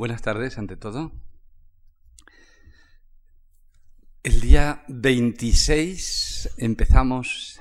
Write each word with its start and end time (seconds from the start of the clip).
Buenas 0.00 0.22
tardes, 0.22 0.56
ante 0.56 0.78
todo. 0.78 1.12
El 4.22 4.40
día 4.40 4.82
26 4.88 6.54
empezamos 6.56 7.60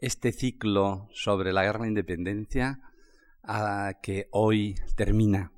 este 0.00 0.30
ciclo 0.30 1.08
sobre 1.12 1.52
la 1.52 1.64
guerra 1.64 1.82
de 1.82 1.88
independencia 1.88 2.78
a 3.42 3.94
que 4.04 4.28
hoy 4.30 4.76
termina. 4.94 5.50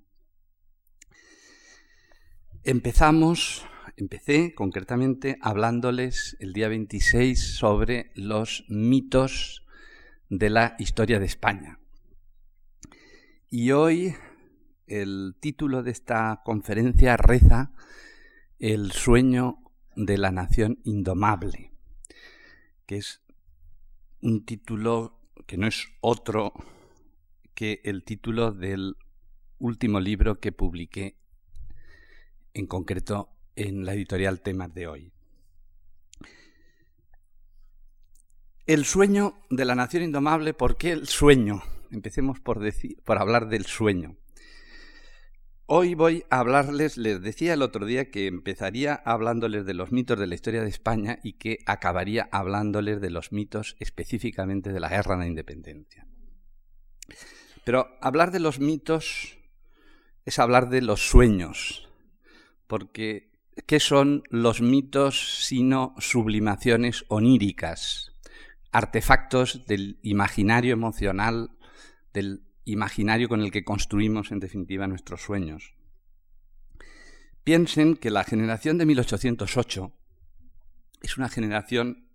Empezamos, 2.62 3.66
empecé 3.98 4.54
concretamente 4.54 5.37
hablándoles 5.42 6.38
el 6.40 6.54
día 6.54 6.69
26 6.69 7.56
sobre 7.58 8.10
los 8.14 8.64
mitos 8.71 9.66
de 10.30 10.48
la 10.48 10.76
historia 10.78 11.19
de 11.19 11.26
España. 11.26 11.78
Y 13.51 13.72
hoy 13.72 14.16
el 14.87 15.37
título 15.40 15.82
de 15.82 15.90
esta 15.90 16.42
conferencia 16.45 17.16
reza 17.16 17.72
El 18.59 18.92
sueño 18.92 19.59
de 19.96 20.18
la 20.18 20.30
nación 20.30 20.80
indomable, 20.84 21.72
que 22.86 22.96
es 22.96 23.23
un 24.20 24.45
título 24.45 25.20
que 25.46 25.56
no 25.56 25.66
es 25.66 25.88
otro 26.00 26.52
que 27.54 27.80
el 27.84 28.04
título 28.04 28.52
del 28.52 28.96
último 29.59 30.00
libro 30.00 30.40
que 30.40 30.52
publiqué, 30.52 31.16
en 32.52 32.66
concreto 32.66 33.30
en 33.56 33.84
la 33.84 33.95
editorial 33.95 34.40
Temas 34.40 34.74
de 34.74 34.87
hoy. 34.87 35.12
El 38.66 38.84
sueño 38.84 39.34
de 39.51 39.64
la 39.64 39.74
nación 39.74 40.04
indomable, 40.04 40.54
¿por 40.54 40.76
qué 40.76 40.92
el 40.92 41.06
sueño? 41.06 41.62
Empecemos 41.90 42.40
por, 42.40 42.60
decir, 42.60 42.96
por 43.04 43.18
hablar 43.18 43.48
del 43.48 43.66
sueño. 43.66 44.16
Hoy 45.66 45.95
voy 45.95 46.24
a 46.28 46.41
hablarles, 46.41 46.98
les 46.98 47.23
decía 47.23 47.54
el 47.54 47.62
otro 47.62 47.86
día 47.86 48.10
que 48.10 48.27
empezaría 48.27 48.95
hablándoles 48.95 49.65
de 49.65 49.73
los 49.73 49.93
mitos 49.93 50.18
de 50.18 50.26
la 50.26 50.34
historia 50.34 50.62
de 50.62 50.68
España 50.68 51.20
y 51.23 51.34
que 51.34 51.60
acabaría 51.65 52.29
hablándoles 52.32 53.01
de 53.01 53.09
los 53.09 53.32
mitos 53.32 53.74
específicamente 53.80 54.74
de 54.74 54.80
la 54.80 54.90
guerra 54.90 55.15
de 55.15 55.20
la 55.20 55.26
independencia. 55.26 56.07
Pero 57.65 57.88
hablar 58.02 58.30
de 58.30 58.40
los 58.40 58.60
mitos 58.60 59.38
es 60.26 60.38
hablar 60.38 60.68
de 60.68 60.82
los 60.82 61.09
sueños, 61.09 61.88
porque 62.66 63.32
¿qué 63.66 63.80
son 63.80 64.23
los 64.29 64.61
mitos 64.61 65.47
sino 65.47 65.95
sublimaciones 65.98 67.07
oníricas, 67.09 68.12
artefactos 68.70 69.65
del 69.65 69.98
imaginario 70.03 70.75
emocional, 70.75 71.53
del 72.12 72.44
imaginario 72.65 73.29
con 73.29 73.41
el 73.41 73.51
que 73.51 73.65
construimos 73.65 74.33
en 74.33 74.41
definitiva 74.41 74.87
nuestros 74.87 75.23
sueños. 75.23 75.75
Piensen 77.45 77.97
que 77.97 78.11
la 78.11 78.25
generación 78.25 78.79
de 78.79 78.87
1808 78.87 79.93
es 81.03 81.19
una 81.19 81.29
generación 81.29 82.09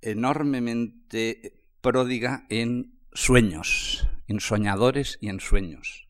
enormemente 0.00 1.66
pródiga 1.80 2.46
en 2.48 2.98
sueños, 3.12 4.08
en 4.26 4.40
soñadores 4.40 5.18
y 5.20 5.28
en 5.28 5.40
sueños. 5.40 6.08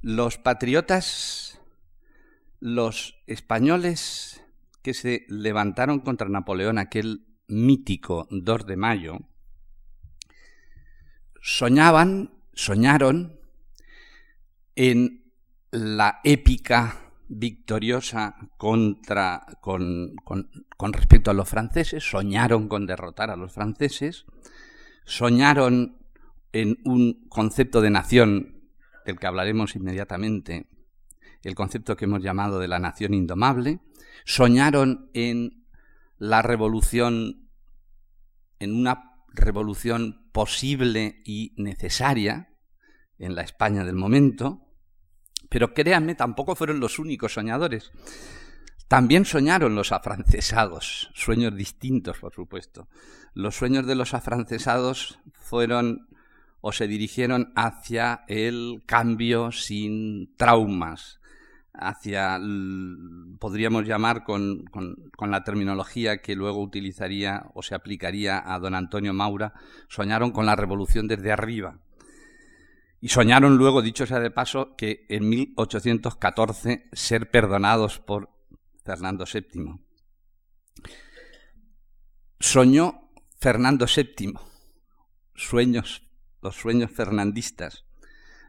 Los 0.00 0.38
patriotas, 0.38 1.60
los 2.60 3.22
españoles 3.26 4.42
que 4.82 4.94
se 4.94 5.26
levantaron 5.28 6.00
contra 6.00 6.28
Napoleón 6.28 6.78
aquel 6.78 7.26
mítico 7.46 8.26
2 8.30 8.66
de 8.66 8.76
mayo, 8.76 9.18
soñaban, 11.44 12.30
soñaron 12.54 13.38
en 14.76 15.30
la 15.72 16.20
épica 16.24 17.12
victoriosa 17.28 18.34
contra, 18.56 19.44
con, 19.60 20.16
con, 20.24 20.92
respecto 20.94 21.30
a 21.30 21.34
los 21.34 21.46
franceses, 21.46 22.02
soñaron 22.02 22.66
con 22.66 22.86
derrotar 22.86 23.30
a 23.30 23.36
los 23.36 23.52
franceses, 23.52 24.24
soñaron 25.04 25.98
en 26.52 26.78
un 26.86 27.26
concepto 27.28 27.82
de 27.82 27.90
nación 27.90 28.62
del 29.04 29.18
que 29.18 29.26
hablaremos 29.26 29.76
inmediatamente, 29.76 30.66
el 31.42 31.54
concepto 31.54 31.94
que 31.94 32.06
hemos 32.06 32.22
llamado 32.22 32.58
de 32.58 32.68
la 32.68 32.78
nación 32.78 33.12
indomable, 33.12 33.80
soñaron 34.24 35.10
en 35.12 35.66
la 36.16 36.40
revolución, 36.40 37.50
en 38.60 38.74
una 38.74 39.13
revolución 39.34 40.30
posible 40.32 41.22
y 41.24 41.54
necesaria 41.56 42.48
en 43.18 43.34
la 43.34 43.42
España 43.42 43.84
del 43.84 43.96
momento, 43.96 44.60
pero 45.48 45.74
créanme, 45.74 46.14
tampoco 46.14 46.56
fueron 46.56 46.80
los 46.80 46.98
únicos 46.98 47.34
soñadores. 47.34 47.92
También 48.88 49.24
soñaron 49.24 49.74
los 49.74 49.92
afrancesados, 49.92 51.10
sueños 51.14 51.54
distintos, 51.56 52.18
por 52.18 52.34
supuesto. 52.34 52.88
Los 53.32 53.56
sueños 53.56 53.86
de 53.86 53.94
los 53.94 54.14
afrancesados 54.14 55.18
fueron 55.32 56.08
o 56.60 56.72
se 56.72 56.86
dirigieron 56.86 57.52
hacia 57.56 58.24
el 58.28 58.82
cambio 58.86 59.52
sin 59.52 60.34
traumas, 60.36 61.20
hacia, 61.74 62.40
podríamos 63.38 63.84
llamar 63.84 64.24
con, 64.24 64.64
la 65.20 65.44
terminología 65.44 66.18
que 66.18 66.36
luego 66.36 66.62
utilizaría 66.62 67.46
o 67.54 67.62
se 67.62 67.74
aplicaría 67.74 68.42
a 68.44 68.58
don 68.58 68.74
Antonio 68.74 69.12
Maura, 69.12 69.54
soñaron 69.88 70.30
con 70.30 70.46
la 70.46 70.56
revolución 70.56 71.08
desde 71.08 71.32
arriba. 71.32 71.80
Y 73.00 73.08
soñaron 73.08 73.56
luego, 73.58 73.82
dicho 73.82 74.06
sea 74.06 74.20
de 74.20 74.30
paso, 74.30 74.76
que 74.76 75.04
en 75.08 75.28
1814 75.28 76.88
ser 76.92 77.30
perdonados 77.30 77.98
por 77.98 78.30
Fernando 78.84 79.24
VII. 79.30 79.80
Soñó 82.40 83.10
Fernando 83.38 83.86
VII, 83.94 84.34
sueños, 85.34 86.08
los 86.40 86.56
sueños 86.56 86.90
fernandistas 86.90 87.84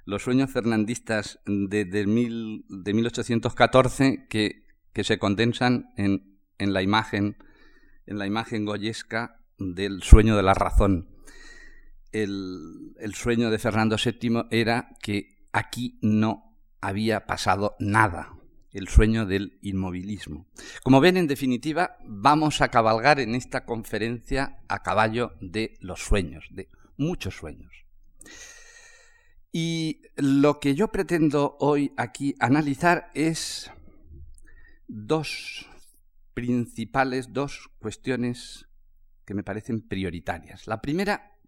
los 0.05 0.23
sueños 0.23 0.51
fernandistas 0.51 1.39
de, 1.45 1.83
de, 1.85 2.05
mil, 2.05 2.65
de 2.69 2.93
1814 2.93 4.27
que, 4.29 4.63
se 5.03 5.19
condensan 5.19 5.91
en, 5.97 6.39
en, 6.57 6.71
la 6.71 6.81
imagen, 6.81 7.37
en 8.05 8.17
la 8.17 8.27
imagen 8.27 8.65
goyesca 8.65 9.41
del 9.57 10.03
sueño 10.03 10.37
de 10.37 10.43
la 10.43 10.53
razón. 10.53 11.09
El, 12.11 12.93
el 12.99 13.13
sueño 13.13 13.49
de 13.49 13.59
Fernando 13.59 13.97
VII 13.97 14.45
era 14.51 14.95
que 15.01 15.47
aquí 15.51 15.99
no 16.01 16.55
había 16.79 17.25
pasado 17.25 17.75
nada, 17.79 18.37
el 18.71 18.87
sueño 18.87 19.25
del 19.25 19.57
inmovilismo. 19.61 20.47
Como 20.83 21.01
ven, 21.01 21.17
en 21.17 21.27
definitiva, 21.27 21.97
vamos 22.05 22.61
a 22.61 22.69
cabalgar 22.69 23.19
en 23.19 23.35
esta 23.35 23.65
conferencia 23.65 24.59
a 24.69 24.81
caballo 24.81 25.33
de 25.41 25.77
los 25.81 25.99
sueños, 25.99 26.47
de 26.51 26.69
muchos 26.95 27.35
sueños. 27.35 27.73
Y 29.57 30.01
lo 30.17 30.59
que 30.59 30.75
yo 30.75 30.89
pretendo 30.89 31.55
hoy 31.61 31.93
aquí 31.95 32.35
analizar 32.41 33.09
es 33.13 33.71
dos 34.89 35.65
principales, 36.33 37.31
dos 37.31 37.69
cuestiones 37.79 38.67
que 39.23 39.33
me 39.33 39.43
parecen 39.43 39.79
prioritarias. 39.79 40.67
La 40.67 40.81
primera 40.81 41.39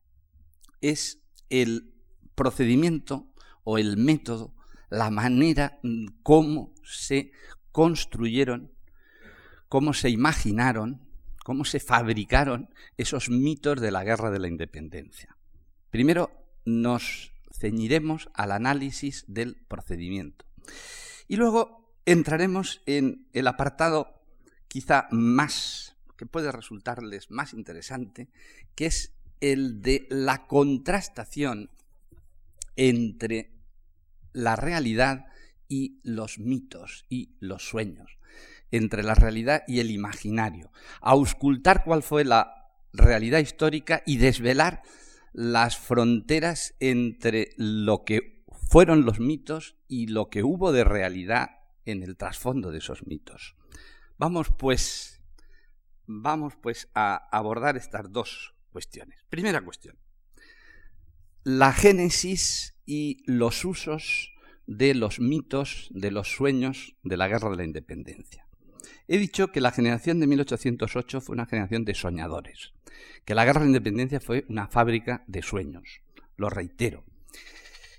es 0.79 1.21
el 1.49 1.95
procedimiento 2.33 3.27
o 3.65 3.77
el 3.77 3.97
método, 3.97 4.55
la 4.89 5.11
manera 5.11 5.77
cómo 6.23 6.73
se 6.85 7.31
construyeron, 7.73 8.71
cómo 9.67 9.93
se 9.93 10.09
imaginaron, 10.09 11.05
cómo 11.43 11.65
se 11.65 11.81
fabricaron 11.81 12.69
esos 12.95 13.29
mitos 13.29 13.81
de 13.81 13.91
la 13.91 14.05
guerra 14.05 14.31
de 14.31 14.39
la 14.39 14.47
independencia. 14.47 15.35
Primero 15.89 16.31
nos 16.63 17.33
ceñiremos 17.59 18.29
al 18.33 18.51
análisis 18.51 19.25
del 19.27 19.55
procedimiento. 19.55 20.45
Y 21.27 21.35
luego 21.35 21.93
entraremos 22.05 22.81
en 22.85 23.27
el 23.33 23.47
apartado 23.47 24.21
quizá 24.67 25.07
más, 25.11 25.95
que 26.17 26.25
puede 26.25 26.51
resultarles 26.51 27.29
más 27.31 27.53
interesante, 27.53 28.29
que 28.75 28.87
es 28.87 29.13
el 29.39 29.81
de 29.81 30.07
la 30.09 30.47
contrastación 30.47 31.69
entre 32.75 33.51
la 34.33 34.55
realidad 34.55 35.25
y 35.67 35.99
los 36.03 36.39
mitos 36.39 37.05
y 37.09 37.35
los 37.39 37.67
sueños, 37.67 38.17
entre 38.71 39.03
la 39.03 39.15
realidad 39.15 39.63
y 39.67 39.79
el 39.79 39.91
imaginario, 39.91 40.71
auscultar 41.01 41.83
cuál 41.83 42.03
fue 42.03 42.23
la 42.23 42.71
realidad 42.93 43.39
histórica 43.39 44.01
y 44.05 44.17
desvelar 44.17 44.81
las 45.37 45.77
fronteras 45.77 46.73
entre 46.79 47.51
lo 47.57 48.03
que 48.05 48.43
fueron 48.71 49.05
los 49.05 49.19
mitos 49.19 49.75
y 49.87 50.07
lo 50.07 50.31
que 50.31 50.41
hubo 50.41 50.71
de 50.71 50.83
realidad 50.83 51.59
en 51.85 52.01
el 52.01 52.17
trasfondo 52.17 52.71
de 52.71 52.79
esos 52.79 53.05
mitos. 53.05 53.55
Vamos 54.17 54.47
pues, 54.57 55.21
vamos 56.07 56.55
pues 56.59 56.89
a 56.95 57.29
abordar 57.31 57.77
estas 57.77 58.11
dos 58.11 58.55
cuestiones. 58.71 59.23
Primera 59.29 59.61
cuestión. 59.61 59.99
La 61.43 61.71
génesis 61.71 62.75
y 62.87 63.21
los 63.31 63.63
usos 63.63 64.33
de 64.65 64.95
los 64.95 65.19
mitos, 65.19 65.87
de 65.91 66.09
los 66.09 66.29
sueños 66.29 66.95
de 67.03 67.15
la 67.15 67.27
guerra 67.27 67.51
de 67.51 67.57
la 67.57 67.63
independencia. 67.63 68.46
He 69.07 69.17
dicho 69.17 69.49
que 69.49 69.61
la 69.61 69.71
generación 69.71 70.19
de 70.19 70.27
1808 70.27 71.21
fue 71.21 71.33
una 71.33 71.45
generación 71.45 71.85
de 71.85 71.93
soñadores, 71.93 72.73
que 73.25 73.35
la 73.35 73.45
guerra 73.45 73.61
de 73.61 73.65
la 73.65 73.77
independencia 73.77 74.19
fue 74.19 74.45
una 74.49 74.67
fábrica 74.67 75.23
de 75.27 75.41
sueños. 75.41 76.01
Lo 76.35 76.49
reitero. 76.49 77.03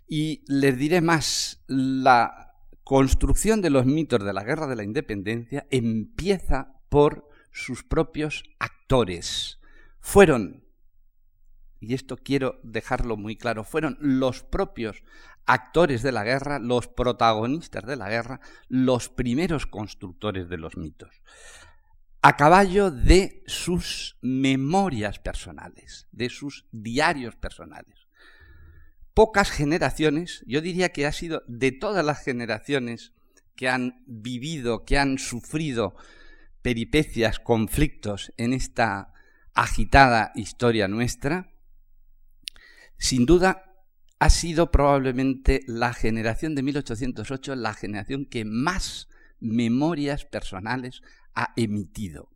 Y 0.06 0.42
les 0.46 0.76
diré 0.76 1.00
más, 1.00 1.62
la 1.66 2.54
construcción 2.84 3.60
de 3.60 3.70
los 3.70 3.84
mitos 3.84 4.24
de 4.24 4.32
la 4.32 4.44
guerra 4.44 4.66
de 4.66 4.76
la 4.76 4.84
independencia 4.84 5.66
empieza 5.70 6.72
por 6.88 7.28
sus 7.52 7.84
propios 7.84 8.44
actores. 8.58 9.58
Fueron, 10.00 10.64
y 11.80 11.94
esto 11.94 12.16
quiero 12.16 12.60
dejarlo 12.62 13.16
muy 13.16 13.36
claro, 13.36 13.64
fueron 13.64 13.98
los 14.00 14.42
propios 14.42 15.02
actores 15.48 16.02
de 16.02 16.12
la 16.12 16.24
guerra, 16.24 16.58
los 16.58 16.88
protagonistas 16.88 17.84
de 17.86 17.96
la 17.96 18.10
guerra, 18.10 18.40
los 18.68 19.08
primeros 19.08 19.66
constructores 19.66 20.48
de 20.50 20.58
los 20.58 20.76
mitos, 20.76 21.22
a 22.20 22.36
caballo 22.36 22.90
de 22.90 23.42
sus 23.46 24.18
memorias 24.20 25.18
personales, 25.18 26.06
de 26.12 26.28
sus 26.28 26.66
diarios 26.70 27.34
personales. 27.34 28.06
Pocas 29.14 29.50
generaciones, 29.50 30.44
yo 30.46 30.60
diría 30.60 30.90
que 30.90 31.06
ha 31.06 31.12
sido 31.12 31.42
de 31.48 31.72
todas 31.72 32.04
las 32.04 32.22
generaciones 32.22 33.14
que 33.56 33.70
han 33.70 34.04
vivido, 34.06 34.84
que 34.84 34.98
han 34.98 35.18
sufrido 35.18 35.96
peripecias, 36.60 37.38
conflictos 37.40 38.34
en 38.36 38.52
esta 38.52 39.14
agitada 39.54 40.30
historia 40.34 40.88
nuestra, 40.88 41.50
sin 42.98 43.24
duda 43.24 43.67
ha 44.18 44.30
sido 44.30 44.70
probablemente 44.70 45.62
la 45.66 45.92
generación 45.92 46.54
de 46.54 46.62
1808 46.62 47.54
la 47.54 47.74
generación 47.74 48.26
que 48.26 48.44
más 48.44 49.08
memorias 49.40 50.24
personales 50.24 51.02
ha 51.34 51.52
emitido. 51.56 52.30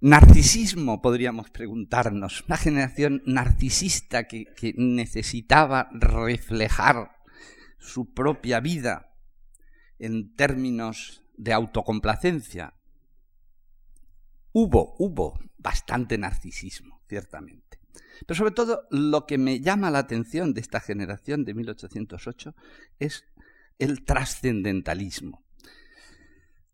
Narcisismo, 0.00 1.00
podríamos 1.00 1.50
preguntarnos, 1.50 2.44
una 2.46 2.56
generación 2.56 3.22
narcisista 3.24 4.24
que, 4.24 4.44
que 4.54 4.74
necesitaba 4.76 5.88
reflejar 5.92 7.16
su 7.78 8.12
propia 8.12 8.60
vida 8.60 9.14
en 9.98 10.34
términos 10.34 11.22
de 11.36 11.52
autocomplacencia. 11.52 12.74
Hubo, 14.52 14.94
hubo 14.98 15.38
bastante 15.58 16.18
narcisismo, 16.18 17.00
ciertamente. 17.08 17.83
Pero 18.26 18.36
sobre 18.36 18.52
todo 18.52 18.86
lo 18.90 19.26
que 19.26 19.38
me 19.38 19.60
llama 19.60 19.90
la 19.90 20.00
atención 20.00 20.54
de 20.54 20.60
esta 20.60 20.80
generación 20.80 21.44
de 21.44 21.54
1808 21.54 22.54
es 22.98 23.24
el 23.78 24.04
trascendentalismo. 24.04 25.44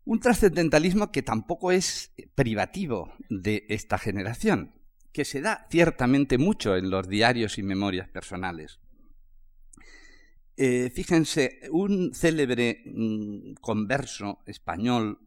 Un 0.03 0.19
trascendentalismo 0.19 1.11
que 1.11 1.21
tampoco 1.21 1.71
es 1.71 2.11
privativo 2.35 3.13
de 3.29 3.65
esta 3.69 3.97
generación, 3.97 4.73
que 5.11 5.25
se 5.25 5.41
da 5.41 5.67
ciertamente 5.69 6.37
mucho 6.37 6.75
en 6.75 6.89
los 6.89 7.07
diarios 7.07 7.57
y 7.57 7.63
memorias 7.63 8.09
personales. 8.09 8.79
Eh, 10.57 10.91
fíjense, 10.93 11.61
un 11.71 12.13
célebre 12.13 12.83
mm, 12.85 13.53
converso 13.61 14.39
español 14.45 15.19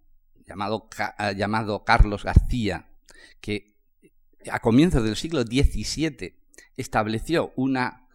llamado, 0.47 0.88
llamado 1.37 1.85
Carlos 1.85 2.25
García, 2.25 2.88
que 3.40 3.74
a 4.50 4.61
comienzos 4.61 5.05
del 5.05 5.17
siglo 5.17 5.43
XVII 5.43 6.35
estableció 6.76 7.52
una 7.56 8.08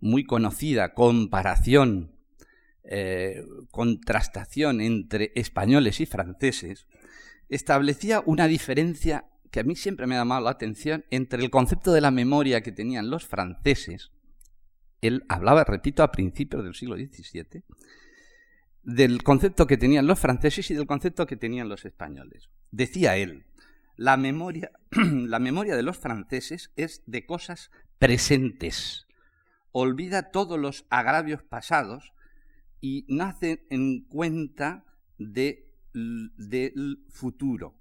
muy 0.00 0.24
conocida 0.24 0.94
comparación, 0.94 2.12
eh, 2.84 3.44
contrastación 3.70 4.80
entre 4.80 5.32
españoles 5.34 6.00
y 6.00 6.06
franceses, 6.06 6.86
establecía 7.48 8.22
una 8.24 8.46
diferencia 8.46 9.26
que 9.50 9.60
a 9.60 9.64
mí 9.64 9.76
siempre 9.76 10.06
me 10.06 10.16
ha 10.16 10.18
llamado 10.18 10.44
la 10.44 10.50
atención 10.50 11.04
entre 11.10 11.42
el 11.42 11.50
concepto 11.50 11.92
de 11.92 12.00
la 12.00 12.10
memoria 12.10 12.60
que 12.60 12.72
tenían 12.72 13.10
los 13.10 13.26
franceses, 13.26 14.10
él 15.00 15.24
hablaba, 15.28 15.64
repito, 15.64 16.02
a 16.02 16.12
principios 16.12 16.64
del 16.64 16.74
siglo 16.74 16.96
XVII, 16.96 17.62
del 18.82 19.22
concepto 19.22 19.66
que 19.66 19.76
tenían 19.76 20.06
los 20.06 20.18
franceses 20.18 20.70
y 20.70 20.74
del 20.74 20.86
concepto 20.86 21.26
que 21.26 21.36
tenían 21.36 21.68
los 21.68 21.84
españoles. 21.84 22.48
Decía 22.70 23.16
él, 23.16 23.44
la 23.96 24.16
memoria, 24.16 24.70
la 24.90 25.38
memoria 25.38 25.76
de 25.76 25.82
los 25.82 25.98
franceses 25.98 26.70
es 26.76 27.02
de 27.06 27.26
cosas 27.26 27.70
presentes. 27.98 29.06
Olvida 29.72 30.30
todos 30.30 30.58
los 30.58 30.86
agravios 30.90 31.42
pasados 31.42 32.12
y 32.80 33.04
nace 33.08 33.66
en 33.70 34.04
cuenta 34.04 34.84
de, 35.18 35.72
del 35.92 37.04
futuro. 37.08 37.74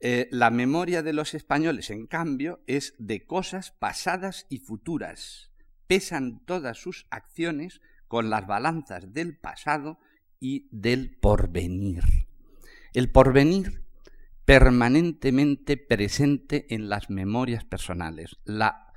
Eh, 0.00 0.28
la 0.32 0.50
memoria 0.50 1.02
de 1.02 1.12
los 1.12 1.34
españoles, 1.34 1.90
en 1.90 2.06
cambio, 2.06 2.60
es 2.66 2.94
de 2.98 3.24
cosas 3.24 3.70
pasadas 3.70 4.46
y 4.48 4.58
futuras. 4.58 5.52
Pesan 5.86 6.44
todas 6.44 6.78
sus 6.78 7.06
acciones 7.10 7.80
con 8.08 8.28
las 8.28 8.46
balanzas 8.46 9.12
del 9.12 9.38
pasado 9.38 10.00
y 10.40 10.68
del 10.72 11.16
porvenir. 11.16 12.02
El 12.94 13.10
porvenir 13.10 13.84
permanentemente 14.44 15.76
presente 15.76 16.66
en 16.74 16.88
las 16.88 17.10
memorias 17.10 17.64
personales, 17.64 18.38
la, 18.44 18.92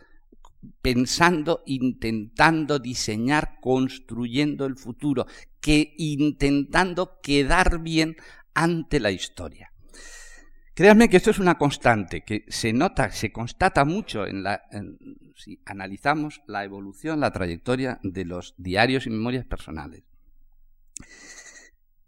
pensando, 0.82 1.64
intentando 1.66 2.80
diseñar, 2.80 3.60
construyendo 3.62 4.66
el 4.66 4.78
futuro, 4.78 5.28
que 5.62 5.94
intentando 5.98 7.20
quedar 7.22 7.80
bien 7.80 8.16
ante 8.54 9.00
la 9.00 9.12
historia. 9.12 9.72
Créanme 10.74 11.08
que 11.08 11.18
esto 11.18 11.32
es 11.32 11.40
una 11.40 11.58
constante 11.58 12.24
que 12.26 12.44
se 12.50 12.74
nota, 12.74 13.10
se 13.12 13.32
constata 13.32 13.86
mucho 13.86 14.28
en 14.28 14.44
la, 14.44 14.64
si 15.36 15.62
analizamos 15.66 16.42
la 16.48 16.66
evolución, 16.66 17.22
la 17.22 17.32
trayectoria 17.32 18.00
de 18.04 18.26
los 18.26 18.56
diarios 18.58 19.08
y 19.08 19.10
memorias 19.10 19.46
personales 19.46 20.04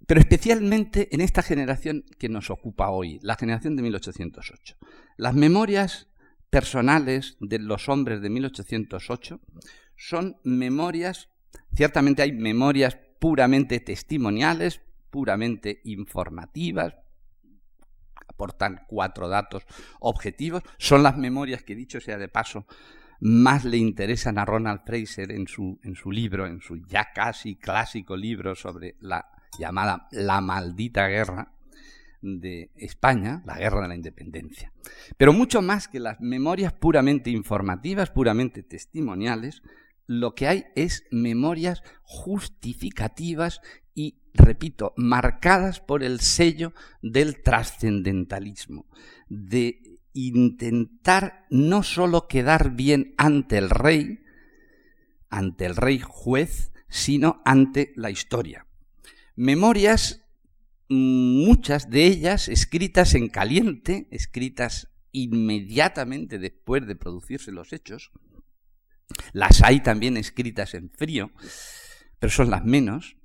pero 0.08 0.22
especialmente 0.22 1.14
en 1.14 1.22
esta 1.22 1.44
generación 1.44 2.06
que 2.18 2.30
nos 2.30 2.50
ocupa 2.50 2.90
hoy, 2.90 3.20
la 3.22 3.36
generación 3.36 3.76
de 3.76 3.84
1808. 3.84 4.78
Las 5.18 5.36
memorias 5.36 6.08
personales 6.50 7.36
de 7.42 7.60
los 7.60 7.90
hombres 7.90 8.22
de 8.22 8.30
1808 8.30 9.42
son 9.98 10.38
memorias, 10.46 11.30
ciertamente 11.76 12.22
hay 12.22 12.32
memorias 12.32 12.98
puramente 13.20 13.82
testimoniales, 13.82 14.80
puramente 15.10 15.82
informativas, 15.84 16.96
aportan 18.28 18.86
cuatro 18.88 19.28
datos 19.28 19.64
objetivos, 20.00 20.64
son 20.78 21.04
las 21.04 21.18
memorias 21.18 21.64
que, 21.64 21.76
dicho 21.76 22.00
sea 22.00 22.18
de 22.18 22.30
paso, 22.30 22.66
más 23.20 23.66
le 23.66 23.78
interesan 23.78 24.38
a 24.38 24.46
Ronald 24.46 24.82
Fraser 24.86 25.32
en 25.32 25.48
su, 25.48 25.82
en 25.84 25.96
su 25.96 26.12
libro, 26.12 26.48
en 26.48 26.62
su 26.62 26.78
ya 26.78 27.12
casi 27.14 27.58
clásico 27.58 28.16
libro 28.16 28.56
sobre 28.56 28.96
la 29.02 29.37
llamada 29.58 30.08
La 30.12 30.42
maldita 30.42 31.08
guerra 31.08 31.54
de 32.22 32.72
España, 32.76 33.42
la 33.46 33.58
guerra 33.58 33.82
de 33.82 33.88
la 33.90 33.96
independencia. 33.96 34.72
Pero 35.18 35.34
mucho 35.34 35.62
más 35.62 35.88
que 35.88 36.00
las 36.00 36.20
memorias 36.20 36.74
puramente 36.74 37.30
informativas, 37.30 38.10
puramente 38.10 38.64
testimoniales, 38.64 39.62
lo 40.06 40.36
que 40.36 40.48
hay 40.48 40.66
es 40.76 41.06
memorias 41.12 41.84
justificativas 42.04 43.62
y, 43.94 44.22
repito, 44.34 44.94
marcadas 44.96 45.80
por 45.80 46.04
el 46.04 46.20
sello 46.20 46.74
del 47.02 47.42
trascendentalismo, 47.42 48.86
de 49.28 49.82
intentar 50.14 51.46
no 51.50 51.84
sólo 51.84 52.28
quedar 52.28 52.72
bien 52.72 53.14
ante 53.18 53.58
el 53.58 53.70
rey, 53.70 54.20
ante 55.30 55.66
el 55.66 55.76
rey 55.76 56.00
juez, 56.00 56.72
sino 56.88 57.42
ante 57.44 57.92
la 57.96 58.10
historia 58.10 58.67
memorias, 59.38 60.26
muchas 60.90 61.90
de 61.90 62.06
ellas 62.06 62.50
escritas 62.50 63.14
en 63.14 63.30
caliente, 63.30 64.10
escritas 64.12 64.90
inmediatamente 65.14 66.40
después 66.40 66.86
de 66.86 66.98
producirse 66.98 67.54
los 67.54 67.72
hechos. 67.72 68.12
Las 69.32 69.64
hay 69.64 69.82
también 69.82 70.18
escritas 70.18 70.74
en 70.74 70.90
frío, 70.90 71.32
pero 72.20 72.32
son 72.32 72.50
las 72.50 72.66
menos. 72.66 73.16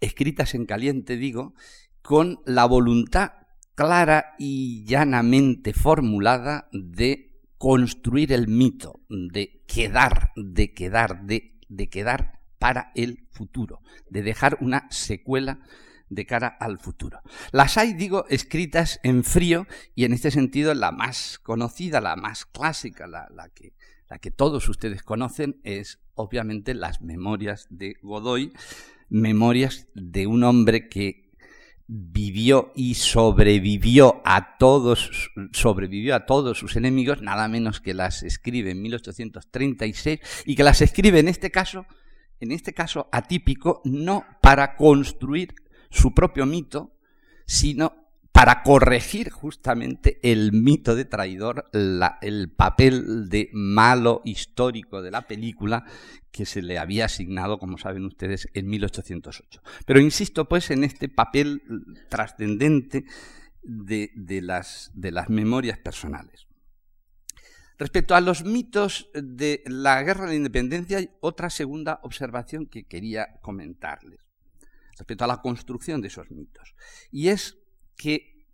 Escritas 0.00 0.54
en 0.54 0.66
caliente, 0.66 1.16
digo, 1.16 1.54
con 2.02 2.40
la 2.44 2.64
voluntad 2.66 3.32
clara 3.74 4.34
y 4.38 4.84
llanamente 4.84 5.72
formulada 5.72 6.68
de 6.72 7.40
construir 7.58 8.32
el 8.32 8.48
mito, 8.48 9.00
de 9.08 9.62
quedar, 9.66 10.32
de 10.36 10.74
quedar, 10.74 11.24
de, 11.24 11.88
quedar 11.88 12.41
para 12.62 12.92
el 12.94 13.26
futuro, 13.32 13.80
de 14.08 14.22
dejar 14.22 14.56
una 14.60 14.86
secuela 14.88 15.58
de 16.08 16.26
cara 16.26 16.46
al 16.46 16.78
futuro. 16.78 17.20
Las 17.50 17.76
hay, 17.76 17.92
digo, 17.92 18.24
escritas 18.28 19.00
en 19.02 19.24
frío 19.24 19.66
y 19.96 20.04
en 20.04 20.12
este 20.12 20.30
sentido 20.30 20.72
la 20.72 20.92
más 20.92 21.40
conocida, 21.40 22.00
la 22.00 22.14
más 22.14 22.46
clásica, 22.46 23.08
la, 23.08 23.26
que, 23.52 23.72
la 24.08 24.20
que 24.20 24.30
todos 24.30 24.68
ustedes 24.68 25.02
conocen, 25.02 25.60
es 25.64 25.98
obviamente 26.14 26.74
las 26.74 27.02
memorias 27.02 27.66
de 27.68 27.96
Godoy, 28.00 28.52
memorias 29.08 29.88
de 29.94 30.28
un 30.28 30.44
hombre 30.44 30.88
que 30.88 31.32
vivió 31.88 32.72
y 32.76 32.94
sobrevivió 32.94 34.22
a 34.24 34.56
todos 34.56 35.30
sobrevivió 35.52 36.14
a 36.14 36.26
todos 36.26 36.58
sus 36.58 36.76
enemigos, 36.76 37.22
nada 37.22 37.48
menos 37.48 37.80
que 37.80 37.92
las 37.92 38.22
escribe 38.22 38.70
en 38.70 38.82
1836 38.82 40.20
y 40.46 40.54
que 40.54 40.62
las 40.62 40.80
escribe 40.80 41.18
en 41.18 41.26
este 41.26 41.50
caso, 41.50 41.86
en 42.42 42.50
este 42.50 42.74
caso 42.74 43.08
atípico, 43.12 43.80
no 43.84 44.24
para 44.42 44.74
construir 44.74 45.54
su 45.90 46.12
propio 46.12 46.44
mito, 46.44 46.92
sino 47.46 47.94
para 48.32 48.64
corregir 48.64 49.30
justamente 49.30 50.18
el 50.24 50.52
mito 50.52 50.96
de 50.96 51.04
traidor, 51.04 51.70
el 51.72 52.50
papel 52.50 53.28
de 53.28 53.48
malo 53.52 54.22
histórico 54.24 55.02
de 55.02 55.12
la 55.12 55.28
película 55.28 55.84
que 56.32 56.44
se 56.44 56.62
le 56.62 56.78
había 56.78 57.04
asignado, 57.04 57.60
como 57.60 57.78
saben 57.78 58.04
ustedes, 58.06 58.48
en 58.54 58.66
1808. 58.66 59.62
Pero 59.86 60.00
insisto, 60.00 60.48
pues, 60.48 60.72
en 60.72 60.82
este 60.82 61.08
papel 61.08 61.62
trascendente 62.08 63.04
de, 63.62 64.10
las, 64.42 64.90
de 64.94 65.12
las 65.12 65.30
memorias 65.30 65.78
personales. 65.78 66.48
Respecto 67.82 68.14
a 68.14 68.20
los 68.20 68.44
mitos 68.44 69.10
de 69.12 69.60
la 69.66 70.00
guerra 70.04 70.26
de 70.26 70.36
independencia, 70.36 70.98
hay 70.98 71.10
otra 71.18 71.50
segunda 71.50 71.98
observación 72.04 72.66
que 72.66 72.84
quería 72.84 73.40
comentarles 73.40 74.20
respecto 74.96 75.24
a 75.24 75.26
la 75.26 75.42
construcción 75.42 76.00
de 76.00 76.06
esos 76.06 76.30
mitos. 76.30 76.76
Y 77.10 77.26
es 77.26 77.58
que, 77.96 78.46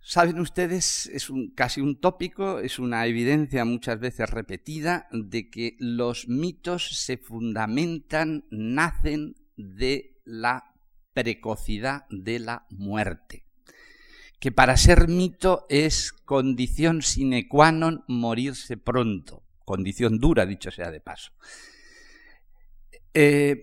saben 0.00 0.40
ustedes, 0.40 1.10
es 1.12 1.28
un, 1.28 1.50
casi 1.50 1.82
un 1.82 2.00
tópico, 2.00 2.58
es 2.58 2.78
una 2.78 3.04
evidencia 3.04 3.66
muchas 3.66 4.00
veces 4.00 4.30
repetida 4.30 5.06
de 5.12 5.50
que 5.50 5.76
los 5.78 6.26
mitos 6.26 7.04
se 7.04 7.18
fundamentan, 7.18 8.46
nacen 8.50 9.34
de 9.58 10.22
la 10.24 10.72
precocidad 11.12 12.06
de 12.08 12.38
la 12.38 12.66
muerte 12.70 13.47
que 14.38 14.52
para 14.52 14.76
ser 14.76 15.08
mito 15.08 15.66
es 15.68 16.12
condición 16.12 17.02
sine 17.02 17.48
qua 17.48 17.74
non 17.74 18.06
morirse 18.06 18.78
pronto, 18.78 19.42
condición 19.66 20.22
dura, 20.22 20.46
dicho 20.46 20.70
sea 20.70 20.90
de 20.90 21.02
paso. 21.02 21.34
Eh, 23.14 23.58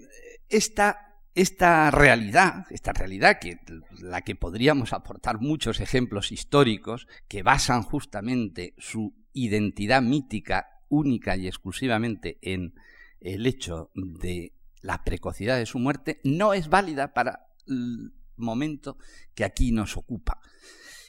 esta 0.50 1.06
esta 1.36 1.92
realidad, 1.92 2.66
esta 2.70 2.94
realidad 2.94 3.40
que 3.40 3.60
la 4.00 4.22
que 4.22 4.36
podríamos 4.36 4.94
aportar 4.94 5.42
muchos 5.42 5.82
ejemplos 5.82 6.32
históricos 6.32 7.08
que 7.28 7.44
basan 7.44 7.84
justamente 7.84 8.74
su 8.78 9.14
identidad 9.34 10.02
mítica 10.02 10.70
única 10.88 11.36
y 11.36 11.48
exclusivamente 11.48 12.38
en 12.42 12.74
el 13.20 13.46
hecho 13.46 13.92
de 13.96 14.54
la 14.82 15.04
precocidad 15.04 15.58
de 15.58 15.66
su 15.66 15.78
muerte, 15.78 16.22
no 16.24 16.54
es 16.54 16.70
válida 16.70 17.14
para 17.14 17.48
momento 18.38 18.98
que 19.34 19.44
aquí 19.44 19.72
nos 19.72 19.98
ocupa. 19.98 20.40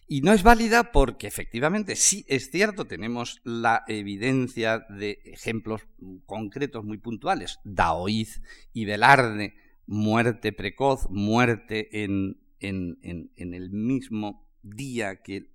Y 0.09 0.21
no 0.21 0.33
es 0.33 0.45
válida 0.45 0.93
porque 0.93 1.27
efectivamente 1.27 1.97
sí 1.97 2.25
es 2.29 2.51
cierto, 2.51 2.85
tenemos 2.85 3.41
la 3.43 3.83
evidencia 3.89 4.87
de 4.89 5.21
ejemplos 5.25 5.83
concretos 6.27 6.85
muy 6.85 6.99
puntuales, 6.99 7.59
Daoiz 7.65 8.41
y 8.73 8.85
Velarde, 8.85 9.57
muerte 9.87 10.53
precoz, 10.53 11.11
muerte 11.11 12.05
en, 12.05 12.39
el 12.61 13.71
mismo 13.71 14.49
día 14.63 15.23
que, 15.23 15.51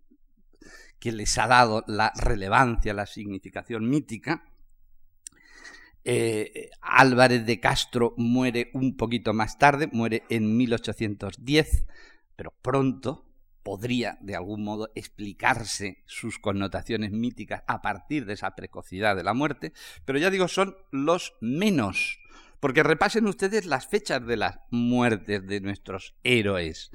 que, 0.99 1.13
les 1.13 1.37
ha 1.37 1.47
dado 1.47 1.85
la 1.87 2.11
relevancia, 2.17 2.93
la 2.93 3.05
significación 3.05 3.89
mítica. 3.89 4.43
Eh, 6.03 6.69
Álvarez 6.81 7.45
de 7.45 7.59
Castro 7.59 8.13
muere 8.17 8.71
un 8.73 8.97
poquito 8.97 9.33
más 9.33 9.57
tarde, 9.57 9.89
muere 9.91 10.23
en 10.29 10.57
1810, 10.57 11.85
pero 12.35 12.53
pronto 12.61 13.25
podría 13.63 14.17
de 14.21 14.35
algún 14.35 14.63
modo 14.63 14.91
explicarse 14.95 16.03
sus 16.05 16.39
connotaciones 16.39 17.11
míticas 17.11 17.63
a 17.67 17.81
partir 17.81 18.25
de 18.25 18.33
esa 18.33 18.55
precocidad 18.55 19.15
de 19.15 19.23
la 19.23 19.35
muerte, 19.35 19.73
pero 20.05 20.17
ya 20.17 20.31
digo, 20.31 20.47
son 20.47 20.75
los 20.91 21.35
menos 21.41 22.21
porque 22.61 22.83
repasen 22.83 23.27
ustedes 23.27 23.65
las 23.65 23.87
fechas 23.87 24.25
de 24.25 24.37
las 24.37 24.59
muertes 24.69 25.45
de 25.47 25.59
nuestros 25.59 26.15
héroes. 26.23 26.91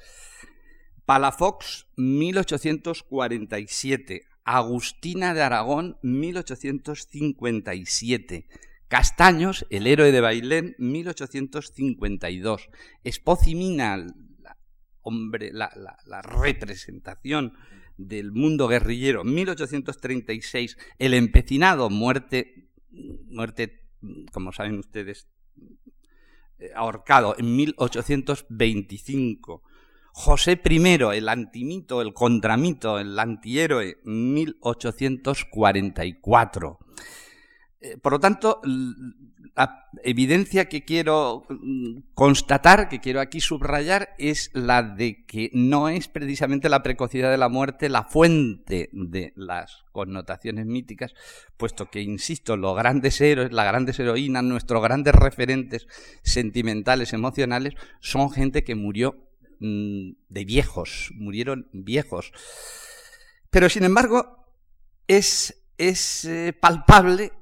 Palafox, 1.05 1.89
1847. 1.97 4.23
Agustina 4.45 5.35
de 5.35 5.43
Aragón, 5.43 5.99
1857. 6.03 8.49
Castaños, 8.89 9.67
el 9.71 9.87
héroe 9.87 10.13
de 10.13 10.21
Bailén, 10.21 10.75
1852. 10.79 12.69
Espocimina, 13.05 13.97
la, 13.97 14.57
hombre, 15.03 15.53
la, 15.53 15.71
la 16.05 16.23
representación 16.23 17.55
del 17.97 18.33
mundo 18.33 18.69
guerrillero, 18.69 19.25
1836. 19.25 20.77
El 20.99 21.15
empecinado, 21.15 21.89
muerte, 21.91 22.69
muerte, 22.91 23.89
como 24.33 24.53
saben 24.53 24.79
ustedes, 24.79 25.29
eh, 26.59 26.71
ahorcado 26.75 27.35
en 27.39 27.55
1825. 27.57 29.63
José 30.13 30.61
I, 30.65 30.77
el 31.15 31.29
antimito, 31.29 32.01
el 32.01 32.15
contramito, 32.15 32.99
el 32.99 33.19
antihéroe, 33.19 33.99
1844. 34.05 36.79
Por 38.03 38.13
lo 38.13 38.21
tanto, 38.21 38.61
la 39.57 39.89
evidencia 40.05 40.69
que 40.69 40.85
quiero 40.85 41.45
mm, 41.49 42.13
constatar, 42.15 42.89
que 42.89 43.01
quiero 43.01 43.21
aquí 43.21 43.41
subrayar, 43.41 44.11
es 44.19 44.51
la 44.53 44.83
de 44.83 45.25
que 45.25 45.51
no 45.55 45.89
es 45.89 46.09
precisamente 46.09 46.69
la 46.69 46.83
precocidad 46.83 47.31
de 47.31 47.39
la 47.39 47.49
muerte 47.49 47.89
la 47.89 48.05
fuente 48.05 48.91
de 48.93 49.33
las 49.35 49.85
connotaciones 49.93 50.67
míticas, 50.67 51.15
puesto 51.57 51.91
que, 51.91 52.03
insisto, 52.03 52.57
los 52.57 52.77
grandes 52.77 53.21
héroes, 53.21 53.53
las 53.53 53.67
grandes 53.67 53.99
heroínas, 53.99 54.45
nuestros 54.45 54.83
grandes 54.83 55.15
referentes 55.15 55.87
sentimentales, 56.23 57.15
emocionales, 57.15 57.75
son 58.01 58.31
gente 58.31 58.63
que 58.63 58.75
murió 58.75 59.17
mm, 59.61 60.11
de 60.29 60.45
viejos, 60.45 61.13
murieron 61.15 61.69
viejos. 61.73 62.33
Pero, 63.49 63.71
sin 63.71 63.85
embargo, 63.85 64.45
es, 65.07 65.65
es 65.79 66.27
eh, 66.27 66.53
palpable 66.53 67.33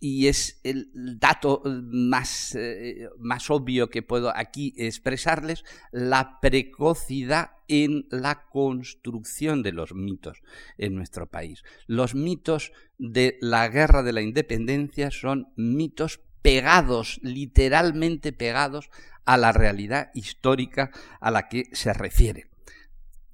y 0.00 0.28
es 0.28 0.60
el 0.64 0.90
dato 0.94 1.62
más, 1.64 2.54
eh, 2.54 3.08
más 3.18 3.50
obvio 3.50 3.90
que 3.90 4.02
puedo 4.02 4.34
aquí 4.34 4.74
expresarles, 4.78 5.62
la 5.92 6.40
precocidad 6.40 7.50
en 7.68 8.06
la 8.10 8.46
construcción 8.48 9.62
de 9.62 9.72
los 9.72 9.94
mitos 9.94 10.42
en 10.78 10.94
nuestro 10.96 11.28
país. 11.28 11.62
Los 11.86 12.14
mitos 12.14 12.72
de 12.98 13.36
la 13.40 13.68
guerra 13.68 14.02
de 14.02 14.14
la 14.14 14.22
independencia 14.22 15.10
son 15.10 15.52
mitos 15.56 16.20
pegados, 16.42 17.20
literalmente 17.22 18.32
pegados 18.32 18.90
a 19.24 19.36
la 19.36 19.52
realidad 19.52 20.10
histórica 20.14 20.90
a 21.20 21.30
la 21.30 21.48
que 21.48 21.64
se 21.72 21.92
refiere. 21.92 22.46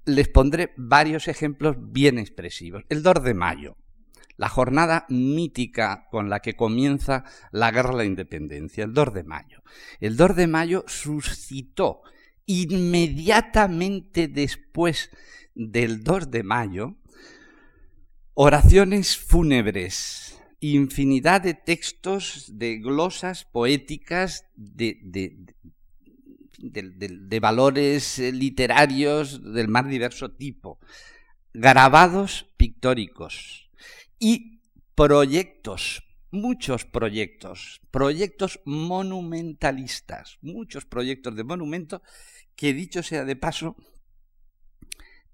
Les 0.04 0.28
pondré 0.28 0.72
varios 0.76 1.28
ejemplos 1.28 1.76
bien 1.78 2.18
expresivos. 2.18 2.84
El 2.88 3.02
2 3.02 3.22
de 3.22 3.34
mayo, 3.34 3.76
la 4.36 4.48
jornada 4.48 5.06
mítica 5.08 6.06
con 6.10 6.28
la 6.28 6.40
que 6.40 6.56
comienza 6.56 7.24
la 7.52 7.70
guerra 7.70 7.90
de 7.90 7.96
la 7.96 8.04
independencia, 8.04 8.84
el 8.84 8.92
2 8.92 9.14
de 9.14 9.24
mayo. 9.24 9.62
El 10.00 10.16
2 10.16 10.36
de 10.36 10.46
mayo 10.46 10.84
suscitó 10.86 12.02
inmediatamente 12.46 14.28
después 14.28 15.10
del 15.54 16.04
2 16.04 16.30
de 16.30 16.42
mayo 16.42 16.96
oraciones 18.34 19.16
fúnebres, 19.16 20.38
infinidad 20.60 21.40
de 21.40 21.54
textos, 21.54 22.50
de 22.52 22.76
glosas 22.78 23.46
poéticas, 23.46 24.44
de, 24.54 24.98
de 26.58 27.40
valores 27.40 28.18
literarios 28.18 29.42
del 29.54 29.68
más 29.68 29.88
diverso 29.88 30.30
tipo, 30.32 30.78
grabados 31.54 32.52
pictóricos, 32.58 33.65
y 34.18 34.62
proyectos, 34.94 36.02
muchos 36.30 36.84
proyectos, 36.84 37.80
proyectos 37.90 38.60
monumentalistas, 38.64 40.38
muchos 40.40 40.84
proyectos 40.84 41.36
de 41.36 41.44
monumento 41.44 42.02
que 42.54 42.72
dicho 42.72 43.02
sea 43.02 43.24
de 43.24 43.36
paso, 43.36 43.76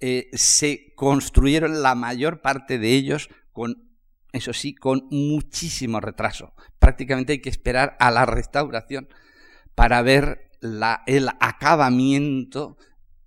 eh, 0.00 0.30
se 0.32 0.92
construyeron 0.96 1.82
la 1.82 1.94
mayor 1.94 2.40
parte 2.40 2.78
de 2.78 2.92
ellos 2.94 3.28
con, 3.52 3.96
eso 4.32 4.52
sí, 4.52 4.74
con 4.74 5.06
muchísimo 5.10 6.00
retraso. 6.00 6.54
Prácticamente 6.80 7.34
hay 7.34 7.40
que 7.40 7.50
esperar 7.50 7.96
a 8.00 8.10
la 8.10 8.26
restauración 8.26 9.08
para 9.76 10.02
ver 10.02 10.50
la, 10.60 11.04
el 11.06 11.28
acabamiento 11.40 12.76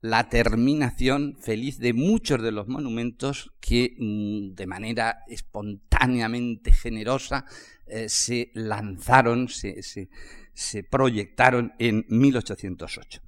la 0.06 0.30
terminación 0.30 1.36
feliz 1.42 1.80
de 1.80 1.94
muchos 1.94 2.40
de 2.44 2.52
los 2.52 2.68
monumentos 2.68 3.52
que 3.60 3.96
mm, 3.98 4.54
de 4.54 4.68
manera 4.68 5.24
espontáneamente 5.28 6.72
generosa 6.72 7.46
eh, 7.88 8.08
se 8.08 8.52
lanzaron, 8.54 9.50
se, 9.50 9.82
se 9.82 10.84
proyectaron 10.84 11.74
en 11.80 12.06
1808. 12.08 13.22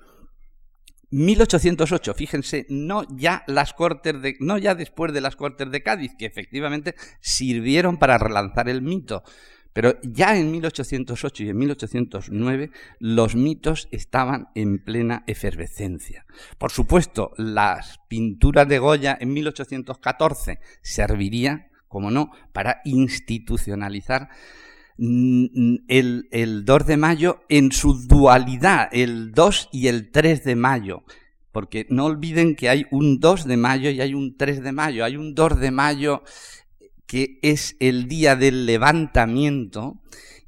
1808, 1.10 2.14
fíjense, 2.14 2.68
no 2.70 3.08
ya 3.18 3.44
las 3.48 3.74
cortes 3.74 4.22
de, 4.22 4.36
no 4.40 4.60
ya 4.60 4.76
después 4.76 5.14
de 5.14 5.22
las 5.22 5.36
Cortes 5.36 5.72
de 5.72 5.82
Cádiz, 5.82 6.12
que 6.16 6.28
efectivamente 6.28 6.94
sirvieron 7.22 7.98
para 7.98 8.20
relanzar 8.20 8.70
el 8.70 8.84
mito, 8.84 9.24
pero 9.78 9.94
ya 10.02 10.36
en 10.36 10.50
1808 10.50 11.44
y 11.44 11.50
en 11.50 11.58
1809 11.60 12.72
los 13.00 13.36
mitos 13.36 13.88
estaban 13.92 14.48
en 14.56 14.84
plena 14.84 15.24
efervescencia. 15.28 16.26
Por 16.58 16.72
supuesto, 16.72 17.30
las 17.38 18.00
pinturas 18.08 18.68
de 18.68 18.80
Goya 18.80 19.16
en 19.22 19.34
1814 19.34 20.58
serviría, 20.82 21.70
como 21.88 22.10
no, 22.10 22.32
para 22.54 22.82
institucionalizar 22.86 24.30
el, 24.98 26.28
el 26.32 26.66
2 26.66 26.88
de 26.88 26.98
mayo 26.98 27.42
en 27.48 27.72
su 27.72 28.08
dualidad, 28.08 28.90
el 28.92 29.32
2 29.32 29.70
y 29.72 29.90
el 29.90 30.10
3 30.10 30.44
de 30.44 30.56
mayo. 30.56 31.04
Porque 31.52 31.86
no 31.92 32.06
olviden 32.06 32.56
que 32.56 32.70
hay 32.70 32.88
un 32.90 33.20
2 33.20 33.46
de 33.46 33.58
mayo 33.58 33.92
y 33.92 34.02
hay 34.02 34.16
un 34.16 34.38
3 34.38 34.64
de 34.64 34.72
mayo. 34.72 35.06
Hay 35.06 35.18
un 35.18 35.36
2 35.36 35.60
de 35.60 35.70
mayo 35.70 36.24
que 37.08 37.40
es 37.42 37.76
el 37.80 38.08
día 38.08 38.36
del 38.36 38.66
levantamiento 38.66 40.02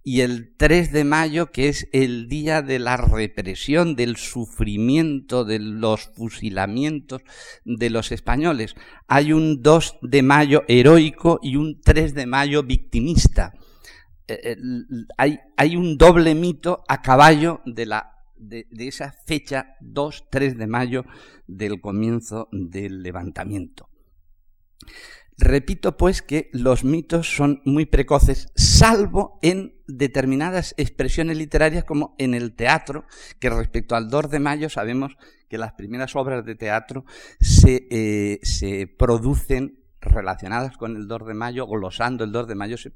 y 0.03 0.21
el 0.21 0.55
3 0.57 0.91
de 0.91 1.03
mayo 1.03 1.51
que 1.51 1.69
es 1.69 1.87
el 1.91 2.27
día 2.27 2.61
de 2.61 2.79
la 2.79 2.97
represión, 2.97 3.95
del 3.95 4.15
sufrimiento, 4.17 5.45
de 5.45 5.59
los 5.59 6.09
fusilamientos 6.15 7.21
de 7.65 7.89
los 7.89 8.11
españoles. 8.11 8.75
Hay 9.07 9.33
un 9.33 9.61
2 9.61 9.99
de 10.01 10.21
mayo 10.23 10.63
heroico 10.67 11.39
y 11.41 11.55
un 11.55 11.81
3 11.81 12.13
de 12.13 12.25
mayo 12.25 12.63
victimista. 12.63 13.53
Eh, 14.27 14.57
hay, 15.17 15.39
hay, 15.57 15.75
un 15.75 15.97
doble 15.97 16.35
mito 16.35 16.83
a 16.87 17.01
caballo 17.01 17.61
de, 17.65 17.85
la, 17.87 18.11
de, 18.37 18.67
esa 18.79 19.13
fecha 19.25 19.75
2-3 19.81 20.55
de 20.55 20.67
mayo 20.67 21.05
del 21.47 21.81
comienzo 21.81 22.47
del 22.51 23.01
levantamiento. 23.01 23.89
Repito 25.41 25.96
pues 25.96 26.22
que 26.22 26.50
los 26.51 26.84
mitos 26.84 27.34
son 27.34 27.62
muy 27.63 27.86
precoces, 27.86 28.51
salvo 28.55 29.39
en 29.41 29.74
determinadas 29.88 30.75
expresiones 30.77 31.38
literarias 31.38 31.86
como 31.86 32.13
en 32.17 32.34
el 32.34 32.53
teatro, 32.53 33.05
que 33.39 33.50
respecto 33.50 33.96
al 33.96 34.10
2 34.10 34.29
de 34.29 34.39
mayo 34.39 34.69
sabemos 34.69 35.17
que 35.48 35.58
las 35.58 35.74
primeras 35.74 36.15
obras 36.15 36.46
de 36.46 36.55
teatro 36.55 37.05
se, 37.39 37.88
eh, 37.89 38.39
se 38.43 38.88
producen 38.88 39.79
relacionadas 40.01 40.75
con 40.77 40.98
el 40.98 41.08
2 41.08 41.27
de 41.27 41.34
mayo, 41.34 41.67
glosando 41.67 42.25
el 42.25 42.31
2 42.34 42.48
de 42.48 42.55
mayo, 42.55 42.77
se 42.77 42.91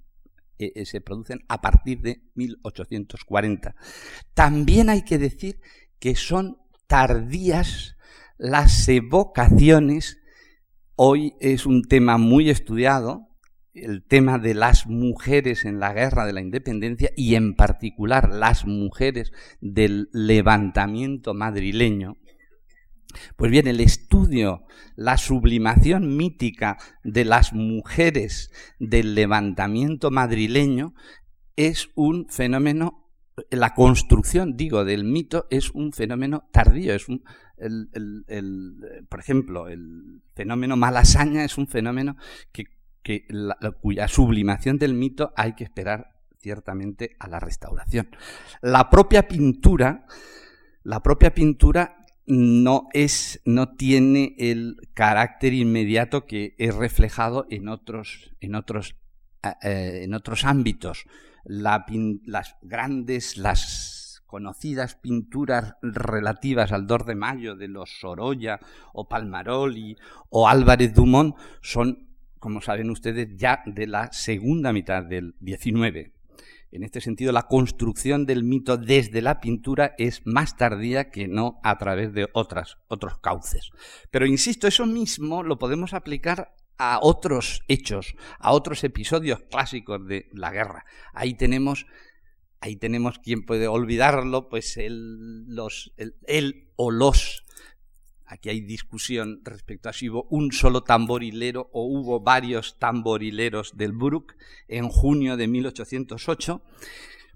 eh, 0.60 0.72
eh, 0.76 0.86
se 0.86 1.02
producen 1.02 1.44
a 1.48 1.62
partir 1.62 2.02
de 2.02 2.22
1840. 2.36 3.76
También 4.36 4.90
hay 4.90 5.04
que 5.04 5.18
decir 5.18 5.60
que 6.00 6.16
son 6.16 6.60
tardías 6.86 7.98
las 8.38 8.88
evocaciones. 8.88 10.20
Hoy 10.96 11.34
es 11.40 11.66
un 11.66 11.82
tema 11.82 12.20
muy 12.20 12.52
estudiado, 12.52 13.28
el 13.74 14.04
tema 14.04 14.38
de 14.38 14.54
las 14.54 14.86
mujeres 14.86 15.66
en 15.66 15.80
la 15.80 15.92
guerra 15.92 16.24
de 16.28 16.34
la 16.34 16.42
independencia 16.42 17.10
y 17.18 17.34
en 17.34 17.56
particular 17.56 18.30
las 18.30 18.68
mujeres 18.68 19.32
del 19.60 20.10
levantamiento 20.14 21.34
madrileño. 21.34 22.18
Pues 23.36 23.50
bien, 23.50 23.66
el 23.66 23.80
estudio, 23.80 24.66
la 24.96 25.18
sublimación 25.18 26.16
mítica 26.16 26.78
de 27.04 27.26
las 27.26 27.54
mujeres 27.54 28.52
del 28.78 29.16
levantamiento 29.16 30.12
madrileño 30.12 30.94
es 31.56 31.90
un 31.96 32.28
fenómeno, 32.30 33.03
la 33.50 33.74
construcción, 33.74 34.56
digo, 34.56 34.86
del 34.86 35.04
mito 35.04 35.48
es 35.50 35.72
un 35.72 35.92
fenómeno 35.92 36.48
tardío, 36.52 36.94
es 36.94 37.08
un, 37.10 37.24
por 39.10 39.20
ejemplo, 39.20 39.68
el 39.68 40.22
fenómeno 40.36 40.78
malasaña 40.78 41.44
es 41.44 41.58
un 41.58 41.68
fenómeno 41.68 42.18
que, 42.52 42.66
cuya 43.82 44.08
sublimación 44.08 44.78
del 44.78 44.94
mito 44.94 45.34
hay 45.36 45.54
que 45.54 45.64
esperar 45.64 46.14
ciertamente 46.40 47.16
a 47.20 47.28
la 47.28 47.40
restauración. 47.40 48.10
La 48.62 48.90
propia 48.90 49.28
pintura, 49.28 50.06
la 50.84 51.02
propia 51.02 51.34
pintura 51.34 51.98
no 52.26 52.88
es, 52.94 53.42
no 53.46 53.76
tiene 53.76 54.36
el 54.38 54.78
carácter 54.94 55.54
inmediato 55.54 56.26
que 56.26 56.56
es 56.58 56.76
reflejado 56.76 57.46
en 57.50 57.68
otros, 57.68 58.32
en 58.40 58.56
otros, 58.56 58.96
eh, 59.62 60.02
en 60.04 60.14
otros 60.14 60.46
ámbitos. 60.46 61.06
Las 61.46 62.56
grandes, 62.62 63.38
las 63.38 64.24
conocidas 64.26 64.96
pinturas 64.96 65.76
relativas 65.82 66.72
al 66.72 66.88
2 66.88 67.06
de 67.06 67.16
mayo 67.16 67.56
de 67.56 67.68
los 67.68 68.00
Sorolla 68.00 68.60
o 68.92 69.08
Palmaroli 69.08 69.96
o 70.30 70.48
Álvarez 70.48 70.94
Dumont 70.96 71.36
son, 71.62 72.08
como 72.40 72.60
saben 72.60 72.90
ustedes, 72.90 73.38
ya 73.38 73.62
de 73.68 73.86
la 73.86 74.12
segunda 74.12 74.74
mitad 74.74 75.04
del 75.04 75.36
19. 75.40 76.14
En 76.72 76.84
este 76.84 77.02
sentido, 77.02 77.32
la 77.32 77.44
construcción 77.44 78.26
del 78.26 78.44
mito 78.44 78.78
desde 78.78 79.22
la 79.22 79.40
pintura 79.40 79.94
es 80.00 80.24
más 80.26 80.58
tardía 80.58 81.12
que 81.12 81.28
no 81.28 81.60
a 81.62 81.78
través 81.78 82.12
de 82.14 82.28
otras, 82.34 82.80
otros 82.88 83.20
cauces. 83.20 83.70
Pero 84.10 84.26
insisto, 84.26 84.68
eso 84.68 84.88
mismo 84.88 85.44
lo 85.44 85.60
podemos 85.60 85.94
aplicar 85.94 86.56
a 86.78 87.00
otros 87.02 87.64
hechos, 87.68 88.16
a 88.40 88.52
otros 88.52 88.84
episodios 88.84 89.42
clásicos 89.50 90.06
de 90.08 90.30
la 90.34 90.52
guerra. 90.52 90.86
Ahí 91.14 91.36
tenemos, 91.36 91.86
ahí 92.60 92.76
tenemos 92.76 93.20
quien 93.20 93.46
puede 93.46 93.68
olvidarlo, 93.68 94.50
pues 94.50 94.78
el, 94.78 95.46
los, 95.48 95.94
el 95.98 96.70
o 96.76 96.92
los 96.92 97.44
Aquí 98.34 98.50
hay 98.50 98.62
discusión 98.62 99.42
respecto 99.44 99.90
a 99.90 99.94
si 99.94 100.10
hubo 100.10 100.24
un 100.32 100.52
solo 100.52 100.84
tamborilero 100.84 101.70
o 101.72 101.84
hubo 101.84 102.22
varios 102.22 102.80
tamborileros 102.80 103.78
del 103.78 103.92
Brook 103.92 104.36
en 104.68 104.90
junio 104.90 105.38
de 105.38 105.48
1808. 105.48 106.64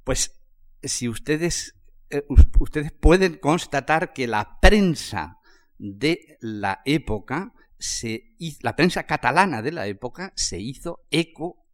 Pues 0.04 0.42
si 0.82 1.08
ustedes, 1.08 1.76
eh, 2.10 2.26
ustedes 2.60 2.92
pueden 2.94 3.36
constatar 3.36 4.12
que 4.12 4.26
la 4.26 4.60
prensa 4.60 5.38
de 5.78 6.40
la 6.42 6.82
época, 6.84 7.54
la 8.62 8.76
prensa 8.76 9.04
catalana 9.04 9.62
de 9.62 9.72
la 9.72 9.88
época, 9.88 10.34
se 10.36 10.60
hizo 10.60 11.06
eco, 11.12 11.66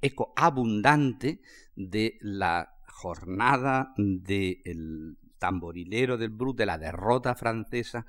eco 0.00 0.32
abundante 0.36 1.40
de 1.74 2.18
la 2.20 2.74
jornada 2.86 3.94
del 3.96 5.16
tamborilero 5.38 6.18
del 6.18 6.30
Brut, 6.30 6.58
de 6.58 6.66
la 6.66 6.78
derrota 6.78 7.34
francesa, 7.34 8.06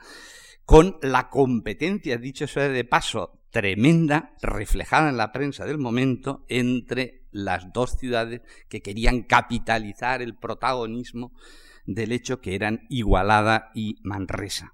con 0.65 0.97
la 1.01 1.29
competencia, 1.29 2.17
dicho 2.17 2.47
sea 2.47 2.69
de 2.69 2.83
paso, 2.83 3.39
tremenda, 3.51 4.35
reflejada 4.41 5.09
en 5.09 5.17
la 5.17 5.31
prensa 5.31 5.65
del 5.65 5.77
momento, 5.77 6.45
entre 6.47 7.23
las 7.31 7.71
dos 7.73 7.97
ciudades 7.97 8.41
que 8.67 8.81
querían 8.81 9.23
capitalizar 9.23 10.21
el 10.21 10.35
protagonismo 10.35 11.31
del 11.85 12.11
hecho 12.11 12.41
que 12.41 12.55
eran 12.55 12.85
Igualada 12.89 13.71
y 13.73 13.97
Manresa. 14.03 14.73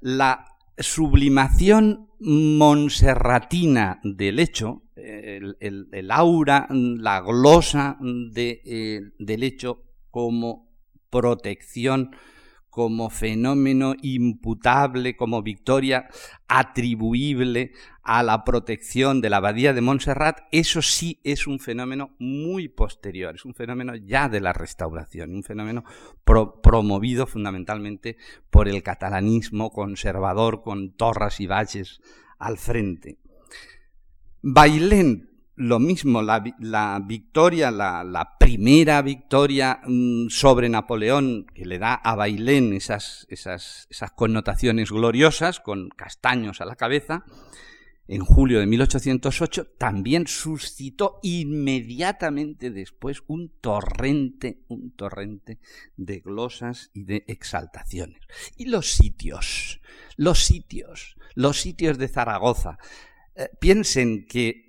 La 0.00 0.55
sublimación 0.78 2.08
monserratina 2.18 4.00
del 4.02 4.38
hecho, 4.38 4.82
el, 4.96 6.08
aura, 6.10 6.66
la 6.70 7.20
glosa 7.20 7.98
eh, 8.34 9.00
del 9.18 9.42
hecho 9.42 9.82
como 10.10 10.68
protección 11.10 12.10
como 12.76 13.08
fenómeno 13.08 13.94
imputable, 14.02 15.16
como 15.16 15.42
victoria 15.42 16.10
atribuible 16.46 17.72
a 18.02 18.22
la 18.22 18.44
protección 18.44 19.22
de 19.22 19.30
la 19.30 19.38
abadía 19.38 19.72
de 19.72 19.80
Montserrat, 19.80 20.40
eso 20.52 20.82
sí 20.82 21.18
es 21.24 21.46
un 21.46 21.58
fenómeno 21.58 22.14
muy 22.18 22.68
posterior, 22.68 23.34
es 23.34 23.46
un 23.46 23.54
fenómeno 23.54 23.96
ya 23.96 24.28
de 24.28 24.42
la 24.42 24.52
restauración, 24.52 25.34
un 25.34 25.42
fenómeno 25.42 25.84
promovido 26.62 27.26
fundamentalmente 27.26 28.18
por 28.50 28.68
el 28.68 28.82
catalanismo 28.82 29.70
conservador 29.70 30.60
con 30.60 30.94
Torras 30.98 31.40
y 31.40 31.46
Valles 31.46 32.02
al 32.38 32.58
frente. 32.58 33.16
Bailén 34.42 35.30
lo 35.56 35.78
mismo, 35.78 36.22
la, 36.22 36.40
victoria, 37.04 37.70
la, 37.70 38.36
primera 38.38 39.02
victoria 39.02 39.80
mm, 39.86 40.28
sobre 40.28 40.68
Napoleón, 40.68 41.46
que 41.54 41.64
le 41.64 41.78
da 41.78 41.94
a 41.94 42.14
Bailén 42.14 42.74
esas, 42.74 43.26
esas, 43.30 43.86
esas 43.90 44.12
connotaciones 44.12 44.90
gloriosas, 44.90 45.60
con 45.60 45.88
castaños 45.88 46.60
a 46.60 46.66
la 46.66 46.76
cabeza, 46.76 47.24
en 48.08 48.24
julio 48.24 48.60
de 48.60 48.66
1808, 48.66 49.66
también 49.78 50.26
suscitó 50.28 51.18
inmediatamente 51.22 52.70
después 52.70 53.22
un 53.26 53.50
torrente, 53.60 54.60
un 54.68 54.92
torrente 54.92 55.58
de 55.96 56.20
glosas 56.20 56.90
y 56.92 57.04
de 57.04 57.24
exaltaciones. 57.26 58.20
Y 58.56 58.66
los 58.66 58.92
sitios, 58.92 59.80
los 60.16 60.44
sitios, 60.44 61.16
los 61.34 61.60
sitios 61.60 61.98
de 61.98 62.08
Zaragoza. 62.08 62.78
Eh, 63.34 63.50
piensen 63.58 64.26
que 64.26 64.65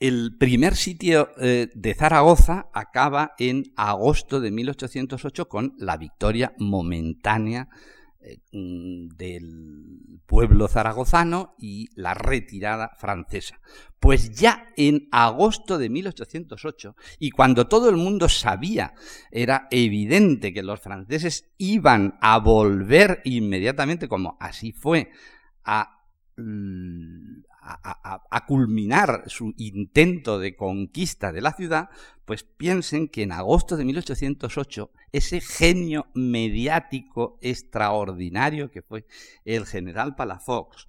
el 0.00 0.36
primer 0.38 0.76
sitio 0.76 1.30
eh, 1.38 1.68
de 1.74 1.94
Zaragoza 1.94 2.68
acaba 2.72 3.32
en 3.38 3.72
agosto 3.76 4.40
de 4.40 4.50
1808 4.50 5.48
con 5.48 5.74
la 5.78 5.96
victoria 5.96 6.54
momentánea 6.58 7.68
eh, 8.20 8.38
mm, 8.52 9.16
del 9.16 10.20
pueblo 10.26 10.68
zaragozano 10.68 11.54
y 11.58 11.88
la 11.94 12.14
retirada 12.14 12.90
francesa. 12.98 13.60
Pues 14.00 14.30
ya 14.32 14.68
en 14.76 15.08
agosto 15.12 15.78
de 15.78 15.88
1808, 15.88 16.96
y 17.18 17.30
cuando 17.30 17.66
todo 17.66 17.88
el 17.88 17.96
mundo 17.96 18.28
sabía, 18.28 18.94
era 19.30 19.68
evidente 19.70 20.52
que 20.52 20.62
los 20.62 20.80
franceses 20.80 21.52
iban 21.56 22.18
a 22.20 22.38
volver 22.38 23.22
inmediatamente, 23.24 24.08
como 24.08 24.36
así 24.40 24.72
fue, 24.72 25.10
a 25.64 25.96
a, 27.66 28.46
culminar 28.46 29.24
su 29.26 29.52
intento 29.56 30.38
de 30.38 30.54
conquista 30.54 31.32
de 31.32 31.40
la 31.40 31.52
ciudad, 31.52 31.88
pues 32.24 32.44
piensen 32.44 33.08
que 33.08 33.22
en 33.22 33.32
agosto 33.32 33.76
de 33.76 33.84
1808 33.84 34.90
ese 35.12 35.40
genio 35.40 36.06
mediático 36.14 37.38
extraordinario 37.42 38.70
que 38.70 38.82
fue 38.82 39.06
el 39.44 39.66
general 39.66 40.14
Palafox 40.14 40.86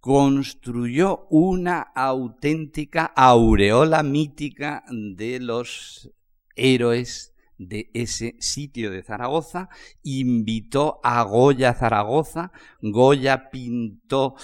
construyó 0.00 1.26
una 1.30 1.80
auténtica 1.80 3.06
aureola 3.16 4.02
mítica 4.02 4.84
de 4.90 5.40
los 5.40 6.10
héroes 6.56 7.34
de 7.56 7.90
ese 7.94 8.36
sitio 8.38 8.90
de 8.90 9.02
Zaragoza, 9.02 9.70
invitó 10.02 11.00
a 11.02 11.22
Goya 11.22 11.72
Zaragoza, 11.72 12.52
Goya 12.82 13.50
pintó 13.50 14.34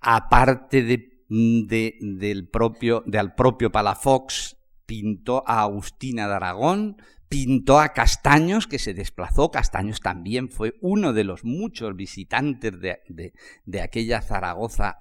aparte 0.00 0.82
de, 0.82 1.18
del 1.28 2.48
propio, 2.48 3.02
del 3.06 3.34
propio 3.34 3.70
Palafox, 3.70 4.56
pintó 4.86 5.44
a 5.46 5.62
Agustina 5.62 6.26
de 6.26 6.34
Aragón, 6.34 6.96
pintó 7.28 7.78
a 7.78 7.92
Castaños, 7.92 8.66
que 8.66 8.78
se 8.78 8.94
desplazó. 8.94 9.50
Castaños 9.50 10.00
también 10.00 10.50
fue 10.50 10.76
uno 10.80 11.12
de 11.12 11.24
los 11.24 11.44
muchos 11.44 11.94
visitantes 11.94 12.72
de, 12.80 13.82
aquella 13.82 14.22
Zaragoza 14.22 14.98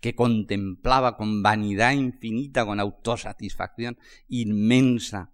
que 0.00 0.14
contemplaba 0.14 1.16
con 1.16 1.42
vanidad 1.42 1.92
infinita, 1.92 2.64
con 2.64 2.80
autosatisfacción 2.80 3.98
inmensa 4.28 5.30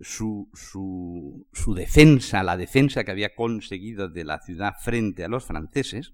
su, 0.00 0.50
su, 0.52 1.46
su, 1.52 1.74
defensa, 1.74 2.42
la 2.42 2.56
defensa 2.56 3.04
que 3.04 3.12
había 3.12 3.34
conseguido 3.34 4.08
de 4.08 4.24
la 4.24 4.40
ciudad 4.40 4.74
frente 4.80 5.24
a 5.24 5.28
los 5.28 5.44
franceses. 5.44 6.12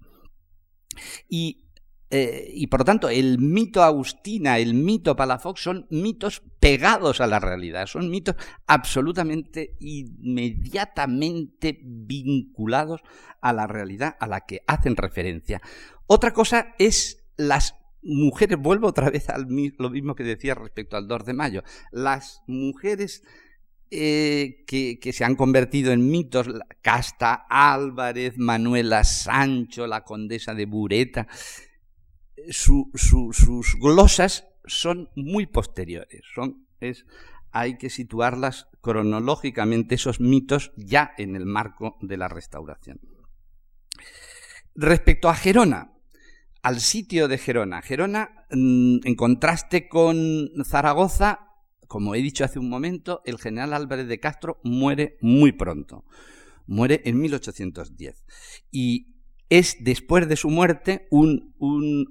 Y 1.27 1.65
eh, 2.15 2.51
y 2.53 2.67
por 2.67 2.81
lo 2.81 2.85
tanto, 2.85 3.09
el 3.09 3.39
mito 3.39 3.81
Agustina, 3.81 4.59
el 4.59 4.75
mito 4.75 5.15
Palafox 5.15 5.63
son 5.63 5.87
mitos 5.89 6.43
pegados 6.59 7.21
a 7.21 7.25
la 7.25 7.39
realidad, 7.39 7.87
son 7.87 8.11
mitos 8.11 8.35
absolutamente 8.67 9.77
inmediatamente 9.79 11.79
vinculados 11.83 13.01
a 13.41 13.51
la 13.51 13.65
realidad 13.65 14.15
a 14.19 14.27
la 14.27 14.41
que 14.41 14.61
hacen 14.67 14.95
referencia. 14.95 15.59
Otra 16.05 16.33
cosa 16.33 16.75
es 16.77 17.25
las 17.35 17.73
mujeres, 18.03 18.59
vuelvo 18.59 18.89
otra 18.89 19.09
vez 19.09 19.29
a 19.29 19.39
lo 19.39 19.89
mismo 19.89 20.13
que 20.13 20.23
decía 20.23 20.53
respecto 20.53 20.97
al 20.97 21.07
2 21.07 21.25
de 21.25 21.33
mayo, 21.33 21.63
las 21.91 22.43
mujeres 22.45 23.23
eh, 23.89 24.63
que, 24.67 24.99
que, 24.99 25.13
se 25.13 25.25
han 25.25 25.35
convertido 25.35 25.91
en 25.91 26.11
mitos, 26.11 26.47
Casta 26.83 27.47
Álvarez, 27.49 28.37
Manuela 28.37 29.03
Sancho, 29.03 29.87
la 29.87 30.03
condesa 30.03 30.53
de 30.53 30.67
Bureta, 30.67 31.27
sus 32.49 33.75
glosas 33.79 34.47
son 34.65 35.09
muy 35.15 35.45
posteriores. 35.45 36.21
Son, 36.33 36.67
es, 36.79 37.05
hay 37.51 37.77
que 37.77 37.89
situarlas 37.89 38.67
cronológicamente, 38.81 39.95
esos 39.95 40.19
mitos, 40.19 40.71
ya 40.75 41.13
en 41.17 41.35
el 41.35 41.45
marco 41.45 41.97
de 42.01 42.17
la 42.17 42.27
restauración. 42.27 42.99
Respecto 44.75 45.29
a 45.29 45.35
Gerona, 45.35 45.93
al 46.63 46.79
sitio 46.79 47.27
de 47.27 47.37
Gerona. 47.37 47.81
Gerona, 47.81 48.45
mm, 48.49 48.99
en 49.03 49.15
contraste 49.15 49.87
con 49.87 50.49
Zaragoza, 50.65 51.47
como 51.87 52.15
he 52.15 52.19
dicho 52.19 52.43
hace 52.43 52.57
un 52.57 52.69
momento, 52.69 53.21
el 53.25 53.37
general 53.37 53.73
Álvarez 53.73 54.07
de 54.07 54.19
Castro 54.19 54.59
muere 54.63 55.17
muy 55.21 55.51
pronto. 55.51 56.05
Muere 56.65 57.01
en 57.05 57.19
1810. 57.19 58.25
Y 58.71 59.12
es 59.49 59.77
después 59.79 60.27
de 60.27 60.35
su 60.35 60.49
muerte 60.49 61.07
un, 61.09 61.53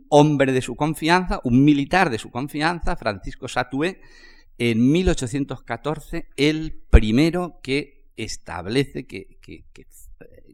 hombre 0.09 0.53
de 0.53 0.63
su 0.63 0.77
confianza, 0.77 1.41
un 1.45 1.65
militar 1.65 2.11
de 2.11 2.19
su 2.19 2.31
confianza, 2.31 2.97
Francisco 2.97 3.49
Satué, 3.49 4.01
en 4.59 4.93
1814, 4.93 6.29
el 6.37 6.83
primero 6.91 7.61
que 7.63 8.11
establece 8.17 9.07
que, 9.07 9.39
que 9.41 9.65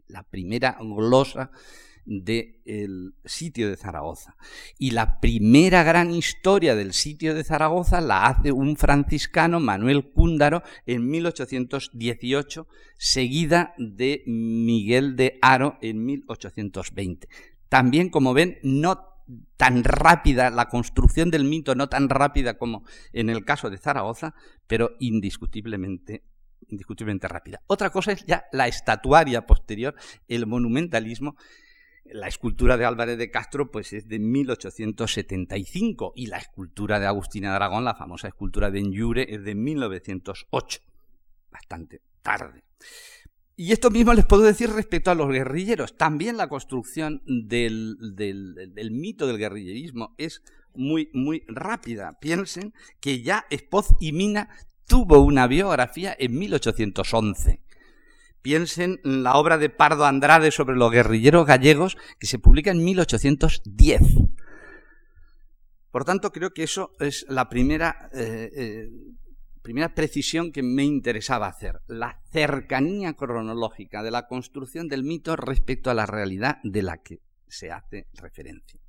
la 0.07 0.23
primera 0.23 0.77
glosa 0.81 1.51
del 2.05 3.13
sitio 3.25 3.69
de 3.69 3.77
Zaragoza. 3.77 4.35
Y 4.77 4.91
la 4.91 5.19
primera 5.19 5.83
gran 5.83 6.11
historia 6.11 6.75
del 6.75 6.93
sitio 6.93 7.35
de 7.35 7.43
Zaragoza 7.43 8.01
la 8.01 8.25
hace 8.25 8.51
un 8.51 8.75
franciscano, 8.77 9.59
Manuel 9.59 10.11
Cúndaro, 10.11 10.63
en 10.85 11.09
1818, 11.09 12.67
seguida 12.97 13.73
de 13.77 14.23
Miguel 14.25 15.15
de 15.15 15.37
Haro 15.41 15.77
en 15.81 16.05
1820. 16.05 17.27
También, 17.69 18.09
como 18.09 18.33
ven, 18.33 18.57
no 18.63 19.05
tan 19.57 19.83
rápida, 19.83 20.49
la 20.49 20.69
construcción 20.69 21.29
del 21.29 21.43
mito 21.43 21.75
no 21.75 21.87
tan 21.87 22.09
rápida 22.09 22.57
como 22.57 22.83
en 23.13 23.29
el 23.29 23.45
caso 23.45 23.69
de 23.69 23.77
Zaragoza, 23.77 24.33
pero 24.67 24.91
indiscutiblemente 24.99 26.23
indiscutiblemente 26.67 27.27
rápida. 27.27 27.61
Otra 27.67 27.89
cosa 27.89 28.11
es 28.11 28.25
ya 28.25 28.45
la 28.51 28.67
estatuaria 28.67 29.45
posterior, 29.45 29.95
el 30.27 30.45
monumentalismo, 30.45 31.35
la 32.13 32.27
escultura 32.27 32.77
de 32.77 32.85
Álvarez 32.85 33.17
de 33.17 33.31
Castro 33.31 33.71
pues 33.71 33.93
es 33.93 34.07
de 34.07 34.19
1875 34.19 36.13
y 36.15 36.27
la 36.27 36.37
escultura 36.37 36.99
de 36.99 37.07
Agustina 37.07 37.49
de 37.49 37.55
Aragón, 37.55 37.83
la 37.85 37.95
famosa 37.95 38.27
escultura 38.27 38.71
de 38.71 38.79
Enyure, 38.79 39.33
es 39.33 39.43
de 39.43 39.55
1908, 39.55 40.81
bastante 41.51 42.01
tarde. 42.21 42.63
Y 43.55 43.73
esto 43.73 43.91
mismo 43.91 44.13
les 44.13 44.25
puedo 44.25 44.43
decir 44.43 44.69
respecto 44.69 45.11
a 45.11 45.15
los 45.15 45.29
guerrilleros. 45.29 45.97
También 45.97 46.37
la 46.37 46.47
construcción 46.47 47.21
del, 47.25 47.97
del 48.15 48.91
mito 48.91 49.27
del 49.27 49.37
guerrillerismo 49.37 50.15
es 50.17 50.41
muy, 50.73 51.09
muy 51.13 51.43
rápida. 51.47 52.17
Piensen 52.21 52.73
que 53.01 53.21
ya 53.21 53.45
Espoz 53.49 53.95
y 53.99 54.13
Mina 54.13 54.49
tuvo 54.87 55.19
una 55.19 55.47
biografía 55.47 56.15
en 56.17 56.39
1811 56.39 57.61
Piensen 58.41 58.99
en 59.03 59.23
la 59.23 59.35
obra 59.35 59.57
de 59.57 59.69
Pardo 59.69 60.05
Andrade 60.05 60.51
sobre 60.51 60.75
los 60.75 60.91
guerrilleros 60.91 61.45
gallegos 61.45 61.97
que 62.19 62.27
se 62.27 62.39
publica 62.39 62.71
en 62.71 62.83
1810. 62.83 64.01
Por 65.91 66.05
tanto, 66.05 66.31
creo 66.31 66.51
que 66.51 66.63
eso 66.63 66.95
es 66.99 67.25
la 67.29 67.49
primera, 67.49 68.09
eh, 68.13 68.49
eh, 68.55 68.89
primera 69.61 69.93
precisión 69.93 70.51
que 70.51 70.63
me 70.63 70.83
interesaba 70.83 71.47
hacer, 71.47 71.81
la 71.87 72.21
cercanía 72.31 73.13
cronológica 73.13 74.03
de 74.03 74.11
la 74.11 74.27
construcción 74.27 74.87
del 74.87 75.03
mito 75.03 75.35
respecto 75.35 75.89
a 75.89 75.95
la 75.95 76.05
realidad 76.05 76.59
de 76.63 76.83
la 76.83 76.97
que 76.97 77.21
se 77.47 77.71
hace 77.71 78.07
referencia. 78.13 78.79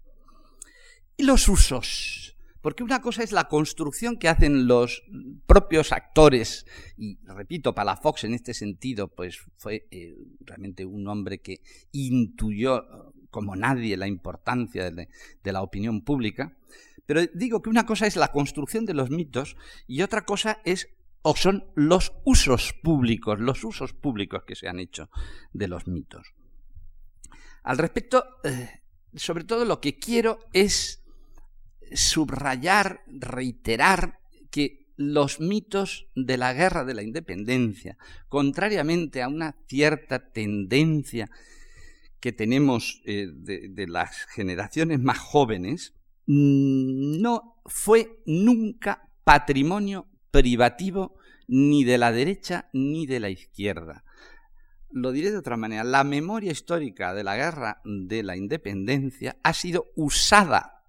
Y 1.17 1.25
los 1.25 1.49
usos 1.49 2.37
porque 2.63 2.83
una 2.83 3.01
cosa 3.01 3.23
es 3.23 3.33
la 3.33 3.49
construcción 3.49 4.17
que 4.17 4.29
hacen 4.29 4.67
los 4.67 5.03
propios 5.47 5.93
actores, 5.93 6.67
y 6.97 7.19
repito, 7.25 7.75
Palafox 7.75 8.25
en 8.25 8.35
este 8.35 8.55
sentido, 8.55 9.09
pues 9.09 9.39
fue 9.57 9.87
eh, 9.91 10.17
realmente 10.41 10.85
un 10.85 11.09
hombre 11.09 11.39
que 11.39 11.61
intuyó 11.93 13.13
como 13.31 13.57
nadie 13.57 13.97
la 13.97 14.09
importancia 14.09 14.91
de, 14.91 15.09
la 15.45 15.63
opinión 15.63 16.03
pública, 16.03 16.57
pero 17.07 17.23
digo 17.35 17.63
que 17.63 17.71
una 17.71 17.87
cosa 17.87 18.07
es 18.07 18.17
la 18.17 18.33
construcción 18.33 18.85
de 18.85 18.95
los 18.95 19.11
mitos 19.11 19.57
y 19.87 20.03
otra 20.03 20.25
cosa 20.25 20.61
es 20.65 20.89
o 21.23 21.37
son 21.37 21.65
los 21.75 22.13
usos 22.25 22.73
públicos, 22.83 23.39
los 23.41 23.65
usos 23.65 23.93
públicos 23.93 24.45
que 24.47 24.55
se 24.55 24.69
han 24.69 24.79
hecho 24.79 25.11
de 25.53 25.69
los 25.69 25.87
mitos. 25.87 26.35
Al 27.63 27.79
respecto, 27.79 28.25
eh, 28.45 28.81
sobre 29.15 29.45
todo 29.45 29.65
lo 29.65 29.81
que 29.81 29.99
quiero 29.99 30.39
es 30.53 31.00
subrayar, 31.93 33.03
reiterar 33.07 34.21
que 34.51 34.81
los 34.97 35.41
mitos 35.41 36.09
de 36.15 36.37
la 36.37 36.53
guerra 36.53 36.85
de 36.85 36.95
la 36.95 37.03
independencia, 37.03 37.97
contrariamente 38.29 39.23
a 39.23 39.29
una 39.29 39.57
cierta 39.67 40.31
tendencia 40.31 41.31
que 42.21 42.33
tenemos 42.33 43.01
eh, 43.07 43.29
de, 43.33 43.87
las 43.89 44.27
generaciones 44.27 45.01
más 45.01 45.19
jóvenes, 45.19 45.95
mm, 46.27 47.21
no 47.21 47.57
fue 47.65 48.21
nunca 48.27 49.09
patrimonio 49.25 50.07
privativo 50.31 51.17
ni 51.49 51.83
de 51.85 51.97
la 51.97 52.13
derecha 52.13 52.69
ni 52.75 53.07
de 53.07 53.21
la 53.21 53.31
izquierda. 53.31 54.05
Lo 54.93 55.13
diré 55.13 55.31
de 55.31 55.39
otra 55.39 55.57
manera, 55.57 55.83
la 55.83 56.05
memoria 56.05 56.53
histórica 56.53 57.15
de 57.15 57.25
la 57.25 57.37
guerra 57.37 57.81
de 57.85 58.23
la 58.23 58.37
independencia 58.37 59.39
ha 59.43 59.55
sido 59.55 59.87
usada 59.97 60.80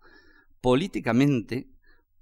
políticamente 0.62 1.68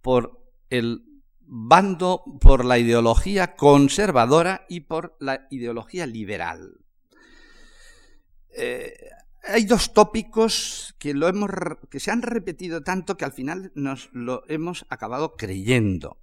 por 0.01 0.43
el 0.69 1.03
bando, 1.41 2.23
por 2.39 2.65
la 2.65 2.77
ideología 2.77 3.55
conservadora 3.55 4.65
y 4.69 4.81
por 4.81 5.15
la 5.19 5.47
ideología 5.49 6.05
liberal. 6.05 6.79
Eh, 8.55 8.93
hay 9.43 9.65
dos 9.65 9.93
tópicos 9.93 10.95
que, 10.99 11.13
lo 11.13 11.27
hemos, 11.27 11.49
que 11.89 11.99
se 11.99 12.11
han 12.11 12.21
repetido 12.21 12.81
tanto 12.81 13.17
que 13.17 13.25
al 13.25 13.31
final 13.31 13.71
nos 13.75 14.09
lo 14.13 14.43
hemos 14.47 14.85
acabado 14.89 15.35
creyendo. 15.35 16.17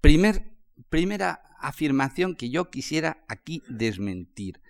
Primer, 0.00 0.52
primera 0.88 1.42
afirmación 1.60 2.34
que 2.34 2.50
yo 2.50 2.70
quisiera 2.70 3.24
aquí 3.28 3.62
desmentir. 3.68 4.60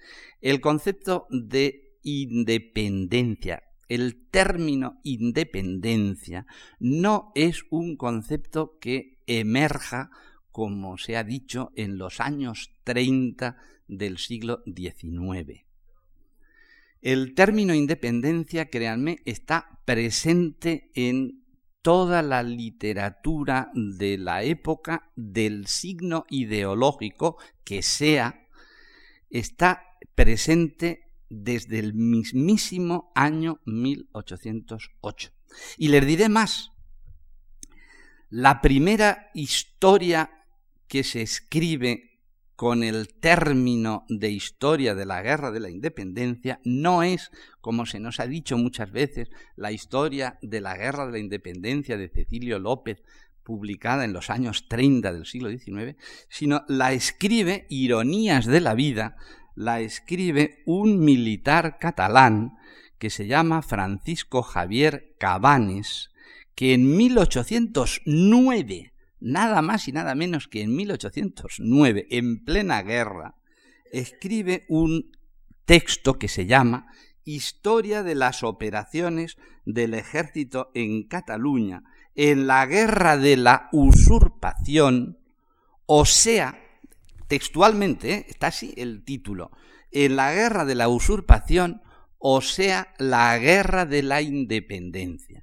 El 0.41 0.61
concepto 0.61 1.27
de 1.31 1.97
independencia, 2.03 3.63
el 3.93 4.17
término 4.31 5.01
independencia, 5.03 6.47
no 6.81 7.31
es 7.35 7.65
un 7.69 7.97
concepto 7.97 8.79
que 8.81 9.19
emerja, 9.27 10.11
como 10.51 10.97
se 10.97 11.19
ha 11.19 11.25
dicho, 11.25 11.73
en 11.77 11.99
los 11.99 12.19
años 12.19 12.71
30 12.85 13.59
del 13.89 14.17
siglo 14.17 14.63
XIX. 14.65 15.67
El 17.03 17.35
término 17.35 17.75
independencia, 17.75 18.71
créanme, 18.71 19.19
está 19.27 19.83
presente 19.85 20.91
en 20.95 21.45
toda 21.83 22.23
la 22.23 22.43
literatura 22.43 23.71
de 23.75 24.17
la 24.17 24.43
época 24.43 25.11
del 25.17 25.67
signo 25.67 26.25
ideológico 26.31 27.37
que 27.63 27.83
sea, 27.83 28.49
está 29.29 29.85
presente 30.15 31.12
desde 31.33 31.79
el 31.79 31.95
mismísimo 31.95 33.11
año 33.15 33.61
1808. 33.65 35.31
Y 35.79 35.89
les 35.89 36.07
diré 36.07 36.29
más, 36.29 36.73
la 38.29 38.61
primera 38.61 39.31
historia 39.35 40.31
que 40.89 41.03
se 41.05 41.23
escribe 41.23 42.21
con 42.55 42.83
el 42.83 43.09
término 43.15 44.05
de 44.09 44.31
historia 44.31 44.95
de 44.95 45.07
la 45.07 45.23
guerra 45.23 45.51
de 45.51 45.61
la 45.61 45.71
independencia 45.71 46.61
no 46.65 47.03
es, 47.03 47.31
como 47.61 47.87
se 47.87 47.99
nos 47.99 48.21
ha 48.21 48.27
dicho 48.27 48.59
muchas 48.59 48.93
veces, 48.93 49.31
la 49.57 49.73
historia 49.73 50.39
de 50.43 50.61
la 50.61 50.77
guerra 50.77 51.07
de 51.07 51.13
la 51.13 51.19
independencia 51.19 51.97
de 51.97 52.11
Cecilio 52.11 52.59
López, 52.59 53.03
publicada 53.43 54.05
en 54.05 54.13
los 54.13 54.31
años 54.31 54.69
30 54.69 55.13
del 55.13 55.27
siglo 55.27 55.51
XIX, 55.51 55.97
sino 56.29 56.65
la 56.69 56.93
escribe 56.93 57.67
Ironías 57.69 58.47
de 58.47 58.61
la 58.61 58.75
Vida, 58.75 59.17
la 59.55 59.81
escribe 59.81 60.63
un 60.67 61.01
militar 61.01 61.79
catalán 61.79 62.59
que 62.99 63.11
se 63.11 63.27
llama 63.27 63.63
Francisco 63.63 64.43
Javier 64.43 65.15
Cabanes, 65.19 66.11
que 66.55 66.75
en 66.75 66.97
1809 66.97 68.93
nada 69.21 69.63
más 69.63 69.89
y 69.89 69.93
nada 69.93 70.15
menos 70.15 70.49
que 70.49 70.63
en 70.63 70.75
1809, 70.75 72.07
en 72.11 72.45
plena 72.45 72.83
guerra, 72.83 73.37
escribe 73.93 74.65
un 74.69 75.17
texto 75.65 76.19
que 76.19 76.29
se 76.29 76.47
llama 76.47 76.87
Historia 77.25 78.03
de 78.03 78.17
las 78.17 78.43
operaciones 78.43 79.37
del 79.65 79.95
ejército 79.95 80.73
en 80.75 81.05
Cataluña 81.07 81.85
en 82.15 82.47
la 82.47 82.67
guerra 82.67 83.17
de 83.17 83.37
la 83.37 83.69
usurpación, 83.73 85.19
o 85.87 86.05
sea, 86.05 86.62
textualmente, 87.33 88.13
¿eh? 88.13 88.27
está 88.29 88.49
así 88.49 88.75
el 88.77 89.05
título, 89.05 89.53
en 89.91 90.17
la 90.17 90.35
guerra 90.35 90.67
de 90.67 90.75
la 90.75 90.89
usurpación, 90.89 91.81
o 92.19 92.43
sea, 92.43 92.93
la 92.99 93.39
guerra 93.39 93.87
de 93.87 94.03
la 94.03 94.21
independencia. 94.21 95.43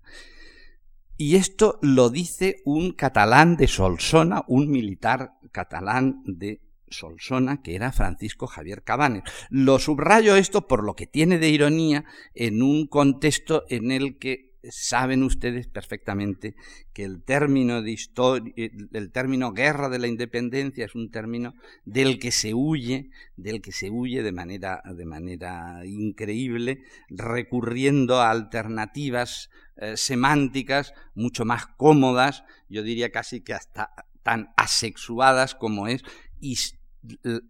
Y 1.17 1.35
esto 1.35 1.79
lo 1.81 2.11
dice 2.11 2.57
un 2.63 2.91
catalán 2.91 3.57
de 3.57 3.67
Solsona, 3.67 4.43
un 4.47 4.69
militar 4.69 5.31
catalán 5.51 6.21
de 6.25 6.61
Solsona, 6.89 7.63
que 7.63 7.73
era 7.73 7.91
Francisco 7.91 8.45
Javier 8.45 8.83
Cabanes. 8.83 9.23
Lo 9.49 9.79
subrayo 9.79 10.35
esto 10.35 10.67
por 10.67 10.83
lo 10.83 10.95
que 10.95 11.07
tiene 11.07 11.39
de 11.39 11.49
ironía 11.49 12.05
en 12.35 12.61
un 12.61 12.85
contexto 12.85 13.63
en 13.67 13.89
el 13.89 14.19
que 14.19 14.48
saben 14.63 15.23
ustedes 15.23 15.67
perfectamente 15.67 16.55
que 16.93 17.03
el 17.03 17.23
término 17.23 17.81
de 17.81 17.91
historia, 17.91 18.53
el 18.55 19.11
término 19.11 19.53
guerra 19.53 19.89
de 19.89 19.99
la 19.99 20.07
independencia 20.07 20.85
es 20.85 20.95
un 20.95 21.11
término 21.11 21.53
del 21.85 22.19
que 22.19 22.31
se 22.31 22.53
huye, 22.53 23.09
del 23.37 23.61
que 23.61 23.71
se 23.71 23.89
huye 23.89 24.21
de 24.23 24.31
manera, 24.31 24.81
de 24.85 25.05
manera 25.05 25.85
increíble, 25.85 26.83
recurriendo 27.09 28.19
a 28.19 28.31
alternativas 28.31 29.49
eh, 29.77 29.95
semánticas 29.95 30.93
mucho 31.13 31.45
más 31.45 31.67
cómodas, 31.77 32.43
yo 32.67 32.83
diría 32.83 33.11
casi 33.11 33.41
que 33.41 33.53
hasta 33.53 33.91
tan 34.23 34.49
asexuadas 34.57 35.55
como 35.55 35.87
es 35.87 36.03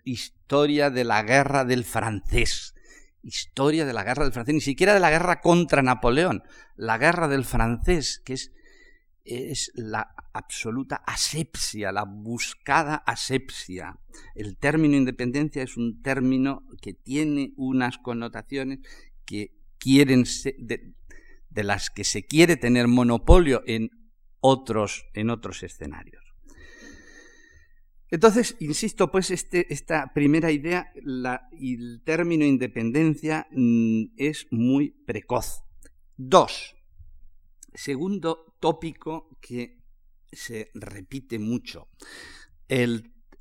historia 0.04 0.90
de 0.92 1.04
la 1.04 1.24
guerra 1.24 1.66
del 1.66 1.84
francés. 1.84 2.76
Historia 3.30 3.86
de 3.86 3.94
la 3.94 4.04
guerra 4.04 4.24
del 4.24 4.34
francés, 4.34 4.56
ni 4.56 4.62
siquiera 4.62 4.96
de 4.96 5.00
la 5.00 5.12
guerra 5.12 5.40
contra 5.40 5.84
Napoleón, 5.84 6.42
la 6.76 6.98
guerra 6.98 7.28
del 7.28 7.46
francés, 7.46 8.24
que 8.26 8.34
es, 8.34 9.72
la 9.76 10.16
absoluta 10.34 10.96
asepsia, 11.06 11.92
la 11.92 12.06
buscada 12.06 12.96
asepsia. 12.96 14.00
El 14.34 14.58
término 14.58 14.98
independencia 14.98 15.62
es 15.62 15.78
un 15.78 16.02
término 16.02 16.64
que 16.82 16.94
tiene 16.94 17.54
unas 17.56 18.00
connotaciones 18.00 18.80
que 19.26 19.52
quieren 19.78 20.26
ser, 20.26 20.56
de 20.58 21.64
las 21.64 21.92
que 21.92 22.06
se 22.06 22.26
quiere 22.26 22.58
tener 22.58 22.88
monopolio 22.88 23.62
en 23.68 23.92
otros, 24.40 25.06
en 25.14 25.30
otros 25.30 25.62
escenarios. 25.62 26.29
Entonces, 28.12 28.56
insisto, 28.60 29.12
pues 29.12 29.30
este, 29.30 29.72
esta 29.72 30.14
primera 30.14 30.52
idea, 30.52 30.92
el 30.96 32.02
término 32.04 32.44
independencia 32.44 33.48
mm, 33.52 34.06
es 34.18 34.48
muy 34.50 34.92
precoz. 35.06 35.64
Dos, 36.18 36.76
segundo 37.74 38.56
tópico 38.60 39.38
que 39.42 39.80
se 40.32 40.72
repite 40.74 41.40
mucho, 41.40 41.88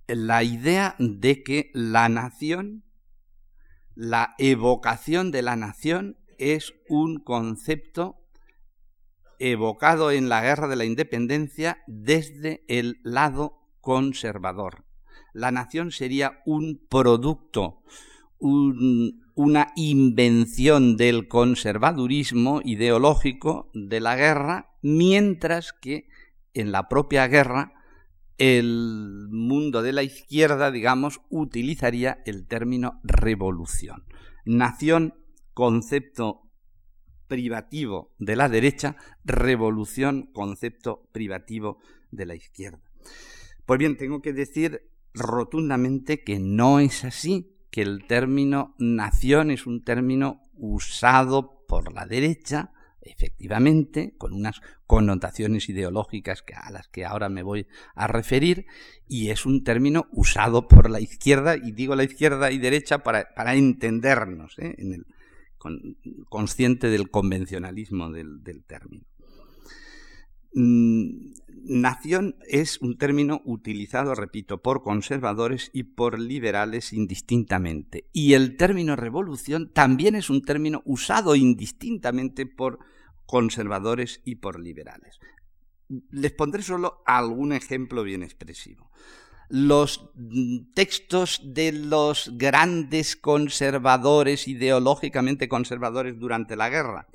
la 0.07 0.43
idea 0.43 0.97
de 0.99 1.43
que 1.43 1.71
la 1.75 2.09
nación, 2.09 2.85
la 3.95 4.35
evocación 4.39 5.31
de 5.31 5.43
la 5.43 5.57
nación 5.57 6.19
es 6.39 6.75
un 6.89 7.19
concepto 7.19 8.17
evocado 9.39 10.11
en 10.11 10.29
la 10.29 10.43
guerra 10.43 10.69
de 10.69 10.77
la 10.77 10.85
independencia 10.85 11.83
desde 11.87 12.65
el 12.69 13.01
lado 13.03 13.58
conservador. 13.89 14.85
La 15.33 15.51
nación 15.51 15.93
sería 15.93 16.43
un 16.45 16.79
producto, 16.91 17.81
una 18.39 19.73
invención 19.77 20.99
del 20.99 21.27
conservadurismo 21.27 22.61
ideológico 22.63 23.71
de 23.73 24.01
la 24.01 24.15
guerra, 24.15 24.75
mientras 24.83 25.73
que 25.73 26.07
en 26.53 26.71
la 26.71 26.87
propia 26.87 27.29
guerra 27.29 27.73
el 28.37 29.29
mundo 29.31 29.81
de 29.81 29.95
la 29.95 30.03
izquierda, 30.03 30.71
digamos, 30.71 31.23
utilizaría 31.31 32.23
el 32.27 32.47
término 32.47 33.01
revolución. 33.05 34.05
Nación 34.45 35.15
concepto 35.55 36.43
privativo 37.27 38.15
de 38.19 38.37
la 38.37 38.51
derecha, 38.51 38.97
revolución, 39.25 40.29
concepto 40.35 41.09
privativo 41.11 41.79
de 42.11 42.27
la 42.27 42.35
izquierda. 42.35 42.83
Pues 43.69 43.79
bien, 43.81 43.99
tengo 43.99 44.23
que 44.23 44.33
decir 44.33 44.81
rotundamente 45.13 46.25
que 46.25 46.39
no 46.39 46.81
es 46.81 47.05
así, 47.05 47.55
que 47.71 47.83
el 47.83 48.07
término 48.07 48.75
nación 48.79 49.51
es 49.51 49.67
un 49.67 49.85
término 49.85 50.41
usado 50.55 51.67
por 51.69 51.93
la 51.93 52.07
derecha, 52.07 52.73
efectivamente, 53.03 54.15
con 54.17 54.33
unas 54.33 54.63
connotaciones 54.87 55.69
ideológicas 55.69 56.43
a 56.55 56.71
las 56.71 56.89
que 56.89 57.05
ahora 57.05 57.29
me 57.29 57.43
voy 57.43 57.67
a 57.95 58.07
referir, 58.07 58.65
y 59.07 59.29
es 59.29 59.45
un 59.45 59.65
término 59.65 60.09
usado 60.13 60.67
por 60.67 60.89
la 60.89 61.01
izquierda, 61.01 61.55
y 61.59 61.73
digo 61.73 61.95
la 61.95 62.05
izquierda 62.05 62.51
y 62.51 62.57
derecha 62.57 63.01
para, 63.03 63.27
entendernos 63.55 64.59
¿eh? 64.61 64.77
en 64.79 64.95
el, 64.95 65.07
consciente 66.31 66.89
del 66.89 67.11
convencionalismo 67.11 68.11
del, 68.13 68.65
término. 68.67 69.05
Mm, 70.55 71.33
nación 71.69 72.37
es 72.49 72.81
un 72.81 72.97
término 72.97 73.43
utilizado, 73.45 74.15
repito, 74.15 74.63
por 74.63 74.83
conservadores 74.83 75.71
y 75.73 75.85
por 75.85 76.19
liberales 76.19 76.93
indistintamente. 76.93 78.09
Y 78.13 78.33
el 78.33 78.57
término 78.57 78.97
revolución 78.97 79.71
también 79.73 80.15
es 80.15 80.31
un 80.31 80.43
término 80.43 80.83
usado 80.85 81.37
indistintamente 81.37 82.47
por 82.47 82.79
conservadores 83.27 84.23
y 84.25 84.37
por 84.37 84.59
liberales. 84.59 85.19
Les 86.11 86.33
pondré 86.33 86.63
solo 86.63 87.03
algún 87.07 87.53
ejemplo 87.53 88.03
bien 88.03 88.23
expresivo. 88.23 88.91
Los 89.51 90.11
textos 90.75 91.41
de 91.43 91.73
los 91.73 92.33
grandes 92.37 93.17
conservadores, 93.17 94.47
ideológicamente 94.47 95.49
conservadores 95.49 96.19
durante 96.19 96.57
la 96.57 96.69
guerra, 96.69 97.09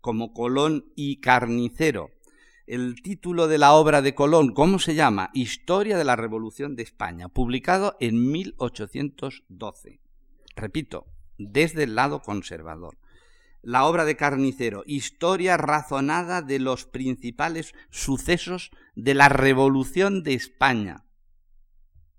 como 0.00 0.32
Colón 0.32 0.86
y 0.96 1.20
Carnicero, 1.20 2.10
el 2.66 3.02
título 3.02 3.46
de 3.46 3.58
la 3.58 3.72
obra 3.74 4.00
de 4.00 4.14
Colón, 4.14 4.54
¿cómo 4.54 4.78
se 4.78 4.94
llama? 4.94 5.30
Historia 5.34 5.98
de 5.98 6.04
la 6.04 6.16
Revolución 6.16 6.76
de 6.76 6.82
España, 6.82 7.28
publicado 7.28 7.96
en 8.00 8.30
1812. 8.30 10.00
Repito, 10.56 11.06
desde 11.38 11.82
el 11.84 11.94
lado 11.94 12.22
conservador. 12.22 12.98
La 13.62 13.84
obra 13.84 14.04
de 14.04 14.16
Carnicero, 14.16 14.82
Historia 14.86 15.56
razonada 15.56 16.42
de 16.42 16.58
los 16.58 16.84
principales 16.84 17.74
sucesos 17.90 18.70
de 18.94 19.14
la 19.14 19.28
Revolución 19.28 20.22
de 20.22 20.34
España, 20.34 21.04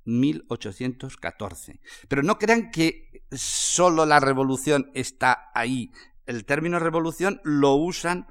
1814. 0.05 1.79
Pero 2.07 2.23
no 2.23 2.37
crean 2.37 2.71
que 2.71 3.25
solo 3.31 4.05
la 4.05 4.19
revolución 4.19 4.91
está 4.93 5.49
ahí. 5.53 5.91
El 6.25 6.45
término 6.45 6.79
revolución 6.79 7.41
lo 7.43 7.73
usan 7.75 8.27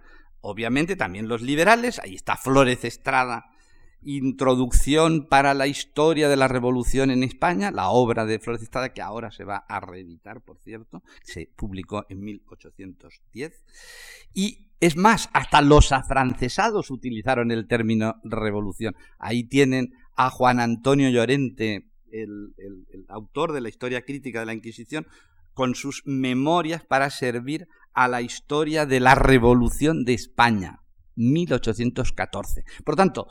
Obviamente 0.46 0.94
también 0.94 1.26
los 1.26 1.40
liberales, 1.40 1.98
ahí 2.00 2.14
está 2.14 2.36
Flores 2.36 2.84
Estrada, 2.84 3.46
Introducción 4.02 5.26
para 5.26 5.54
la 5.54 5.66
historia 5.66 6.28
de 6.28 6.36
la 6.36 6.48
revolución 6.48 7.10
en 7.10 7.22
España, 7.22 7.70
la 7.70 7.88
obra 7.88 8.26
de 8.26 8.38
Flores 8.38 8.62
Estrada 8.62 8.92
que 8.92 9.00
ahora 9.00 9.30
se 9.30 9.44
va 9.44 9.64
a 9.66 9.80
reeditar, 9.80 10.42
por 10.42 10.58
cierto, 10.58 11.02
se 11.22 11.48
publicó 11.56 12.04
en 12.10 12.22
1810. 12.22 13.64
Y 14.34 14.68
es 14.80 14.98
más, 14.98 15.30
hasta 15.32 15.62
los 15.62 15.92
afrancesados 15.92 16.90
utilizaron 16.90 17.50
el 17.50 17.66
término 17.66 18.16
revolución. 18.22 18.94
Ahí 19.18 19.44
tienen 19.44 19.94
a 20.14 20.28
Juan 20.28 20.60
Antonio 20.60 21.08
Llorente, 21.08 21.88
el, 22.12 22.52
el 22.58 23.06
autor 23.08 23.52
de 23.52 23.62
la 23.62 23.70
historia 23.70 24.02
crítica 24.02 24.40
de 24.40 24.46
la 24.46 24.52
Inquisición, 24.52 25.06
con 25.54 25.74
sus 25.74 26.02
memorias 26.04 26.84
para 26.84 27.08
servir 27.08 27.66
a 27.94 28.08
la 28.08 28.22
historia 28.22 28.86
de 28.86 29.00
la 29.00 29.14
Revolución 29.14 30.04
de 30.04 30.14
España, 30.14 30.80
1814. 31.16 32.64
Por 32.84 32.96
tanto, 32.96 33.28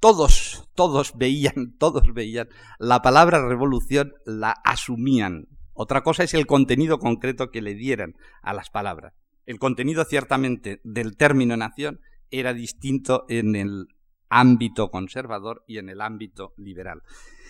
todos, 0.00 0.68
todos 0.74 1.12
veían, 1.16 1.74
todos 1.78 2.12
veían 2.12 2.48
la 2.78 3.02
palabra 3.02 3.46
revolución, 3.46 4.14
la 4.26 4.50
asumían. 4.64 5.48
Otra 5.74 6.02
cosa 6.02 6.24
es 6.24 6.34
el 6.34 6.46
contenido 6.46 6.98
concreto 6.98 7.50
que 7.50 7.62
le 7.62 7.74
dieran 7.74 8.14
a 8.42 8.52
las 8.52 8.68
palabras. 8.68 9.14
El 9.46 9.58
contenido 9.58 10.04
ciertamente 10.04 10.80
del 10.84 11.16
término 11.16 11.56
nación 11.56 12.00
era 12.30 12.52
distinto 12.52 13.24
en 13.28 13.56
el 13.56 13.86
ámbito 14.28 14.90
conservador 14.90 15.64
y 15.66 15.78
en 15.78 15.88
el 15.88 16.00
ámbito 16.00 16.54
liberal. 16.56 17.02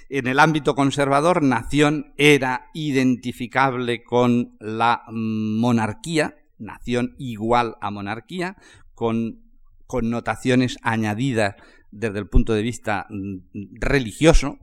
En 0.09 0.27
el 0.27 0.39
ámbito 0.39 0.75
conservador, 0.75 1.43
nación 1.43 2.13
era 2.19 2.67
identificable 2.75 4.03
con 4.03 4.57
la 4.61 5.05
monarquía, 5.11 6.37
nación 6.63 7.15
igual 7.19 7.77
a 7.81 7.91
monarquía, 7.91 8.57
con 8.95 9.43
connotaciones 9.87 10.79
añadidas 10.83 11.57
desde 11.91 12.19
el 12.19 12.29
punto 12.29 12.55
de 12.55 12.63
vista 12.63 13.07
mm, 13.11 13.77
religioso. 13.81 14.59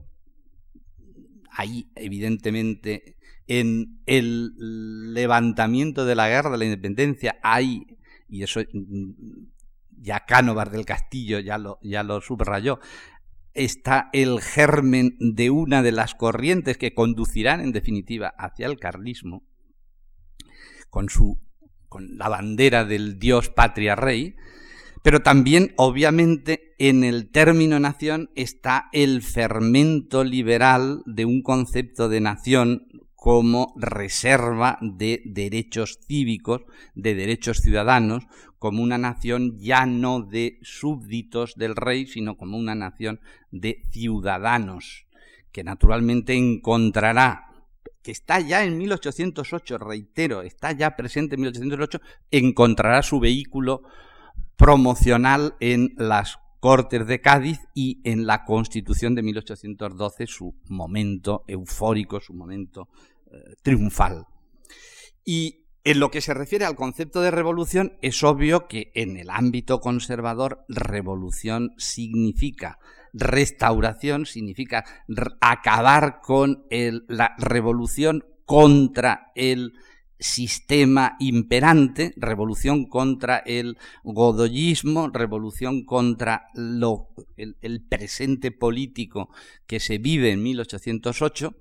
Ahí, 1.52 1.90
evidentemente, 1.94 3.16
en 3.46 4.00
el 4.06 5.12
levantamiento 5.14 6.04
de 6.04 6.14
la 6.14 6.28
guerra 6.28 6.50
de 6.50 6.58
la 6.58 6.64
independencia 6.64 7.38
hay, 7.42 7.98
y 8.28 8.42
eso 8.42 8.60
mm, 8.60 9.12
ya 10.00 10.24
Cánovar 10.26 10.70
del 10.70 10.84
Castillo 10.84 11.40
ya 11.40 11.58
lo, 11.58 11.78
ya 11.82 12.02
lo 12.02 12.20
subrayó, 12.20 12.80
está 13.54 14.08
el 14.12 14.40
germen 14.40 15.16
de 15.18 15.50
una 15.50 15.82
de 15.82 15.92
las 15.92 16.14
corrientes 16.14 16.78
que 16.78 16.94
conducirán 16.94 17.60
en 17.60 17.72
definitiva 17.72 18.32
hacia 18.38 18.66
el 18.66 18.78
carlismo, 18.78 19.44
con 20.88 21.08
su 21.08 21.40
con 21.90 22.16
la 22.16 22.30
bandera 22.30 22.86
del 22.86 23.18
Dios 23.18 23.50
patria 23.50 23.96
rey, 23.96 24.36
pero 25.02 25.20
también 25.20 25.74
obviamente 25.76 26.74
en 26.78 27.04
el 27.04 27.30
término 27.30 27.78
nación 27.78 28.30
está 28.34 28.88
el 28.92 29.22
fermento 29.22 30.24
liberal 30.24 31.02
de 31.04 31.26
un 31.26 31.42
concepto 31.42 32.08
de 32.08 32.20
nación 32.20 32.86
como 33.14 33.74
reserva 33.76 34.78
de 34.80 35.20
derechos 35.26 35.98
cívicos, 36.06 36.62
de 36.94 37.14
derechos 37.14 37.58
ciudadanos, 37.58 38.24
como 38.58 38.82
una 38.82 38.98
nación 38.98 39.58
ya 39.58 39.84
no 39.84 40.22
de 40.22 40.58
súbditos 40.62 41.54
del 41.56 41.76
rey, 41.76 42.06
sino 42.06 42.36
como 42.36 42.56
una 42.56 42.74
nación 42.74 43.20
de 43.50 43.82
ciudadanos, 43.90 45.06
que 45.52 45.64
naturalmente 45.64 46.34
encontrará 46.34 47.49
que 48.02 48.12
está 48.12 48.40
ya 48.40 48.64
en 48.64 48.78
1808, 48.78 49.78
reitero, 49.78 50.42
está 50.42 50.72
ya 50.72 50.96
presente 50.96 51.34
en 51.34 51.42
1808, 51.42 52.00
encontrará 52.30 53.02
su 53.02 53.20
vehículo 53.20 53.82
promocional 54.56 55.54
en 55.60 55.94
las 55.96 56.38
Cortes 56.60 57.06
de 57.06 57.20
Cádiz 57.22 57.58
y 57.74 58.00
en 58.04 58.26
la 58.26 58.44
Constitución 58.44 59.14
de 59.14 59.22
1812, 59.22 60.26
su 60.26 60.54
momento 60.68 61.42
eufórico, 61.46 62.20
su 62.20 62.34
momento 62.34 62.88
eh, 63.32 63.54
triunfal. 63.62 64.26
Y 65.24 65.64
en 65.84 66.00
lo 66.00 66.10
que 66.10 66.20
se 66.20 66.34
refiere 66.34 66.66
al 66.66 66.76
concepto 66.76 67.22
de 67.22 67.30
revolución, 67.30 67.96
es 68.02 68.22
obvio 68.22 68.68
que 68.68 68.92
en 68.94 69.16
el 69.16 69.30
ámbito 69.30 69.80
conservador, 69.80 70.64
revolución 70.68 71.70
significa 71.78 72.78
restauración, 73.12 74.26
significa 74.26 74.84
acabar 75.40 76.20
con 76.20 76.64
la 77.08 77.34
revolución 77.38 78.24
contra 78.44 79.32
el 79.34 79.72
sistema 80.20 81.16
imperante, 81.18 82.12
revolución 82.16 82.84
contra 82.84 83.38
el 83.38 83.78
godoyismo, 84.04 85.08
revolución 85.08 85.84
contra 85.84 86.48
el, 86.54 87.86
presente 87.88 88.52
político 88.52 89.30
que 89.66 89.80
se 89.80 89.98
vive 89.98 90.30
en 90.30 90.42
1808. 90.42 91.54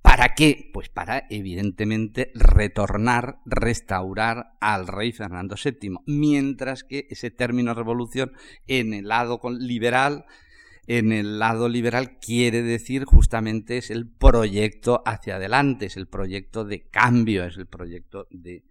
¿Para 0.00 0.34
qué? 0.34 0.70
Pues 0.72 0.88
para, 0.88 1.26
evidentemente, 1.28 2.30
retornar, 2.34 3.40
restaurar 3.44 4.56
al 4.60 4.86
rey 4.86 5.12
Fernando 5.12 5.56
VII, 5.62 5.96
mientras 6.06 6.84
que 6.84 7.06
ese 7.10 7.30
término 7.30 7.74
revolución 7.74 8.32
en 8.68 8.94
el 8.94 9.08
lado 9.08 9.40
liberal 9.58 10.24
en 10.86 11.12
el 11.12 11.38
lado 11.38 11.68
liberal 11.68 12.18
quiere 12.20 12.62
decir 12.62 13.04
justamente 13.04 13.78
es 13.78 13.90
el 13.90 14.08
proyecto 14.08 15.02
hacia 15.04 15.36
adelante, 15.36 15.86
es 15.86 15.96
el 15.96 16.06
proyecto 16.06 16.64
de 16.64 16.82
cambio, 16.82 17.44
es 17.44 17.56
el 17.56 17.66
proyecto 17.66 18.28
de, 18.30 18.62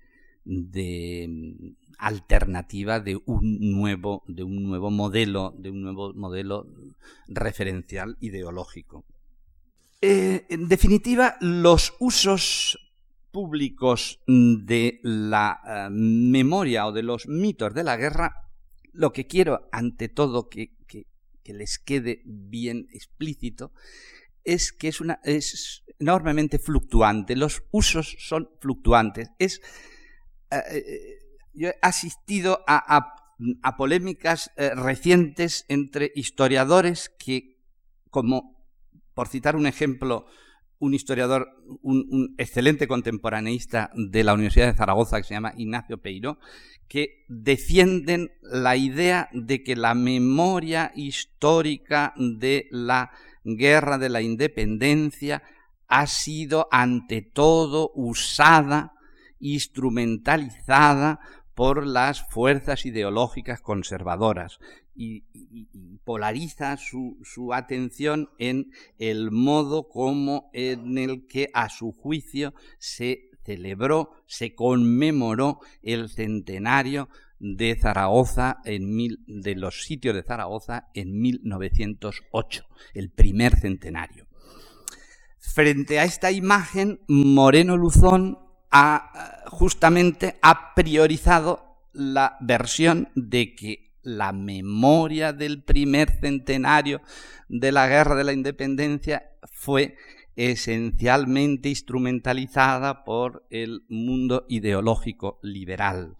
mm, 0.46 1.68
alternativa 1.98 3.00
de 3.00 3.18
un 3.26 3.72
nuevo 3.72 4.24
de 4.28 4.44
un 4.44 4.64
nuevo 4.64 4.92
modelo 4.92 5.54
de 5.58 5.72
un 5.72 5.82
nuevo 5.82 6.14
modelo 6.14 6.68
referencial 7.28 8.18
ideológico. 8.20 9.06
Eh, 10.02 10.46
en 10.50 10.68
definitiva 10.68 11.38
los 11.40 11.96
usos 12.00 12.78
públicos 13.32 14.20
de 14.28 15.00
la 15.04 15.60
eh, 15.66 15.90
memoria 15.90 16.86
o 16.86 16.92
de 16.92 17.04
los 17.04 17.28
mitos 17.28 17.74
de 17.74 17.84
la 17.84 17.98
guerra 17.98 18.50
lo 18.94 19.12
que 19.12 19.28
quiero 19.28 19.68
ante 19.72 20.08
todo 20.08 20.50
que 20.50 20.76
les 21.54 21.80
quede 21.80 22.22
bien 22.26 22.88
explícito, 22.92 23.72
es 24.44 24.72
que 24.72 24.88
es, 24.88 25.02
una, 25.02 25.20
es 25.24 25.84
enormemente 26.00 26.60
fluctuante. 26.60 27.36
Los 27.36 27.64
usos 27.72 28.16
son 28.20 28.50
fluctuantes. 28.60 29.32
Es, 29.40 29.62
eh, 30.52 30.62
eh, 30.70 31.20
yo 31.54 31.70
he 31.70 31.76
asistido 31.82 32.64
a, 32.68 33.12
polémicas 33.78 34.52
eh, 34.56 34.74
recientes 34.76 35.66
entre 35.68 36.12
historiadores 36.16 37.10
que, 37.10 37.58
como 38.10 38.56
por 39.14 39.28
citar 39.28 39.56
un 39.56 39.68
ejemplo, 39.68 40.26
un 40.80 40.94
historiador, 40.94 41.48
un, 41.82 42.36
excelente 42.38 42.88
contemporaneista 42.88 43.92
de 43.96 44.24
la 44.24 44.34
Universidad 44.34 44.68
de 44.68 44.78
Zaragoza 44.78 45.18
que 45.18 45.24
se 45.24 45.34
llama 45.34 45.54
Ignacio 45.58 45.98
Peiro, 46.00 46.38
que 46.88 47.26
defienden 47.28 48.32
la 48.42 48.76
idea 48.76 49.30
de 49.34 49.64
que 49.64 49.76
la 49.76 49.96
memoria 49.96 50.92
histórica 50.96 52.14
de 52.18 52.68
la 52.72 53.12
guerra 53.44 53.98
de 53.98 54.10
la 54.10 54.22
independencia 54.22 55.44
ha 55.88 56.08
sido 56.08 56.68
ante 56.72 57.22
todo 57.22 57.92
usada, 57.96 58.94
instrumentalizada 59.40 61.20
por 61.54 61.86
las 61.86 62.28
fuerzas 62.30 62.86
ideológicas 62.86 63.62
conservadoras 63.62 64.60
y, 64.96 65.24
polariza 66.04 66.78
su, 66.78 67.18
su, 67.24 67.54
atención 67.54 68.30
en 68.38 68.72
el 68.98 69.32
modo 69.32 69.90
como 69.90 70.50
en 70.54 70.98
el 70.98 71.28
que 71.28 71.50
a 71.54 71.70
su 71.70 71.92
juicio 71.92 72.54
se 72.78 73.30
celebró, 73.44 74.12
se 74.28 74.56
conmemoró 74.56 75.60
el 75.82 76.10
centenario 76.10 77.10
de 77.40 77.76
Zaragoza 77.76 78.60
en 78.66 78.96
mil, 78.96 79.24
de 79.28 79.56
los 79.56 79.84
sitios 79.84 80.16
de 80.16 80.24
Zaragoza 80.24 80.88
en 80.94 81.20
1908, 81.20 82.66
el 82.94 83.12
primer 83.12 83.56
centenario. 83.56 84.28
Frente 85.38 86.00
a 86.00 86.06
esta 86.06 86.32
imagen, 86.32 87.02
Moreno 87.08 87.78
Luzón 87.78 88.40
ha 88.72 89.44
justamente 89.48 90.38
ha 90.42 90.74
priorizado 90.76 91.80
la 91.94 92.38
versión 92.42 93.10
de 93.16 93.56
que 93.56 93.85
la 94.06 94.32
memoria 94.32 95.34
del 95.34 95.64
primer 95.64 96.10
centenario 96.22 97.02
de 97.50 97.72
la 97.72 97.88
Guerra 97.88 98.16
de 98.16 98.24
la 98.24 98.34
Independencia 98.34 99.32
fue 99.52 99.96
esencialmente 100.36 101.70
instrumentalizada 101.70 103.04
por 103.04 103.46
el 103.50 103.86
mundo 103.90 104.46
ideológico 104.50 105.40
liberal. 105.42 106.16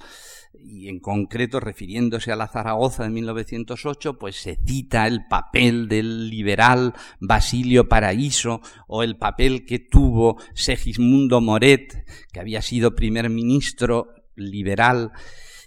Y 0.54 0.88
en 0.88 1.00
concreto, 1.00 1.60
refiriéndose 1.60 2.32
a 2.32 2.36
la 2.36 2.48
Zaragoza 2.48 3.04
de 3.04 3.10
1908, 3.10 4.18
pues 4.18 4.38
se 4.38 4.58
cita 4.66 5.06
el 5.06 5.28
papel 5.28 5.88
del 5.88 6.30
liberal 6.30 6.94
Basilio 7.20 7.90
Paraíso 7.90 8.62
o 8.88 9.04
el 9.04 9.18
papel 9.18 9.66
que 9.66 9.80
tuvo 9.80 10.38
Segismundo 10.54 11.42
Moret, 11.42 12.06
que 12.32 12.40
había 12.40 12.62
sido 12.62 12.96
primer 12.96 13.30
ministro 13.30 14.08
liberal 14.36 15.12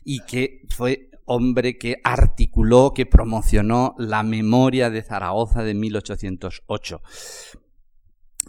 y 0.04 0.20
que 0.20 0.62
fue 0.70 1.07
hombre 1.28 1.78
que 1.78 2.00
articuló, 2.02 2.92
que 2.94 3.06
promocionó 3.06 3.94
la 3.98 4.22
memoria 4.22 4.90
de 4.90 5.02
Zaragoza 5.02 5.62
de 5.62 5.74
1808. 5.74 7.00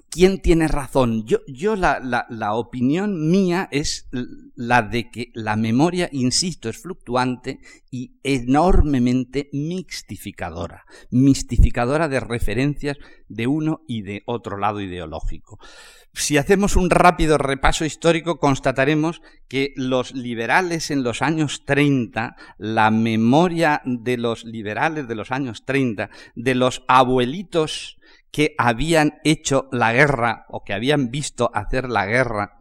¿Quién 0.10 0.42
tiene 0.42 0.68
razón? 0.68 1.26
Yo, 1.26 1.40
yo 1.48 1.76
la, 1.76 2.00
la, 2.30 2.54
opinión 2.54 3.30
mía 3.30 3.68
es 3.72 4.10
la 4.56 4.82
de 4.82 5.10
que 5.10 5.32
la 5.34 5.56
memoria, 5.56 6.10
insisto, 6.12 6.70
es 6.70 6.82
fluctuante 6.82 7.60
y 7.92 8.20
enormemente 8.24 9.50
mixtificadora, 9.54 10.86
mistificadora 11.12 12.08
de 12.08 12.20
referencias 12.20 12.98
de 13.28 13.48
uno 13.48 13.82
y 13.88 14.02
de 14.02 14.24
otro 14.26 14.58
lado 14.58 14.82
ideológico. 14.82 15.60
Si 16.14 16.38
hacemos 16.38 16.76
un 16.76 16.90
rápido 16.90 17.38
repaso 17.38 17.86
histórico, 17.86 18.40
constataremos 18.40 19.22
que 19.48 19.74
los 19.76 20.14
liberales 20.14 20.92
en 20.92 21.04
los 21.04 21.22
años 21.22 21.64
30, 21.66 22.36
la 22.58 22.90
memoria 22.92 23.82
de 23.86 24.18
los 24.18 24.44
liberales 24.44 25.08
de 25.08 25.16
los 25.16 25.32
años 25.32 25.66
30, 25.66 26.10
de 26.36 26.56
los 26.56 26.84
abuelitos 26.88 28.00
que 28.32 28.56
habían 28.58 29.20
hecho 29.24 29.68
la 29.72 29.94
guerra 29.94 30.46
o 30.50 30.64
que 30.64 30.74
habían 30.74 31.12
visto 31.12 31.52
hacer 31.54 31.90
la 31.90 32.06
guerra. 32.06 32.60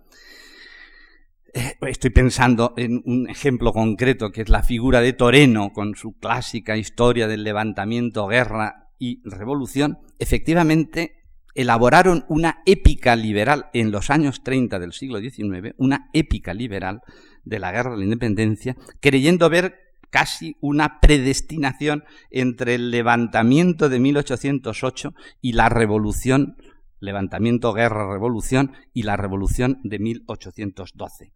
Eh, 1.54 1.76
estoy 1.82 2.10
pensando 2.10 2.74
en 2.76 3.02
un 3.04 3.28
ejemplo 3.28 3.72
concreto 3.72 4.30
que 4.30 4.42
es 4.42 4.48
la 4.48 4.62
figura 4.62 5.00
de 5.00 5.12
Toreno 5.12 5.72
con 5.72 5.94
su 5.94 6.18
clásica 6.18 6.76
historia 6.76 7.26
del 7.26 7.44
levantamiento, 7.44 8.26
guerra 8.26 8.90
y 8.98 9.20
revolución. 9.28 9.98
Efectivamente, 10.18 11.18
elaboraron 11.54 12.24
una 12.28 12.62
épica 12.66 13.16
liberal 13.16 13.66
en 13.72 13.90
los 13.90 14.10
años 14.10 14.42
30 14.44 14.78
del 14.78 14.92
siglo 14.92 15.20
XIX, 15.20 15.74
una 15.76 16.08
épica 16.12 16.54
liberal 16.54 17.00
de 17.44 17.58
la 17.58 17.72
guerra 17.72 17.92
de 17.92 17.98
la 17.98 18.04
independencia, 18.04 18.76
creyendo 19.00 19.48
ver 19.48 19.88
casi 20.11 20.56
una 20.61 21.00
predestinación 21.00 22.04
entre 22.30 22.74
el 22.74 22.90
levantamiento 22.90 23.88
de 23.88 23.98
1808 24.00 25.14
y 25.40 25.52
la 25.52 25.68
revolución, 25.68 26.56
levantamiento, 27.00 27.72
guerra, 27.72 28.11
revolución 28.11 28.72
y 28.92 29.02
la 29.02 29.16
revolución 29.16 29.80
de 29.84 29.98
1812. 29.98 31.32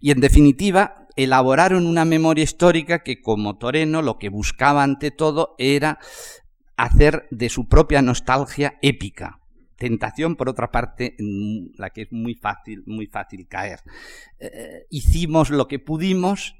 Y 0.00 0.10
en 0.10 0.20
definitiva, 0.20 1.06
elaboraron 1.16 1.86
una 1.86 2.04
memoria 2.04 2.44
histórica 2.44 3.02
que 3.02 3.20
como 3.20 3.58
Toreno 3.58 4.02
lo 4.02 4.18
que 4.18 4.28
buscaba 4.28 4.82
ante 4.82 5.10
todo 5.10 5.54
era 5.58 5.98
hacer 6.76 7.26
de 7.30 7.48
su 7.48 7.66
propia 7.68 8.02
nostalgia 8.02 8.78
épica, 8.82 9.40
tentación, 9.78 10.36
por 10.36 10.48
otra 10.48 10.70
parte, 10.70 11.16
la 11.76 11.90
que 11.90 12.02
es 12.02 12.12
muy 12.12 12.34
fácil, 12.34 12.82
muy 12.86 13.06
fácil 13.06 13.46
caer. 13.48 13.80
Eh, 14.38 14.86
hicimos 14.90 15.50
lo 15.50 15.68
que 15.68 15.78
pudimos, 15.78 16.56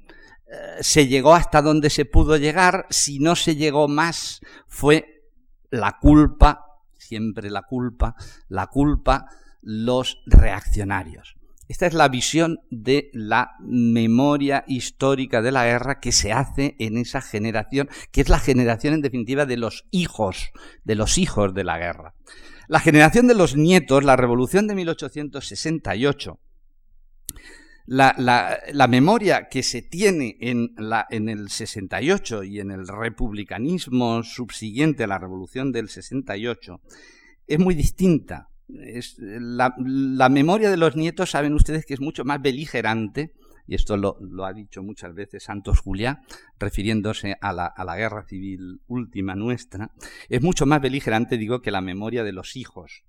se 0.81 1.07
llegó 1.07 1.35
hasta 1.35 1.61
donde 1.61 1.89
se 1.89 2.05
pudo 2.05 2.37
llegar, 2.37 2.85
si 2.89 3.19
no 3.19 3.35
se 3.35 3.55
llegó 3.55 3.87
más 3.87 4.41
fue 4.67 5.23
la 5.69 5.97
culpa, 5.99 6.65
siempre 6.97 7.49
la 7.49 7.63
culpa, 7.63 8.15
la 8.47 8.67
culpa 8.67 9.27
los 9.61 10.21
reaccionarios. 10.25 11.35
Esta 11.67 11.85
es 11.85 11.93
la 11.93 12.07
visión 12.07 12.61
de 12.71 13.11
la 13.13 13.51
memoria 13.59 14.63
histórica 14.67 15.43
de 15.43 15.51
la 15.51 15.65
guerra 15.65 15.99
que 15.99 16.11
se 16.11 16.33
hace 16.33 16.75
en 16.79 16.97
esa 16.97 17.21
generación, 17.21 17.89
que 18.11 18.21
es 18.21 18.29
la 18.29 18.39
generación 18.39 18.95
en 18.95 19.01
definitiva 19.01 19.45
de 19.45 19.57
los 19.57 19.85
hijos, 19.91 20.51
de 20.83 20.95
los 20.95 21.19
hijos 21.19 21.53
de 21.53 21.63
la 21.63 21.77
guerra. 21.77 22.15
La 22.67 22.79
generación 22.79 23.27
de 23.27 23.35
los 23.35 23.55
nietos, 23.55 24.03
la 24.03 24.15
revolución 24.15 24.67
de 24.67 24.75
1868, 24.75 26.39
la, 27.89 28.87
memoria 28.87 29.49
que 29.49 29.63
se 29.63 29.81
tiene 29.81 30.37
en, 30.39 30.73
la, 30.77 31.07
en, 31.09 31.27
el 31.27 31.49
68 31.49 32.43
y 32.43 32.59
en 32.59 32.71
el 32.71 32.87
republicanismo 32.87 34.21
subsiguiente 34.23 35.03
a 35.03 35.07
la 35.07 35.17
revolución 35.17 35.71
del 35.71 35.89
68 35.89 36.81
es 37.47 37.59
muy 37.59 37.73
distinta. 37.73 38.49
Es, 38.67 39.15
la, 39.17 39.73
memoria 40.29 40.69
de 40.69 40.77
los 40.77 40.95
nietos, 40.95 41.31
saben 41.31 41.53
ustedes 41.53 41.85
que 41.85 41.95
es 41.95 41.99
mucho 41.99 42.23
más 42.23 42.39
beligerante, 42.41 43.33
y 43.65 43.73
esto 43.73 43.97
lo, 43.97 44.17
ha 44.45 44.53
dicho 44.53 44.83
muchas 44.83 45.15
veces 45.15 45.43
Santos 45.43 45.79
Juliá, 45.79 46.21
refiriéndose 46.59 47.37
a 47.41 47.53
la, 47.53 47.65
a 47.65 47.83
la, 47.83 47.95
guerra 47.95 48.23
civil 48.27 48.81
última 48.87 49.33
nuestra, 49.33 49.91
es 50.27 50.43
mucho 50.43 50.67
más 50.67 50.81
beligerante, 50.81 51.37
digo, 51.37 51.61
que 51.61 51.71
la 51.71 51.81
memoria 51.81 52.23
de 52.23 52.33
los 52.33 52.55
hijos. 52.55 53.03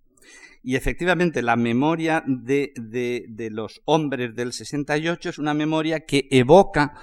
Y 0.62 0.76
efectivamente 0.76 1.42
la 1.42 1.56
memoria 1.56 2.22
de, 2.26 2.72
de, 2.76 3.50
los 3.50 3.80
hombres 3.86 4.34
del 4.34 4.52
68 4.52 5.30
es 5.30 5.38
una 5.38 5.54
memoria 5.54 6.00
que 6.00 6.28
evoca 6.30 6.94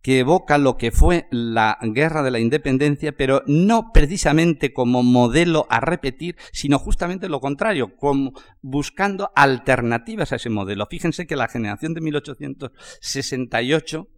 que 0.00 0.18
evoca 0.18 0.56
lo 0.58 0.76
que 0.76 0.90
fue 0.90 1.28
la 1.30 1.78
guerra 1.80 2.24
de 2.24 2.32
la 2.32 2.40
independencia, 2.40 3.16
pero 3.16 3.44
no 3.46 3.92
precisamente 3.94 4.72
como 4.72 5.04
modelo 5.04 5.68
a 5.70 5.78
repetir, 5.78 6.34
sino 6.52 6.80
justamente 6.80 7.28
lo 7.28 7.40
contrario, 7.40 7.94
como 7.96 8.32
buscando 8.62 9.30
alternativas 9.36 10.32
a 10.32 10.36
ese 10.36 10.50
modelo. 10.50 10.88
Fíjense 10.90 11.28
que 11.28 11.36
la 11.36 11.46
generación 11.46 11.94
de 11.94 12.00
1868 12.00 14.08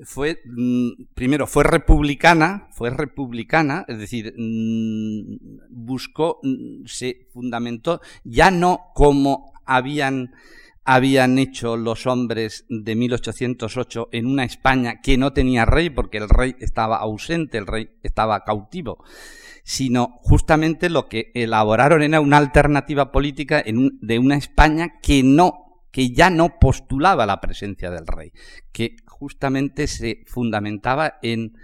fue 0.00 0.40
mm, 0.44 1.04
primero 1.14 1.46
fue 1.46 1.64
republicana, 1.64 2.68
fue 2.72 2.90
republicana, 2.90 3.84
es 3.88 3.98
decir, 3.98 4.34
mm, 4.36 5.38
buscó, 5.70 6.40
mm, 6.42 6.86
se 6.86 7.28
fundamentó 7.32 8.00
ya 8.24 8.50
no 8.50 8.90
como 8.94 9.52
habían 9.64 10.32
habían 10.84 11.38
hecho 11.38 11.76
los 11.76 12.06
hombres 12.06 12.66
de 12.68 12.96
1808 12.96 14.08
en 14.10 14.26
una 14.26 14.44
España 14.44 15.00
que 15.00 15.16
no 15.16 15.32
tenía 15.32 15.64
rey 15.64 15.90
porque 15.90 16.18
el 16.18 16.28
rey 16.28 16.56
estaba 16.58 16.96
ausente, 16.96 17.58
el 17.58 17.68
rey 17.68 17.90
estaba 18.02 18.42
cautivo, 18.44 19.04
sino 19.62 20.18
justamente 20.22 20.90
lo 20.90 21.08
que 21.08 21.30
elaboraron 21.34 22.02
era 22.02 22.20
una 22.20 22.38
alternativa 22.38 23.12
política 23.12 23.62
de 23.64 24.18
una 24.18 24.36
España 24.36 24.98
que 25.00 25.22
no 25.22 25.62
que 25.92 26.10
ya 26.10 26.30
no 26.30 26.58
postulaba 26.58 27.26
la 27.26 27.40
presencia 27.40 27.90
del 27.90 28.06
rey, 28.06 28.32
que 28.72 28.96
justamente 29.22 29.86
se 29.86 30.24
fundamentaba 30.26 31.20
en, 31.22 31.54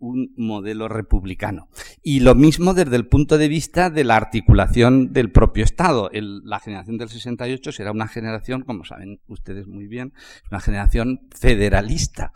un 0.00 0.32
modelo 0.36 0.88
republicano. 0.88 1.68
Y 2.02 2.20
lo 2.20 2.34
mismo 2.34 2.72
desde 2.72 2.96
el 2.96 3.06
punto 3.06 3.36
de 3.36 3.48
vista 3.48 3.90
de 3.90 4.02
la 4.02 4.16
articulación 4.16 5.12
del 5.12 5.30
propio 5.30 5.62
Estado. 5.62 6.10
la 6.12 6.58
generación 6.58 6.96
del 6.96 7.10
68 7.10 7.70
será 7.70 7.92
una 7.92 8.08
generación, 8.08 8.62
como 8.62 8.84
saben 8.84 9.20
ustedes 9.28 9.66
muy 9.66 9.86
bien, 9.86 10.14
una 10.50 10.60
generación 10.60 11.28
federalista, 11.38 12.32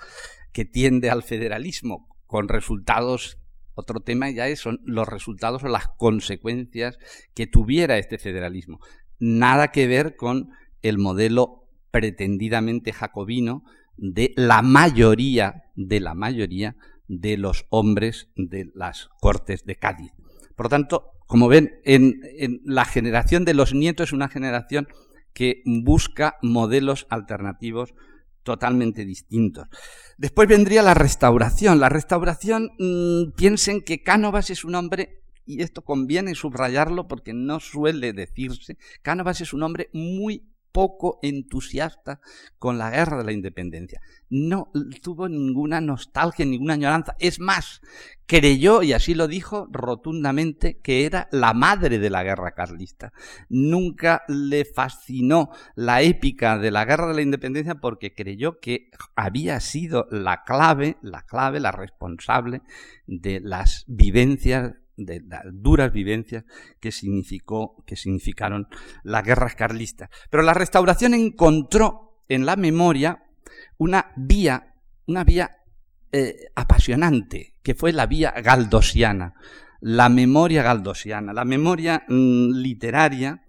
que 0.53 0.67
tiende 0.67 1.09
al 1.09 1.23
federalismo, 1.23 2.07
con 2.27 2.49
resultados 2.49 3.39
otro 3.75 4.01
tema 4.01 4.29
ya 4.29 4.47
es, 4.49 4.61
son 4.61 4.81
los 4.85 5.09
resultados 5.09 5.65
o 5.65 5.69
las 5.69 5.89
consecuencias 5.97 6.99
que 7.35 7.47
tuviera 7.47 7.97
este 7.97 8.19
federalismo. 8.19 8.79
Nada 9.19 9.73
que 9.73 9.87
ver 9.87 10.15
con 10.15 10.51
el 10.83 10.99
modelo 10.99 11.63
pretendidamente 11.93 12.93
jacobino 12.93 13.63
de 14.03 14.35
la 14.37 14.63
mayoría, 14.63 15.63
de 15.77 16.01
la 16.01 16.15
mayoría 16.15 16.75
de 17.07 17.37
los 17.37 17.67
hombres 17.71 18.29
de 18.35 18.69
las 18.75 19.09
Cortes 19.21 19.65
de 19.65 19.77
Cádiz. 19.77 20.13
Por 20.57 20.67
lo 20.67 20.71
tanto, 20.71 21.13
como 21.29 21.47
ven, 21.47 21.81
en, 21.85 22.21
la 22.65 22.85
generación 22.85 23.45
de 23.45 23.55
los 23.55 23.75
nietos 23.75 24.09
es 24.09 24.13
una 24.13 24.29
generación 24.29 24.89
que 25.33 25.63
busca 25.65 26.37
modelos 26.43 27.07
alternativos 27.11 27.95
totalmente 28.43 29.05
distintos. 29.05 29.69
Después 30.19 30.49
vendría 30.49 30.83
la 30.83 30.95
restauración. 30.95 31.79
La 31.79 31.89
restauración, 31.89 32.73
mm, 32.81 33.37
piensen 33.37 33.83
que 33.83 34.03
Cánovas 34.03 34.51
es 34.51 34.65
un 34.65 34.75
hombre, 34.75 35.23
y 35.47 35.63
esto 35.63 35.83
conviene 35.83 36.35
subrayarlo 36.35 37.07
porque 37.07 37.33
no 37.33 37.61
suele 37.61 38.13
decirse, 38.13 38.79
Cánovas 39.01 39.41
es 39.41 39.53
un 39.53 39.63
hombre 39.63 39.91
muy 39.93 40.52
poco 40.73 41.19
entusiasta 41.23 42.21
con 42.59 42.79
la 42.79 42.91
guerra 42.91 43.19
de 43.19 43.25
la 43.25 43.33
independencia. 43.33 44.01
No 44.31 44.71
tuvo 45.03 45.29
ninguna 45.29 45.81
nostalgia, 45.81 46.45
ninguna 46.45 46.75
añoranza. 46.75 47.15
Es 47.19 47.39
más, 47.39 47.83
creyó, 48.27 48.83
y 48.83 48.95
así 48.95 49.15
lo 49.15 49.29
dijo 49.29 49.69
rotundamente, 49.71 50.81
que 50.81 51.05
era 51.05 51.29
la 51.31 51.53
madre 51.53 51.99
de 51.99 52.11
la 52.11 52.23
guerra 52.23 52.53
carlista. 52.53 53.13
Nunca 53.49 54.23
le 54.29 54.65
fascinó 54.65 55.51
la 55.75 56.03
épica 56.03 56.59
de 56.59 56.71
la 56.71 56.85
guerra 56.85 57.09
de 57.09 57.15
la 57.15 57.23
independencia 57.23 57.75
porque 57.77 58.15
creyó 58.15 58.59
que 58.59 58.91
había 59.15 59.61
sido 59.61 60.07
la 60.11 60.45
clave, 60.45 60.97
la 61.03 61.23
clave, 61.23 61.61
la 61.61 61.73
responsable 61.73 62.63
de 63.07 63.41
las 63.41 63.85
vivencias 63.87 64.73
de 65.05 65.21
las 65.21 65.43
duras 65.53 65.93
vivencias 65.93 66.45
que, 66.81 66.93
significó, 66.93 67.83
que 67.87 67.97
significaron 67.97 68.69
las 69.03 69.25
guerras 69.25 69.55
carlistas. 69.55 70.11
Pero 70.31 70.43
la 70.43 70.55
restauración 70.55 71.15
encontró 71.15 72.25
en 72.29 72.47
la 72.47 72.57
memoria 72.57 73.25
una 73.79 74.13
vía, 74.17 74.75
una 75.07 75.25
vía 75.25 75.59
eh, 76.13 76.37
apasionante, 76.55 77.55
que 77.63 77.75
fue 77.75 77.93
la 77.93 78.07
vía 78.07 78.33
galdosiana, 78.43 79.35
la 79.81 80.09
memoria 80.09 80.63
galdosiana, 80.63 81.33
la 81.33 81.45
memoria 81.45 82.05
mm, 82.09 82.53
literaria 82.53 83.43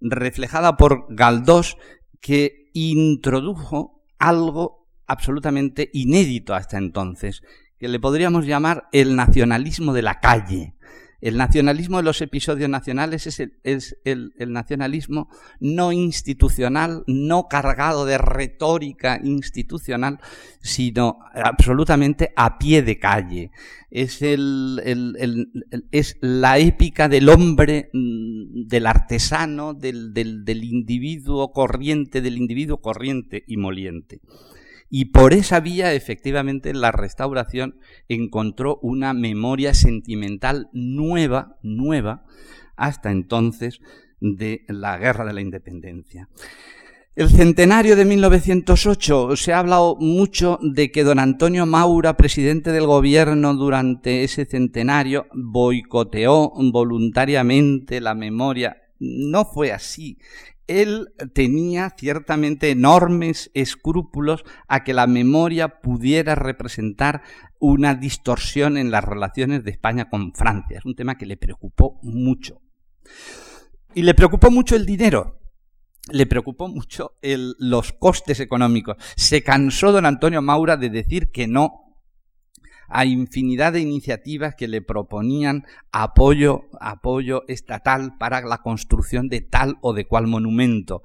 reflejada 0.00 0.76
por 0.76 1.06
Galdós, 1.08 1.76
que 2.20 2.70
introdujo 2.72 4.02
algo 4.18 4.88
absolutamente 5.06 5.90
inédito 5.92 6.54
hasta 6.54 6.78
entonces, 6.78 7.42
que 7.78 7.88
le 7.88 8.00
podríamos 8.00 8.44
llamar 8.46 8.88
el 8.92 9.16
nacionalismo 9.16 9.92
de 9.92 10.02
la 10.02 10.20
calle, 10.20 10.74
el 11.20 11.36
nacionalismo 11.36 11.96
de 11.96 12.04
los 12.04 12.20
episodios 12.20 12.70
nacionales 12.70 13.26
es, 13.26 13.96
el, 14.04 14.32
nacionalismo 14.46 15.28
no 15.58 15.90
institucional, 15.92 17.02
no 17.06 17.48
cargado 17.48 18.04
de 18.04 18.18
retórica 18.18 19.20
institucional, 19.22 20.20
sino 20.60 21.18
absolutamente 21.34 22.32
a 22.36 22.58
pie 22.58 22.82
de 22.82 22.98
calle. 22.98 23.50
Es, 23.90 24.20
la 26.20 26.58
épica 26.58 27.08
del 27.08 27.28
hombre, 27.28 27.90
mm, 27.92 28.66
del 28.68 28.86
artesano, 28.86 29.74
del 29.74 30.64
individuo 30.64 31.52
corriente, 31.52 32.20
del 32.20 32.36
individuo 32.36 32.80
corriente 32.80 33.42
y 33.46 33.56
moliente. 33.56 34.20
Y 34.90 35.06
por 35.06 35.34
esa 35.34 35.60
vía, 35.60 35.92
efectivamente, 35.92 36.72
la 36.72 36.92
restauración 36.92 37.78
encontró 38.08 38.78
una 38.82 39.12
memoria 39.12 39.74
sentimental 39.74 40.68
nueva, 40.72 41.58
nueva, 41.62 42.24
hasta 42.76 43.10
entonces, 43.10 43.80
de 44.20 44.64
la 44.68 44.96
Guerra 44.96 45.24
de 45.26 45.34
la 45.34 45.40
Independencia. 45.42 46.28
El 47.14 47.28
centenario 47.28 47.96
de 47.96 48.04
1908, 48.04 49.36
se 49.36 49.52
ha 49.52 49.58
hablado 49.58 49.96
mucho 49.96 50.58
de 50.62 50.92
que 50.92 51.02
don 51.02 51.18
Antonio 51.18 51.66
Maura, 51.66 52.16
presidente 52.16 52.70
del 52.70 52.86
gobierno 52.86 53.54
durante 53.54 54.22
ese 54.22 54.44
centenario, 54.44 55.26
boicoteó 55.34 56.52
voluntariamente 56.72 58.00
la 58.00 58.14
memoria. 58.14 58.76
No 59.00 59.44
fue 59.44 59.72
así 59.72 60.18
él 60.68 61.08
tenía 61.34 61.94
ciertamente 61.98 62.70
enormes 62.70 63.50
escrúpulos 63.54 64.44
a 64.68 64.84
que 64.84 64.92
la 64.94 65.06
memoria 65.06 65.80
pudiera 65.80 66.34
representar 66.34 67.22
una 67.58 67.94
distorsión 67.94 68.76
en 68.76 68.90
las 68.90 69.02
relaciones 69.02 69.64
de 69.64 69.72
España 69.72 70.08
con 70.08 70.32
Francia. 70.34 70.78
Es 70.78 70.84
un 70.84 70.94
tema 70.94 71.16
que 71.18 71.26
le 71.26 71.36
preocupó 71.36 71.98
mucho. 72.02 72.60
Y 73.94 74.02
le 74.02 74.14
preocupó 74.14 74.50
mucho 74.50 74.76
el 74.76 74.86
dinero. 74.86 75.40
Le 76.10 76.26
preocupó 76.26 76.68
mucho 76.68 77.18
los 77.22 77.92
costes 77.92 78.38
económicos. 78.40 78.96
Se 79.16 79.42
cansó 79.42 79.90
don 79.90 80.06
Antonio 80.06 80.42
Maura 80.42 80.76
de 80.76 80.90
decir 80.90 81.30
que 81.30 81.48
no 81.48 81.87
a 82.88 83.04
infinidad 83.04 83.72
de 83.72 83.80
iniciativas 83.80 84.54
que 84.54 84.68
le 84.68 84.82
proponían 84.82 85.64
apoyo, 85.92 86.64
apoyo 86.80 87.44
estatal 87.48 88.16
para 88.18 88.40
la 88.40 88.58
construcción 88.58 89.28
de 89.28 89.40
tal 89.40 89.76
o 89.80 89.92
de 89.92 90.06
cual 90.06 90.26
monumento 90.26 91.02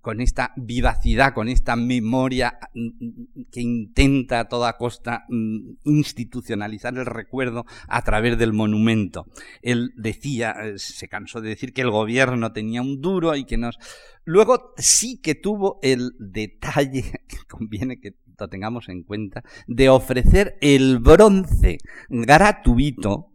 con 0.00 0.20
esta 0.20 0.52
vivacidad, 0.56 1.34
con 1.34 1.48
esta 1.48 1.76
memoria 1.76 2.58
mm, 2.74 3.42
que 3.50 3.60
intenta 3.60 4.40
a 4.40 4.48
toda 4.48 4.76
costa 4.76 5.24
mm, 5.28 5.74
institucionalizar 5.84 6.96
el 6.96 7.06
recuerdo 7.06 7.66
a 7.88 8.02
través 8.02 8.38
del 8.38 8.52
monumento. 8.52 9.26
Él 9.60 9.92
decía, 9.96 10.52
eh, 10.62 10.78
se 10.78 11.08
cansó 11.08 11.40
de 11.40 11.50
decir 11.50 11.72
que 11.72 11.82
el 11.82 11.90
gobierno 11.90 12.52
tenía 12.52 12.82
un 12.82 13.00
duro 13.00 13.34
y 13.34 13.44
que 13.44 13.56
nos... 13.56 13.78
Luego 14.24 14.72
sí 14.76 15.20
que 15.20 15.34
tuvo 15.34 15.80
el 15.82 16.12
detalle, 16.18 17.02
que 17.28 17.38
conviene 17.48 17.98
que 17.98 18.14
tengamos 18.36 18.88
en 18.88 19.02
cuenta, 19.02 19.42
de 19.66 19.88
ofrecer 19.88 20.56
el 20.60 20.98
bronce 20.98 21.78
gratuito 22.08 23.32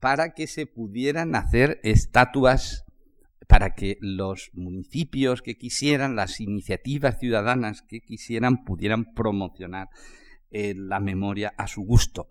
para 0.00 0.34
que 0.34 0.46
se 0.46 0.66
pudieran 0.66 1.34
hacer 1.34 1.80
estatuas, 1.82 2.84
para 3.48 3.74
que 3.74 3.96
los 4.00 4.50
municipios 4.52 5.42
que 5.42 5.56
quisieran, 5.56 6.16
las 6.16 6.40
iniciativas 6.40 7.18
ciudadanas 7.18 7.82
que 7.82 8.00
quisieran, 8.00 8.64
pudieran 8.64 9.14
promocionar 9.14 9.88
eh, 10.50 10.74
la 10.76 11.00
memoria 11.00 11.54
a 11.56 11.66
su 11.66 11.82
gusto. 11.82 12.28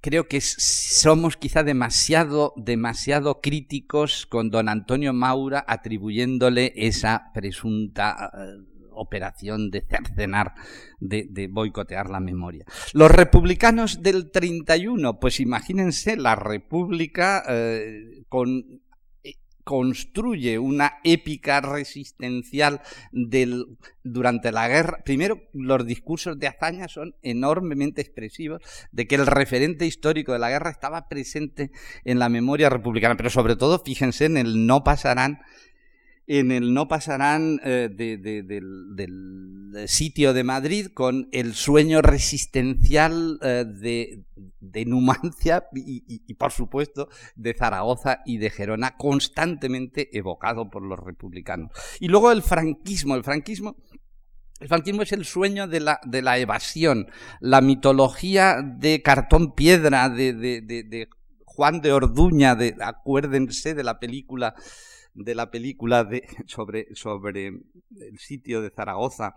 Creo 0.00 0.26
que 0.26 0.40
somos 0.40 1.36
quizá 1.36 1.62
demasiado, 1.62 2.54
demasiado 2.56 3.40
críticos 3.40 4.26
con 4.26 4.50
don 4.50 4.68
Antonio 4.68 5.12
Maura 5.12 5.64
atribuyéndole 5.68 6.72
esa 6.74 7.30
presunta 7.32 8.32
eh, 8.34 8.71
operación 8.94 9.70
de 9.70 9.82
cercenar, 9.82 10.54
de, 11.00 11.48
boicotear 11.50 12.10
la 12.10 12.20
memoria. 12.20 12.64
Los 12.92 13.10
republicanos 13.10 14.02
del 14.02 14.30
31, 14.30 15.20
pues 15.20 15.40
imagínense, 15.40 16.16
la 16.16 16.36
República 16.36 17.42
eh, 17.48 18.24
eh, 19.24 19.34
construye 19.64 20.58
una 20.58 20.94
épica 21.04 21.60
resistencial 21.60 22.80
durante 24.02 24.52
la 24.52 24.68
guerra. 24.68 25.02
Primero, 25.04 25.40
los 25.52 25.86
discursos 25.86 26.38
de 26.38 26.48
hazaña 26.48 26.88
son 26.88 27.14
enormemente 27.22 28.00
expresivos 28.00 28.62
de 28.90 29.06
que 29.06 29.14
el 29.14 29.26
referente 29.26 29.86
histórico 29.86 30.32
de 30.32 30.40
la 30.40 30.50
guerra 30.50 30.70
estaba 30.70 31.08
presente 31.08 31.70
en 32.04 32.18
la 32.18 32.28
memoria 32.28 32.70
republicana, 32.70 33.16
pero 33.16 33.30
sobre 33.30 33.56
todo, 33.56 33.78
fíjense 33.78 34.24
en 34.24 34.36
el 34.36 34.66
no 34.66 34.82
pasarán 34.82 35.40
en 36.26 36.52
el 36.52 36.72
no 36.72 36.88
pasarán 36.88 37.60
eh, 37.64 37.88
del, 37.92 38.18
sitio 39.86 40.32
de 40.34 40.44
Madrid 40.44 40.88
con 40.92 41.28
el 41.32 41.54
sueño 41.54 42.02
resistencial 42.02 43.38
eh, 43.42 43.64
de, 44.60 44.84
Numancia 44.86 45.66
y, 45.74 46.34
por 46.34 46.52
supuesto, 46.52 47.08
de 47.36 47.54
Zaragoza 47.54 48.20
y 48.24 48.38
de 48.38 48.50
Gerona, 48.50 48.96
constantemente 48.96 50.16
evocado 50.16 50.70
por 50.70 50.82
los 50.82 50.98
republicanos. 50.98 51.70
Y 52.00 52.08
luego 52.08 52.30
el 52.32 52.42
franquismo. 52.42 53.14
El 53.14 53.24
franquismo 53.24 53.76
el 54.60 54.68
franquismo 54.68 55.02
es 55.02 55.10
el 55.10 55.24
sueño 55.24 55.66
de 55.66 55.80
la, 55.80 55.98
de 56.04 56.22
la 56.22 56.38
evasión, 56.38 57.08
la 57.40 57.60
mitología 57.60 58.62
de 58.62 59.02
cartón 59.02 59.56
piedra, 59.56 60.08
de, 60.08 60.32
de 60.32 61.08
Juan 61.44 61.80
de 61.80 61.92
Orduña, 61.92 62.54
de, 62.54 62.76
acuérdense 62.80 63.74
de 63.74 63.82
la 63.82 63.98
película 63.98 64.54
de 65.14 65.34
la 65.34 65.50
película 65.50 66.04
de, 66.04 66.26
sobre, 66.46 66.94
sobre 66.94 67.48
el 67.48 68.18
sitio 68.18 68.60
de 68.60 68.70
Zaragoza. 68.70 69.34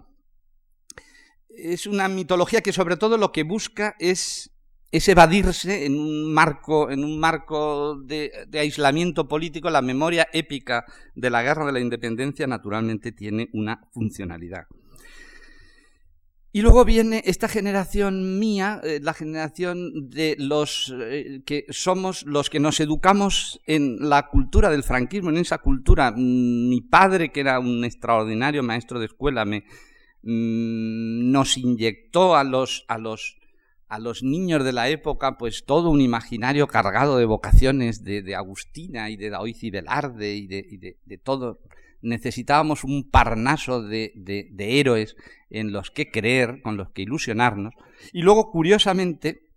Es 1.49 1.87
una 1.87 2.07
mitología 2.07 2.61
que 2.61 2.73
sobre 2.73 2.97
todo 2.97 3.17
lo 3.17 3.31
que 3.31 3.43
busca 3.43 3.95
es, 3.99 4.51
es 4.91 5.07
evadirse 5.07 5.85
en 5.85 5.97
un 5.97 6.33
marco, 6.33 6.89
en 6.91 7.03
un 7.03 7.19
marco 7.19 7.95
de, 7.95 8.31
de 8.47 8.59
aislamiento 8.59 9.27
político. 9.27 9.69
La 9.69 9.81
memoria 9.81 10.27
épica 10.33 10.85
de 11.15 11.29
la 11.29 11.43
guerra 11.43 11.65
de 11.65 11.71
la 11.71 11.79
independencia 11.79 12.45
naturalmente 12.47 13.11
tiene 13.11 13.49
una 13.53 13.87
funcionalidad. 13.93 14.65
Y 16.55 16.61
luego 16.61 16.85
viene 16.85 17.21
esta 17.25 17.49
generación 17.49 18.39
mía, 18.39 18.79
eh, 18.81 19.01
la 19.03 19.13
generación 19.13 20.09
de 20.09 20.37
los 20.39 20.95
eh, 21.01 21.41
que 21.45 21.65
somos 21.67 22.25
los 22.25 22.49
que 22.49 22.61
nos 22.61 22.79
educamos 22.79 23.59
en 23.65 24.07
la 24.07 24.29
cultura 24.29 24.69
del 24.69 24.83
franquismo, 24.83 25.31
en 25.31 25.35
esa 25.35 25.57
cultura. 25.57 26.11
Mm, 26.11 26.69
mi 26.69 26.79
padre, 26.79 27.33
que 27.33 27.41
era 27.41 27.59
un 27.59 27.83
extraordinario 27.83 28.63
maestro 28.63 29.01
de 29.01 29.07
escuela, 29.07 29.43
me, 29.43 29.65
mm, 30.21 31.29
nos 31.29 31.57
inyectó 31.57 32.37
a 32.37 32.45
los, 32.45 32.85
a, 32.87 32.99
los, 32.99 33.35
a 33.89 33.99
los 33.99 34.23
niños 34.23 34.63
de 34.63 34.71
la 34.71 34.87
época 34.87 35.37
pues 35.37 35.65
todo 35.65 35.89
un 35.89 35.99
imaginario 35.99 36.67
cargado 36.67 37.17
de 37.17 37.25
vocaciones 37.25 38.01
de, 38.01 38.33
Agustina 38.33 39.09
y 39.09 39.17
de 39.17 39.29
Daoiz 39.29 39.61
y 39.61 39.71
Velarde 39.71 40.37
y 40.37 40.47
y 40.49 40.77
de 40.77 41.17
todo 41.17 41.59
necesitábamos 42.01 42.83
un 42.83 43.09
parnaso 43.09 43.81
de, 43.81 44.13
héroes 44.57 45.15
en 45.49 45.71
los 45.71 45.91
que 45.91 46.09
creer, 46.11 46.61
con 46.61 46.77
los 46.77 46.91
que 46.91 47.03
ilusionarnos. 47.03 47.73
Y 48.13 48.21
luego, 48.21 48.51
curiosamente, 48.51 49.49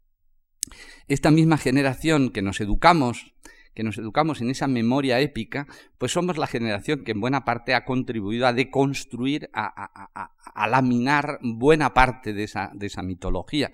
esta 1.09 1.31
misma 1.31 1.59
generación 1.59 2.31
que 2.31 2.43
nos 2.43 2.61
educamos, 2.61 3.35
que 3.75 3.83
nos 3.83 3.99
educamos 3.99 4.41
en 4.41 4.51
esa 4.51 4.67
memoria 4.67 5.21
épica, 5.21 5.67
pues 5.99 6.13
somos 6.13 6.37
la 6.37 6.47
generación 6.47 7.05
que 7.05 7.13
en 7.13 7.21
buena 7.21 7.45
parte 7.45 7.75
ha 7.75 7.85
contribuido 7.85 8.47
a 8.47 8.53
deconstruir, 8.53 9.51
a, 9.53 10.69
laminar 10.69 11.39
buena 11.43 11.95
parte 11.95 12.33
de 12.33 12.45
esa, 12.45 12.71
de 12.75 12.87
esa 12.87 13.03
mitología, 13.03 13.71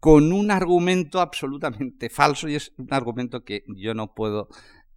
con 0.00 0.32
un 0.32 0.50
argumento 0.50 1.20
absolutamente 1.20 2.10
falso 2.10 2.48
y 2.48 2.56
es 2.56 2.72
un 2.76 2.88
argumento 2.92 3.44
que 3.44 3.64
yo 3.68 3.94
no 3.94 4.14
puedo 4.14 4.48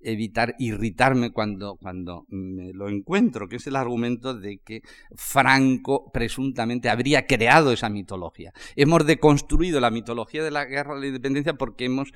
evitar 0.05 0.55
irritarme 0.59 1.31
cuando, 1.31 1.75
cuando 1.75 2.25
me 2.29 2.71
lo 2.73 2.87
encuentro, 2.87 3.49
que 3.49 3.57
es 3.57 3.67
el 3.67 3.75
argumento 3.75 4.33
de 4.33 4.59
que 4.59 4.81
Franco 5.15 6.11
presuntamente 6.11 6.89
habría 6.89 7.25
creado 7.25 7.71
esa 7.71 7.89
mitología. 7.89 8.53
Hemos 8.75 9.05
deconstruido 9.05 9.79
la 9.79 9.91
mitología 9.91 10.43
de 10.43 10.51
la 10.51 10.65
guerra 10.65 10.95
de 10.95 11.01
la 11.01 11.07
independencia 11.07 11.55
porque 11.55 11.85
hemos, 11.85 12.11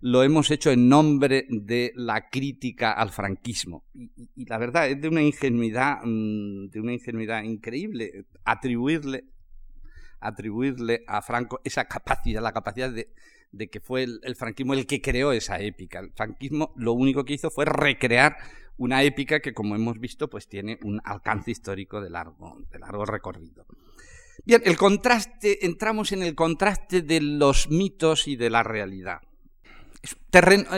lo 0.00 0.22
hemos 0.22 0.50
hecho 0.50 0.70
en 0.70 0.88
nombre 0.88 1.46
de 1.48 1.92
la 1.94 2.28
crítica 2.28 2.92
al 2.92 3.10
franquismo. 3.10 3.84
Y, 4.34 4.44
la 4.46 4.58
verdad 4.58 4.88
es 4.88 5.00
de 5.00 5.08
una 5.08 5.22
ingenuidad, 5.22 6.00
mm, 6.04 6.70
de 6.70 6.80
una 6.80 6.92
ingenuidad 6.92 7.42
increíble 7.44 8.26
atribuirle, 8.44 9.24
atribuirle 10.20 11.04
a 11.06 11.22
Franco 11.22 11.60
esa 11.64 11.84
capacidad, 11.84 12.42
la 12.42 12.52
capacidad 12.52 12.90
de 12.90 13.12
de 13.52 13.68
que 13.68 13.80
fue 13.80 14.04
el, 14.04 14.36
franquismo 14.36 14.74
el 14.74 14.86
que 14.86 15.00
creó 15.00 15.32
esa 15.32 15.60
épica. 15.60 16.00
El 16.00 16.12
franquismo 16.12 16.72
lo 16.76 16.92
único 16.92 17.24
que 17.24 17.34
hizo 17.34 17.50
fue 17.50 17.64
recrear 17.64 18.36
una 18.76 19.02
épica 19.02 19.40
que, 19.40 19.52
como 19.52 19.74
hemos 19.74 19.98
visto, 19.98 20.28
pues 20.28 20.48
tiene 20.48 20.78
un 20.82 21.00
alcance 21.04 21.50
histórico 21.50 22.00
de 22.00 22.10
largo, 22.10 22.60
de 22.70 22.78
largo 22.78 23.04
recorrido. 23.04 23.66
Bien, 24.44 24.62
el 24.64 24.76
contraste, 24.76 25.66
entramos 25.66 26.12
en 26.12 26.22
el 26.22 26.34
contraste 26.34 27.02
de 27.02 27.20
los 27.20 27.68
mitos 27.70 28.28
y 28.28 28.36
de 28.36 28.50
la 28.50 28.62
realidad. 28.62 29.20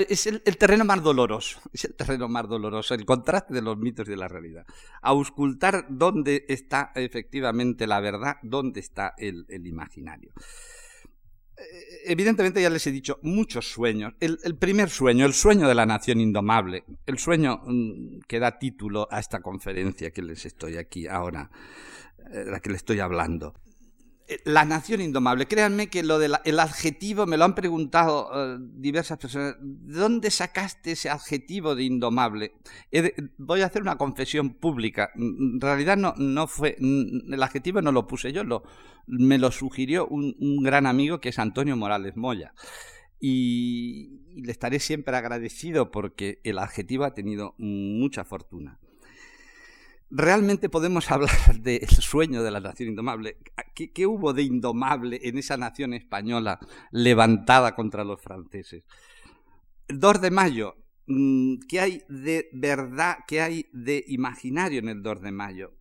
Es, 0.08 0.26
el, 0.26 0.40
terreno 0.56 0.86
más 0.86 1.02
doloroso, 1.02 1.60
es 1.74 1.84
el 1.84 1.94
terreno 1.94 2.26
más 2.28 2.48
doloroso, 2.48 2.94
el 2.94 3.04
contraste 3.04 3.52
de 3.52 3.60
los 3.60 3.76
mitos 3.76 4.08
y 4.08 4.12
de 4.12 4.16
la 4.16 4.28
realidad. 4.28 4.64
Auscultar 5.02 5.86
dónde 5.90 6.46
está 6.48 6.92
efectivamente 6.94 7.86
la 7.86 8.00
verdad, 8.00 8.36
dónde 8.42 8.80
está 8.80 9.14
el 9.18 9.66
imaginario 9.66 10.32
evidentemente 12.04 12.62
ya 12.62 12.70
les 12.70 12.86
he 12.86 12.92
dicho 12.92 13.18
muchos 13.22 13.70
sueños. 13.70 14.14
El, 14.20 14.56
primer 14.56 14.90
sueño, 14.90 15.26
el 15.26 15.34
sueño 15.34 15.68
de 15.68 15.74
la 15.74 15.86
nación 15.86 16.20
indomable, 16.20 16.84
el 17.06 17.18
sueño 17.18 17.60
mm, 17.64 18.20
que 18.26 18.38
da 18.38 18.58
título 18.58 19.08
a 19.10 19.20
esta 19.20 19.40
conferencia 19.40 20.10
que 20.10 20.22
les 20.22 20.46
estoy 20.46 20.76
aquí 20.76 21.06
ahora, 21.06 21.50
eh, 22.32 22.44
la 22.46 22.60
que 22.60 22.70
les 22.70 22.78
estoy 22.78 23.00
hablando. 23.00 23.54
Eh, 24.30 24.40
la 24.44 24.64
nación 24.64 25.00
indomable. 25.00 25.46
Créanme 25.46 25.88
que 25.88 26.04
lo 26.04 26.20
del 26.20 26.60
adjetivo 26.60 27.26
me 27.26 27.36
lo 27.36 27.44
han 27.44 27.56
preguntado 27.56 28.30
eh, 28.32 28.58
diversas 28.60 29.18
personas. 29.18 29.56
¿De 29.60 29.98
dónde 29.98 30.30
sacaste 30.30 30.92
ese 30.92 31.10
adjetivo 31.10 31.74
de 31.74 31.82
indomable? 31.82 32.52
voy 33.38 33.62
a 33.62 33.66
hacer 33.66 33.82
una 33.82 33.96
confesión 33.96 34.50
pública. 34.50 35.10
En 35.16 35.60
realidad 35.60 35.96
no, 35.96 36.14
no 36.16 36.46
fue. 36.46 36.76
El 36.78 37.42
adjetivo 37.42 37.82
no 37.82 37.90
lo 37.90 38.06
puse 38.06 38.32
yo, 38.32 38.44
lo, 38.44 38.62
me 39.06 39.38
lo 39.38 39.50
sugirió 39.50 40.06
un, 40.06 40.62
gran 40.62 40.86
amigo 40.86 41.20
que 41.20 41.30
es 41.30 41.38
Antonio 41.40 41.76
Morales 41.76 42.16
Moya. 42.16 42.54
y 43.18 44.20
le 44.36 44.52
estaré 44.52 44.78
siempre 44.78 45.16
agradecido 45.16 45.90
porque 45.90 46.40
el 46.44 46.58
adjetivo 46.58 47.04
ha 47.04 47.14
tenido 47.14 47.54
mucha 47.58 48.24
fortuna 48.24 48.78
realmente 50.10 50.68
podemos 50.68 51.10
hablar 51.10 51.60
del 51.60 51.88
sueño 51.88 52.42
de 52.42 52.50
la 52.50 52.60
nación 52.60 52.90
indomable. 52.90 53.38
¿Qué, 53.74 54.06
hubo 54.06 54.32
de 54.32 54.42
indomable 54.42 55.20
en 55.22 55.38
esa 55.38 55.56
nación 55.56 55.94
española 55.94 56.58
levantada 56.90 57.74
contra 57.74 58.04
los 58.04 58.20
franceses? 58.20 58.84
El 59.88 59.98
2 59.98 60.20
de 60.20 60.30
mayo, 60.30 60.76
mm, 61.06 61.54
¿qué 61.68 61.80
hay 61.80 62.02
de 62.08 62.48
verdad, 62.52 63.18
qué 63.26 63.40
hay 63.40 63.66
de 63.72 64.04
imaginario 64.08 64.80
en 64.80 64.88
el 64.88 65.02
2 65.02 65.22
de 65.22 65.32
mayo? 65.32 65.72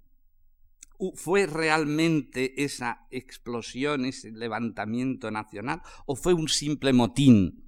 ¿Fue 1.15 1.45
realmente 1.45 2.61
esa 2.61 3.07
explosión, 3.09 4.03
ese 4.03 4.31
levantamiento 4.31 5.31
nacional 5.31 5.81
o 6.05 6.17
fue 6.17 6.33
un 6.33 6.49
simple 6.49 6.91
motín? 6.91 7.63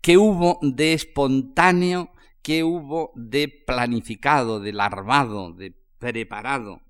¿Qué 0.00 0.16
hubo 0.16 0.60
de 0.62 0.92
espontáneo 0.92 2.12
qué 2.46 2.62
hubo 2.62 3.10
de 3.16 3.48
planificado, 3.48 4.60
de 4.60 4.72
larvado, 4.72 5.52
de 5.52 5.74
preparado, 5.98 6.80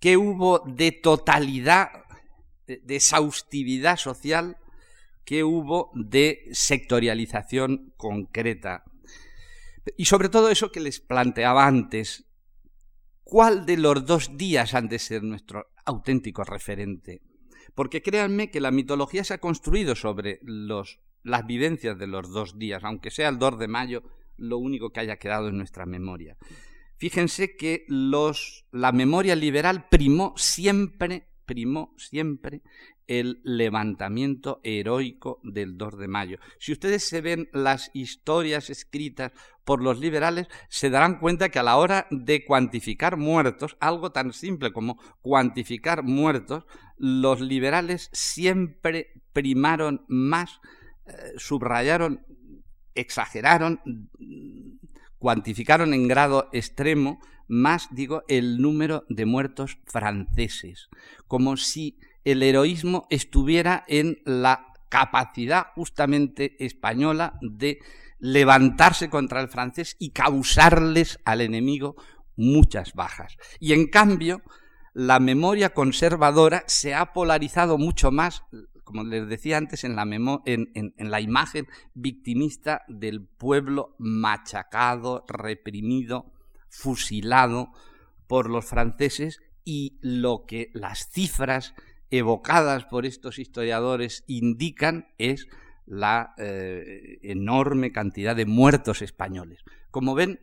qué 0.00 0.16
hubo 0.16 0.58
de 0.66 0.90
totalidad, 0.90 1.90
de 2.66 2.96
exhaustividad 2.96 3.96
social, 3.96 4.56
qué 5.24 5.44
hubo 5.44 5.92
de 5.94 6.48
sectorialización 6.50 7.94
concreta. 7.96 8.82
Y 9.96 10.06
sobre 10.06 10.28
todo 10.28 10.48
eso 10.48 10.72
que 10.72 10.80
les 10.80 10.98
planteaba 10.98 11.64
antes, 11.64 12.24
¿cuál 13.22 13.64
de 13.64 13.76
los 13.76 14.04
dos 14.04 14.36
días 14.36 14.74
han 14.74 14.88
de 14.88 14.98
ser 14.98 15.22
nuestro 15.22 15.68
auténtico 15.84 16.42
referente? 16.42 17.22
Porque 17.76 18.02
créanme 18.02 18.50
que 18.50 18.58
la 18.58 18.72
mitología 18.72 19.22
se 19.22 19.34
ha 19.34 19.38
construido 19.38 19.94
sobre 19.94 20.40
los, 20.42 20.98
las 21.22 21.46
vivencias 21.46 21.96
de 22.00 22.08
los 22.08 22.32
dos 22.32 22.58
días, 22.58 22.82
aunque 22.82 23.12
sea 23.12 23.28
el 23.28 23.38
2 23.38 23.60
de 23.60 23.68
mayo 23.68 24.02
lo 24.36 24.58
único 24.58 24.90
que 24.90 25.00
haya 25.00 25.16
quedado 25.16 25.48
en 25.48 25.56
nuestra 25.56 25.86
memoria. 25.86 26.36
Fíjense 26.96 27.56
que 27.56 27.84
los, 27.88 28.64
la 28.70 28.92
memoria 28.92 29.34
liberal 29.34 29.88
primó 29.88 30.34
siempre, 30.36 31.26
primó 31.46 31.94
siempre 31.96 32.62
el 33.08 33.40
levantamiento 33.44 34.60
heroico 34.62 35.40
del 35.42 35.76
2 35.76 35.98
de 35.98 36.08
mayo. 36.08 36.38
Si 36.58 36.72
ustedes 36.72 37.04
se 37.04 37.20
ven 37.20 37.48
las 37.52 37.90
historias 37.92 38.70
escritas 38.70 39.32
por 39.64 39.82
los 39.82 39.98
liberales, 39.98 40.46
se 40.68 40.90
darán 40.90 41.18
cuenta 41.18 41.48
que 41.48 41.58
a 41.58 41.64
la 41.64 41.76
hora 41.76 42.06
de 42.10 42.44
cuantificar 42.44 43.16
muertos, 43.16 43.76
algo 43.80 44.12
tan 44.12 44.32
simple 44.32 44.72
como 44.72 44.98
cuantificar 45.20 46.02
muertos, 46.02 46.64
los 46.96 47.40
liberales 47.40 48.10
siempre 48.12 49.12
primaron 49.32 50.04
más, 50.08 50.60
eh, 51.06 51.32
subrayaron 51.36 52.24
exageraron, 52.94 53.80
cuantificaron 55.18 55.94
en 55.94 56.08
grado 56.08 56.48
extremo 56.52 57.20
más, 57.48 57.88
digo, 57.90 58.22
el 58.28 58.60
número 58.60 59.04
de 59.08 59.26
muertos 59.26 59.78
franceses, 59.86 60.88
como 61.26 61.56
si 61.56 61.98
el 62.24 62.42
heroísmo 62.42 63.06
estuviera 63.10 63.84
en 63.88 64.22
la 64.24 64.72
capacidad 64.88 65.66
justamente 65.74 66.56
española 66.64 67.38
de 67.40 67.80
levantarse 68.18 69.10
contra 69.10 69.40
el 69.40 69.48
francés 69.48 69.96
y 69.98 70.10
causarles 70.10 71.18
al 71.24 71.40
enemigo 71.40 71.96
muchas 72.36 72.94
bajas. 72.94 73.36
Y 73.58 73.72
en 73.72 73.88
cambio, 73.88 74.42
la 74.94 75.18
memoria 75.18 75.70
conservadora 75.70 76.64
se 76.66 76.94
ha 76.94 77.12
polarizado 77.12 77.78
mucho 77.78 78.10
más 78.10 78.44
como 78.92 79.04
les 79.04 79.26
decía 79.26 79.56
antes, 79.56 79.84
en 79.84 79.96
la, 79.96 80.02
en, 80.44 80.92
la 80.98 81.20
imagen 81.20 81.66
victimista 81.94 82.82
del 82.88 83.26
pueblo 83.26 83.96
machacado, 83.98 85.24
reprimido, 85.28 86.30
fusilado 86.68 87.70
por 88.26 88.50
los 88.50 88.66
franceses 88.66 89.40
y 89.64 89.98
lo 90.02 90.44
que 90.46 90.70
las 90.74 91.08
cifras 91.10 91.74
evocadas 92.10 92.84
por 92.84 93.06
estos 93.06 93.38
historiadores 93.38 94.24
indican 94.26 95.08
es 95.16 95.48
la 95.86 96.34
eh, 96.36 97.18
enorme 97.22 97.92
cantidad 97.92 98.36
de 98.36 98.44
muertos 98.44 99.00
españoles. 99.00 99.64
Como 99.90 100.14
ven, 100.14 100.38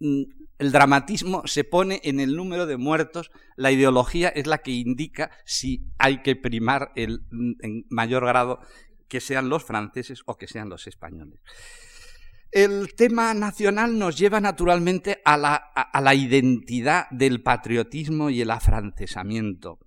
el 0.00 0.72
dramatismo 0.72 1.42
se 1.46 1.64
pone 1.64 2.00
en 2.04 2.20
el 2.20 2.36
número 2.36 2.66
de 2.66 2.76
muertos, 2.76 3.30
la 3.56 3.70
ideología 3.72 4.28
es 4.28 4.46
la 4.46 4.58
que 4.58 4.72
indica 4.72 5.30
si 5.44 5.86
hay 5.98 6.22
que 6.22 6.36
primar 6.36 6.92
el, 6.96 7.22
en 7.60 7.86
mayor 7.90 8.26
grado 8.26 8.60
que 9.08 9.20
sean 9.20 9.48
los 9.48 9.64
franceses 9.64 10.22
o 10.26 10.36
que 10.36 10.48
sean 10.48 10.68
los 10.68 10.86
españoles. 10.86 11.40
El 12.50 12.94
tema 12.94 13.34
nacional 13.34 13.98
nos 13.98 14.16
lleva 14.16 14.40
naturalmente 14.40 15.20
a 15.24 15.36
la, 15.36 15.54
a, 15.56 16.00
la 16.00 16.14
identidad 16.14 17.08
del 17.10 17.42
patriotismo 17.42 18.30
y 18.30 18.42
el 18.42 18.50
afrancesamiento. 18.52 19.80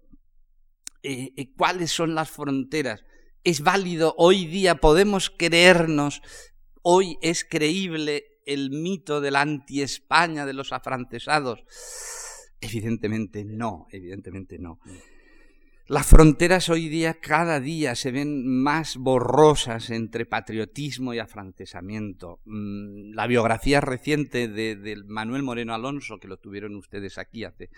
Eh, 1.01 1.31
eh, 1.37 1.53
¿Cuáles 1.55 1.91
son 1.91 2.13
las 2.13 2.29
fronteras? 2.29 3.05
¿Es 3.45 3.61
válido 3.61 4.15
hoy 4.17 4.45
día? 4.45 4.75
¿Podemos 4.75 5.29
creernos? 5.29 6.21
¿Hoy 6.81 7.17
es 7.21 7.45
creíble 7.45 8.36
el 8.47 8.71
mito 8.71 9.21
de 9.21 9.31
la 9.31 9.41
anti-España, 9.41 10.45
de 10.45 10.53
los 10.53 10.73
afrancesados? 10.73 11.63
Evidentemente 12.61 13.45
no, 13.45 13.87
evidentemente 13.91 14.57
no. 14.57 14.79
Las 15.89 16.05
fronteras 16.05 16.67
hoy 16.67 16.89
día 16.89 17.13
cada 17.13 17.61
día 17.61 17.95
se 17.95 18.11
ven 18.11 18.45
más 18.45 18.97
borrosas 18.97 19.89
entre 19.89 20.25
patriotismo 20.25 21.13
y 21.13 21.19
afrancesamiento. 21.19 22.41
Mm, 22.43 23.13
la 23.13 23.25
biografía 23.25 23.79
reciente 23.79 24.49
de, 24.49 25.01
Manuel 25.07 25.43
Moreno 25.43 25.73
Alonso, 25.73 26.19
que 26.19 26.27
lo 26.27 26.39
tuvieron 26.39 26.75
ustedes 26.75 27.17
aquí 27.17 27.45
hace, 27.45 27.69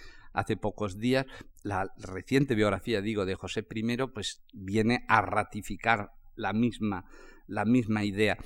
pocos 0.57 0.97
días, 0.97 1.27
la 1.61 1.93
reciente 1.99 2.55
biografía, 2.55 2.99
digo, 3.01 3.25
de 3.25 3.35
José 3.35 3.63
I, 3.69 3.97
pues 4.11 4.41
viene 4.53 5.05
a 5.07 5.21
ratificar 5.21 6.09
la 6.35 6.51
misma, 6.51 7.05
la 7.45 7.63
misma 7.63 8.05
idea. 8.05 8.39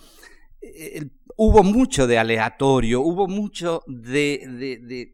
Eh, 0.63 1.09
hubo 1.35 1.61
mucho 1.61 2.07
de 2.07 2.17
aleatorio, 2.17 3.01
hubo 3.01 3.27
mucho 3.27 3.83
de, 3.85 4.41
de, 4.47 5.13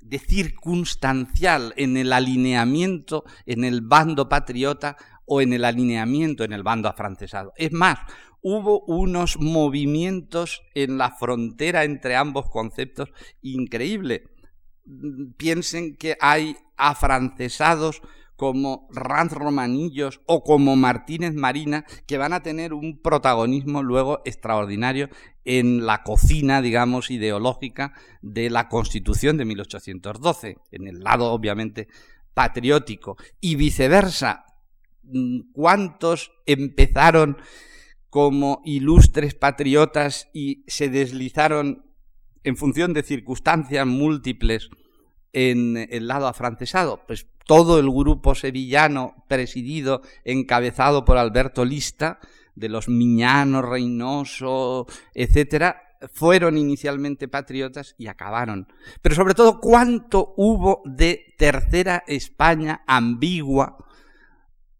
de, 0.00 0.18
circunstancial 0.18 1.74
en 1.76 1.96
el 1.96 2.12
alineamiento 2.12 3.24
en 3.44 3.64
el 3.64 3.80
bando 3.80 4.28
patriota 4.28 4.96
o 5.24 5.40
en 5.40 5.52
el 5.52 5.64
alineamiento 5.64 6.44
en 6.44 6.52
el 6.52 6.62
bando 6.62 6.88
afrancesado. 6.88 7.52
Es 7.56 7.72
más, 7.72 7.98
hubo 8.40 8.84
unos 8.86 9.38
movimientos 9.38 10.62
en 10.74 10.98
la 10.98 11.10
frontera 11.10 11.84
entre 11.84 12.14
ambos 12.14 12.50
conceptos 12.50 13.10
increíble. 13.40 14.24
Piensen 15.36 15.96
que 15.96 16.16
hay 16.20 16.56
afrancesados 16.76 18.00
como 18.42 18.88
Ranz 18.90 19.30
Romanillos 19.30 20.20
o 20.26 20.42
como 20.42 20.74
Martínez 20.74 21.32
Marina, 21.32 21.84
que 22.08 22.18
van 22.18 22.32
a 22.32 22.42
tener 22.42 22.74
un 22.74 23.00
protagonismo 23.00 23.84
luego 23.84 24.20
extraordinario 24.24 25.10
en 25.44 25.86
la 25.86 26.02
cocina, 26.02 26.60
digamos, 26.60 27.12
ideológica 27.12 27.92
de 28.20 28.50
la 28.50 28.68
Constitución 28.68 29.36
de 29.36 29.44
1812, 29.44 30.56
en 30.72 30.88
el 30.88 31.04
lado, 31.04 31.30
obviamente, 31.30 31.86
patriótico, 32.34 33.16
y 33.40 33.54
viceversa. 33.54 34.44
¿Cuántos 35.52 36.32
empezaron 36.44 37.36
como 38.10 38.60
ilustres 38.64 39.36
patriotas 39.36 40.30
y 40.32 40.64
se 40.66 40.88
deslizaron 40.88 41.86
en 42.42 42.56
función 42.56 42.92
de 42.92 43.04
circunstancias 43.04 43.86
múltiples 43.86 44.68
en 45.32 45.76
el 45.90 46.08
lado 46.08 46.26
afrancesado? 46.26 47.02
Pues 47.06 47.26
todo 47.46 47.78
el 47.78 47.90
grupo 47.90 48.34
sevillano 48.34 49.24
presidido, 49.28 50.02
encabezado 50.24 51.04
por 51.04 51.18
Alberto 51.18 51.64
Lista, 51.64 52.20
de 52.54 52.68
los 52.68 52.88
Miñanos, 52.88 53.64
Reynoso, 53.64 54.86
etcétera, 55.14 55.82
fueron 56.12 56.58
inicialmente 56.58 57.28
patriotas 57.28 57.94
y 57.98 58.08
acabaron. 58.08 58.68
Pero 59.00 59.14
sobre 59.14 59.34
todo, 59.34 59.60
¿cuánto 59.60 60.34
hubo 60.36 60.82
de 60.84 61.34
tercera 61.38 62.04
España 62.06 62.82
ambigua? 62.86 63.78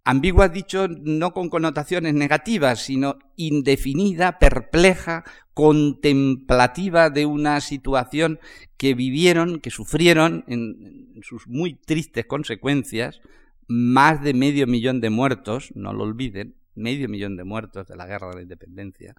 Ambigua 0.04 0.48
dicho 0.48 0.88
no 0.88 1.32
con 1.32 1.48
connotaciones 1.48 2.12
negativas, 2.14 2.84
sino 2.84 3.18
indefinida, 3.36 4.38
perpleja, 4.40 5.24
contemplativa 5.54 7.08
de 7.08 7.24
una 7.26 7.60
situación 7.60 8.40
que 8.76 8.94
vivieron, 8.94 9.60
que 9.60 9.70
sufrieron 9.70 10.44
en, 10.48 11.12
sus 11.22 11.46
muy 11.46 11.74
tristes 11.74 12.26
consecuencias, 12.26 13.20
más 13.68 14.22
de 14.22 14.34
medio 14.34 14.66
millón 14.66 15.00
de 15.00 15.10
muertos, 15.10 15.70
no 15.76 15.92
lo 15.92 16.02
olviden, 16.02 16.56
medio 16.74 17.08
millón 17.08 17.36
de 17.36 17.44
muertos 17.44 17.86
de 17.86 17.96
la 17.96 18.06
guerra 18.06 18.30
de 18.30 18.36
la 18.36 18.42
independencia, 18.42 19.14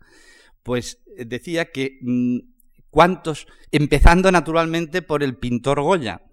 pues 0.63 1.01
eh, 1.17 1.23
decía 1.23 1.71
que 1.71 1.99
mm, 2.01 2.39
cuántos, 2.89 3.47
empezando 3.71 4.31
naturalmente 4.34 5.01
por 5.01 5.23
el 5.23 5.38
pintor 5.38 5.81
Goya, 5.81 6.23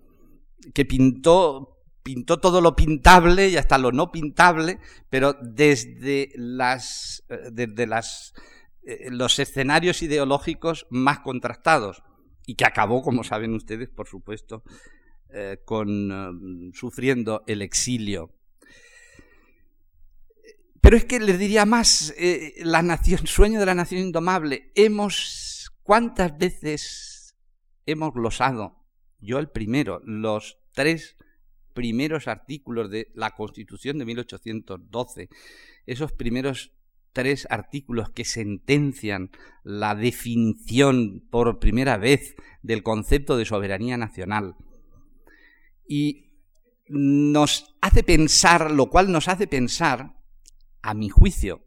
que 0.74 0.84
pintó 0.84 1.79
pintó 2.02 2.38
todo 2.40 2.60
lo 2.60 2.76
pintable 2.76 3.48
y 3.48 3.56
hasta 3.56 3.78
lo 3.78 3.92
no 3.92 4.10
pintable, 4.10 4.78
pero 5.08 5.34
desde 5.40 6.32
las, 6.34 7.24
eh, 7.28 7.50
desde 7.52 7.86
las 7.86 8.34
eh, 8.82 9.08
los 9.10 9.38
escenarios 9.38 10.02
ideológicos 10.02 10.86
más 10.90 11.20
contrastados 11.20 12.02
y 12.46 12.54
que 12.54 12.64
acabó, 12.64 13.02
como 13.02 13.24
saben 13.24 13.54
ustedes, 13.54 13.90
por 13.90 14.08
supuesto, 14.08 14.62
eh, 15.28 15.58
con 15.64 16.72
sufriendo 16.74 17.44
el 17.46 17.62
exilio. 17.62 18.34
Pero 20.80 20.96
es 20.96 21.04
que 21.04 21.20
les 21.20 21.38
diría 21.38 21.66
más, 21.66 22.14
la 22.56 22.82
nación, 22.82 23.26
sueño 23.26 23.60
de 23.60 23.66
la 23.66 23.74
nación 23.74 24.00
indomable, 24.00 24.72
hemos, 24.74 25.70
¿cuántas 25.82 26.38
veces 26.38 27.36
hemos 27.84 28.14
glosado, 28.14 28.82
yo 29.20 29.38
el 29.38 29.50
primero, 29.50 30.00
los 30.04 30.58
tres 30.72 31.16
primeros 31.72 32.28
artículos 32.28 32.90
de 32.90 33.10
la 33.14 33.30
Constitución 33.30 33.98
de 33.98 34.04
1812, 34.04 35.28
esos 35.86 36.12
primeros 36.12 36.72
tres 37.12 37.46
artículos 37.50 38.10
que 38.10 38.24
sentencian 38.24 39.30
la 39.64 39.94
definición 39.94 41.26
por 41.30 41.58
primera 41.58 41.96
vez 41.96 42.36
del 42.62 42.82
concepto 42.82 43.36
de 43.36 43.44
soberanía 43.44 43.96
nacional. 43.96 44.56
Y 45.88 46.30
nos 46.88 47.76
hace 47.80 48.02
pensar, 48.02 48.70
lo 48.70 48.90
cual 48.90 49.10
nos 49.10 49.28
hace 49.28 49.46
pensar, 49.46 50.16
a 50.82 50.94
mi 50.94 51.08
juicio, 51.08 51.64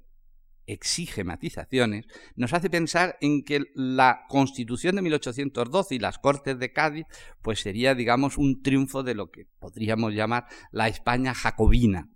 exige 0.68 1.24
matizaciones, 1.24 2.06
nos 2.36 2.54
hace 2.54 2.70
pensar 2.70 3.18
en 3.22 3.44
que 3.44 3.64
la 3.74 4.26
Constitución 4.30 4.96
de 4.96 5.02
1812 5.02 5.96
y 5.96 6.00
las 6.00 6.20
Cortes 6.20 6.60
de 6.60 6.72
Cádiz, 6.72 7.06
pues 7.42 7.60
sería, 7.60 7.96
digamos, 7.96 8.38
un 8.38 8.62
triunfo 8.62 9.04
de 9.04 9.16
lo 9.16 9.32
que 9.32 9.48
podríamos 9.60 10.14
llamar 10.14 10.48
la 10.72 10.88
España 10.88 11.34
jacobina. 11.34 12.10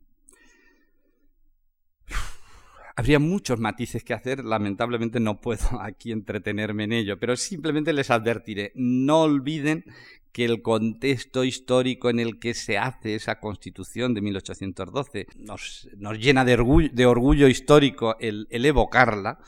Habría 2.99 3.19
muchos 3.19 3.59
matices 3.59 4.03
que 4.03 4.15
hacer, 4.15 4.43
lamentablemente 4.43 5.19
no 5.19 5.39
puedo 5.39 5.59
aquí 5.81 6.11
entretenerme 6.11 6.85
en 6.85 6.93
ello, 6.93 7.19
pero 7.19 7.35
simplemente 7.37 7.93
les 7.93 8.09
advertiré, 8.09 8.71
no 8.73 9.21
olviden 9.21 9.85
que 10.31 10.45
el 10.45 10.63
contexto 10.63 11.43
histórico 11.43 12.09
en 12.09 12.19
el 12.19 12.39
que 12.39 12.55
se 12.55 12.79
hace 12.79 13.13
esa 13.13 13.39
constitución 13.39 14.15
de 14.15 14.21
1812 14.21 15.27
nos, 15.35 15.87
llena 16.17 16.43
de 16.43 16.53
orgullo, 16.55 16.89
de 16.91 17.05
orgullo 17.05 17.47
histórico 17.47 18.17
el, 18.19 18.47
el 18.49 18.65
evocarla. 18.65 19.39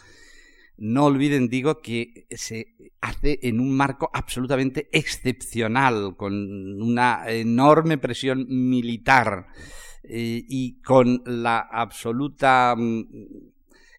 No 0.78 1.06
olviden, 1.06 1.50
digo, 1.50 1.82
que 1.82 2.28
se 2.30 2.76
hace 3.02 3.40
en 3.42 3.60
un 3.60 3.76
marco 3.76 4.12
absolutamente 4.14 4.90
excepcional, 4.92 6.16
con 6.16 6.82
una 6.82 7.28
enorme 7.28 7.98
presión 7.98 8.46
militar 8.48 9.48
eh, 10.04 10.44
y 10.48 10.82
con 10.82 11.24
la 11.26 11.60
absoluta 11.60 12.76
mm, 12.78 13.06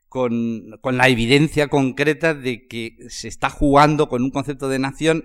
con, 0.08 0.78
con, 0.80 0.96
la 0.96 1.08
evidencia 1.08 1.68
concreta 1.68 2.34
de 2.34 2.66
que 2.66 2.96
se 3.08 3.28
está 3.28 3.48
jugando 3.48 4.08
con 4.08 4.22
un 4.22 4.30
concepto 4.30 4.68
de 4.68 4.78
nación 4.80 5.24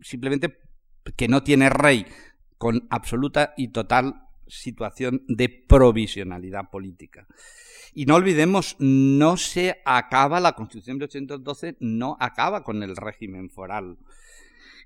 simplemente 0.00 0.58
que 1.16 1.28
no 1.28 1.42
tiene 1.42 1.68
rey, 1.68 2.06
con 2.58 2.86
absoluta 2.90 3.54
y 3.56 3.68
total 3.68 4.22
situación 4.46 5.24
de 5.28 5.48
provisionalidad 5.48 6.70
política. 6.70 7.26
Y 7.94 8.06
no 8.06 8.16
olvidemos, 8.16 8.76
no 8.78 9.36
se 9.36 9.80
acaba, 9.84 10.40
la 10.40 10.52
Constitución 10.52 10.98
de 10.98 11.06
1812 11.06 11.76
no 11.80 12.16
acaba 12.20 12.64
con 12.64 12.82
el 12.82 12.96
régimen 12.96 13.50
foral. 13.50 13.98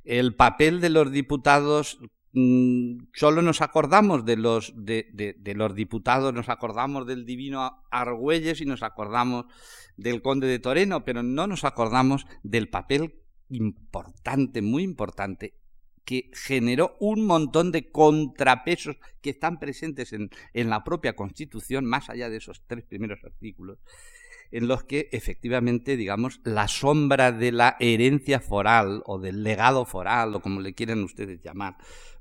El 0.05 0.35
papel 0.35 0.81
de 0.81 0.91
los 0.91 1.11
diputados 1.11 1.99
solo 2.33 3.43
nos 3.43 3.62
acordamos 3.62 4.24
de 4.24 4.37
los, 4.37 4.72
de, 4.76 5.55
los 5.55 5.74
diputados, 5.74 6.35
nos 6.35 6.49
acordamos 6.49 7.07
del 7.07 7.24
divino 7.24 7.83
Argüelles 7.91 8.61
y 8.61 8.66
nos 8.66 8.83
acordamos 8.83 9.47
del 9.97 10.22
conde 10.22 10.47
de 10.47 10.59
Toreno, 10.59 11.05
pero 11.05 11.22
no 11.22 11.47
nos 11.47 11.64
acordamos 11.64 12.26
del 12.43 12.68
papel 12.68 13.14
importante, 13.49 14.61
muy 14.61 14.83
importante, 14.83 15.55
que 16.05 16.31
generó 16.33 16.97
un 17.01 17.26
montón 17.26 17.72
de 17.72 17.91
contrapesos 17.91 18.97
que 19.20 19.31
están 19.31 19.59
presentes 19.59 20.12
en, 20.12 20.31
en 20.55 20.70
la 20.70 20.85
propia 20.85 21.16
Constitución, 21.16 21.85
más 21.85 22.09
allá 22.09 22.31
de 22.31 22.39
esos 22.39 22.62
tres 22.66 22.85
primeros 22.85 23.24
artículos, 23.24 23.79
en 24.51 24.68
los 24.68 24.85
que 24.85 25.09
efectivamente, 25.12 25.97
digamos, 25.97 26.41
la 26.45 26.68
sombra 26.68 27.33
de 27.33 27.53
la 27.53 27.76
herencia 27.81 28.41
foral 28.41 29.03
o 29.07 29.18
del 29.18 29.43
legado 29.43 29.85
foral, 29.85 30.35
o 30.35 30.41
como 30.41 30.61
le 30.61 30.74
quieran 30.74 31.03
ustedes 31.03 31.43
llamar, 31.43 31.76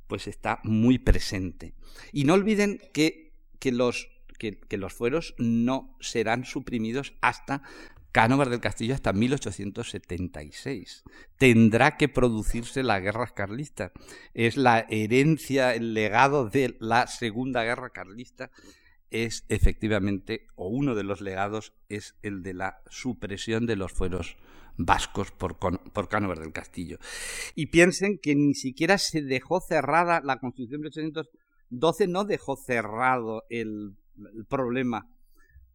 pues 0.07 0.27
está 0.27 0.59
muy 0.63 0.97
presente. 0.97 1.73
Y 2.11 2.23
no 2.23 2.33
olviden 2.33 2.81
que, 2.93 3.33
que 3.59 3.71
los, 3.71 4.09
que, 4.37 4.59
los 4.77 4.93
fueros 4.93 5.35
no 5.37 5.95
serán 5.99 6.45
suprimidos 6.45 7.13
hasta 7.21 7.61
Cánovas 8.11 8.49
del 8.49 8.61
Castillo 8.61 8.95
hasta 8.95 9.13
1876. 9.13 11.03
Tendrá 11.37 11.97
que 11.97 12.09
producirse 12.09 12.81
la 12.81 12.99
guerra 12.99 13.27
carlista. 13.27 13.91
Es 14.33 14.57
la 14.57 14.87
herencia, 14.89 15.75
el 15.75 15.93
legado 15.93 16.49
de 16.49 16.75
la 16.79 17.05
Segunda 17.05 17.63
Guerra 17.63 17.91
Carlista 17.91 18.49
es 19.11 19.45
efectivamente, 19.49 20.47
o 20.55 20.67
uno 20.67 20.95
de 20.95 21.03
los 21.03 21.21
legados 21.21 21.73
es 21.89 22.15
el 22.21 22.43
de 22.43 22.53
la 22.53 22.81
supresión 22.89 23.65
de 23.65 23.75
los 23.75 23.91
fueros 23.91 24.37
vascos 24.77 25.31
por, 25.31 25.57
por 25.57 26.09
del 26.09 26.53
Castillo. 26.53 26.97
Y 27.55 27.67
piensen 27.67 28.19
que 28.19 28.35
ni 28.35 28.53
siquiera 28.53 28.97
se 28.97 29.21
dejó 29.21 29.59
cerrada 29.59 30.21
la 30.23 30.39
Constitución 30.39 30.81
de 30.81 30.89
1812, 30.89 32.07
no 32.07 32.25
dejó 32.25 32.55
cerrado 32.55 33.43
el, 33.49 33.95
problema 34.49 35.07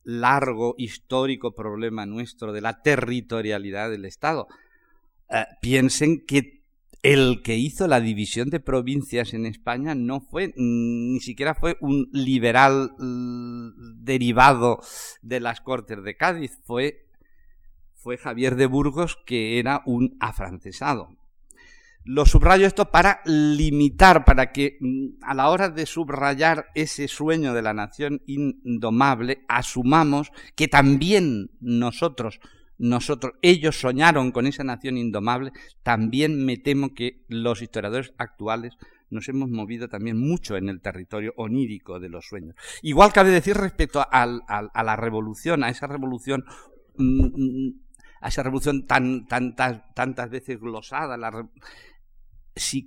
largo, 0.05 0.74
histórico 0.78 1.55
problema 1.55 2.07
nuestro 2.07 2.53
de 2.53 2.61
la 2.61 2.83
territorialidad 2.83 3.91
del 3.91 4.05
Estado. 4.05 4.49
Eh, 5.30 5.45
piensen 5.61 6.24
que 6.26 6.61
el 7.03 7.42
que 7.42 7.57
hizo 7.57 7.88
la 7.88 8.00
división 8.00 8.50
de 8.50 8.61
provincias 8.61 9.34
en 9.34 9.46
España 9.46 9.94
no 9.94 10.20
fue, 10.20 10.55
ni 10.57 11.20
siquiera 11.20 11.55
fue 11.55 11.76
un 11.80 12.09
liberal 12.12 12.92
derivado 12.98 14.80
de 15.20 15.40
las 15.40 15.61
Cortes 15.61 16.03
de 16.03 16.16
Cádiz, 16.16 16.59
fue 16.64 17.03
fue 18.03 18.18
Javier 18.18 18.57
de 18.57 18.66
Burgos, 18.66 19.16
que 19.24 19.61
era 19.61 19.82
un 19.86 20.16
afrancesado. 20.18 21.16
Lo 22.05 22.26
subrayo 22.26 22.66
esto 22.66 22.90
para 22.90 23.20
limitar, 23.24 24.24
para 24.24 24.50
que 24.50 24.76
mm, 24.80 25.22
a 25.22 25.34
la 25.34 25.48
hora 25.50 25.68
de 25.68 25.86
subrayar 25.86 26.66
ese 26.74 27.07
sueño 27.07 27.55
de 27.55 27.62
la 27.62 27.74
nación 27.74 28.22
indomable, 28.26 29.44
asumamos 29.48 30.32
que 30.57 30.66
también 30.66 31.50
nosotros, 31.61 32.40
nosotros, 32.83 33.35
ellos 33.43 33.78
soñaron 33.80 34.33
con 34.33 34.49
esa 34.49 34.64
nación 34.64 34.99
indomable, 34.99 35.53
también 35.85 36.45
me 36.45 36.57
temo 36.57 36.95
que 36.95 37.24
los 37.28 37.62
historiadores 37.62 38.12
actuales 38.18 38.76
nos 39.09 39.28
hemos 39.28 39.49
movido 39.51 39.89
también 39.89 40.18
mucho 40.18 40.57
en 40.57 40.68
el 40.68 40.80
territorio 40.80 41.33
onírico 41.37 42.01
de 42.01 42.09
los 42.09 42.26
sueños. 42.26 42.57
Igual 42.83 43.12
cabe 43.12 43.30
decir 43.30 43.57
respecto 43.57 44.05
a, 44.11 44.26
la 44.26 44.97
revolución, 44.97 45.62
a 45.62 45.68
esa 45.68 45.87
revolución 45.87 46.45
mm, 46.97 47.26
mm, 47.26 47.80
a 48.20 48.28
esa 48.28 48.43
revolución 48.43 48.85
tan, 48.87 49.26
tantas 49.26 50.30
veces 50.30 50.59
glosada, 50.59 51.16
la, 51.16 51.49
si, 52.57 52.85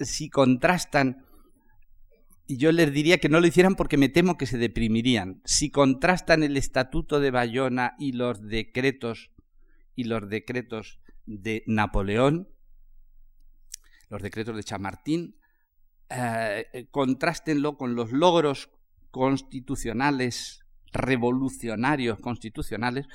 si 0.00 0.30
contrastan, 0.30 1.26
y 2.52 2.58
yo 2.58 2.70
les 2.70 2.92
diría 2.92 3.16
que 3.16 3.30
no 3.30 3.40
lo 3.40 3.46
hicieran 3.46 3.76
porque 3.76 3.96
me 3.96 4.10
temo 4.10 4.36
que 4.36 4.44
se 4.44 4.58
deprimirían, 4.58 5.40
si 5.46 5.70
contrastan 5.70 6.42
el 6.42 6.58
estatuto 6.58 7.18
de 7.18 7.30
Bayona 7.30 7.94
y 7.98 8.12
los 8.12 8.46
decretos 8.46 9.30
y 9.96 10.04
los 10.04 10.28
decretos 10.28 11.00
de 11.24 11.64
Napoleón, 11.66 12.50
los 14.10 14.20
decretos 14.20 14.54
de 14.54 14.64
Chamartín, 14.64 15.38
eh, 16.10 16.88
contrástenlo 16.90 17.78
con 17.78 17.94
los 17.94 18.12
logros 18.12 18.68
constitucionales, 19.10 20.60
revolucionarios 20.92 22.20
constitucionales, 22.20 23.06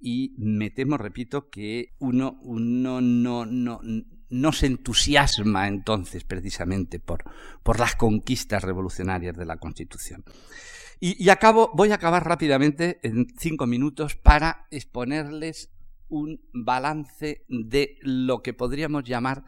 y 0.00 0.34
me 0.36 0.68
temo, 0.68 0.98
repito, 0.98 1.48
que 1.48 1.94
uno, 1.98 2.38
uno 2.42 3.00
no, 3.00 3.46
no, 3.46 3.80
no 4.32 4.52
se 4.52 4.66
entusiasma 4.66 5.68
entonces 5.68 6.24
precisamente 6.24 6.98
por, 6.98 7.22
por 7.62 7.78
las 7.78 7.94
conquistas 7.94 8.64
revolucionarias 8.64 9.36
de 9.36 9.44
la 9.44 9.58
Constitución. 9.58 10.24
Y, 11.04 11.28
acabo, 11.30 11.72
voy 11.74 11.90
a 11.90 11.96
acabar 11.96 12.24
rápidamente 12.24 13.00
en 13.02 13.26
cinco 13.36 13.66
minutos 13.66 14.14
para 14.14 14.68
exponerles 14.70 15.72
un 16.08 16.40
balance 16.52 17.44
de 17.48 17.98
lo 18.02 18.40
que 18.40 18.54
podríamos 18.54 19.02
llamar 19.02 19.44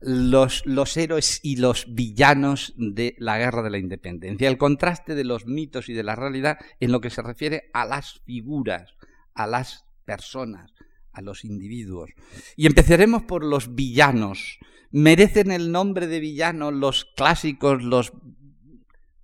los, 0.00 0.66
los, 0.66 0.94
héroes 0.98 1.40
y 1.42 1.56
los 1.56 1.86
villanos 1.94 2.74
de 2.76 3.16
la 3.18 3.38
guerra 3.38 3.62
de 3.62 3.70
la 3.70 3.78
independencia, 3.78 4.48
el 4.48 4.58
contraste 4.58 5.14
de 5.14 5.24
los 5.24 5.46
mitos 5.46 5.88
y 5.88 5.94
de 5.94 6.02
la 6.02 6.14
realidad 6.14 6.58
en 6.78 6.92
lo 6.92 7.00
que 7.00 7.08
se 7.08 7.22
refiere 7.22 7.70
a 7.72 7.86
las 7.86 8.20
figuras, 8.26 8.94
a 9.34 9.46
las 9.46 9.86
personas, 10.04 10.74
a 11.16 11.22
los 11.22 11.44
individuos. 11.44 12.10
Y 12.56 12.66
empezaremos 12.66 13.22
por 13.22 13.42
los 13.42 13.74
villanos. 13.74 14.58
Merecen 14.90 15.50
el 15.50 15.72
nombre 15.72 16.06
de 16.06 16.20
villanos 16.20 16.74
los 16.74 17.06
clásicos, 17.16 17.82
los, 17.82 18.12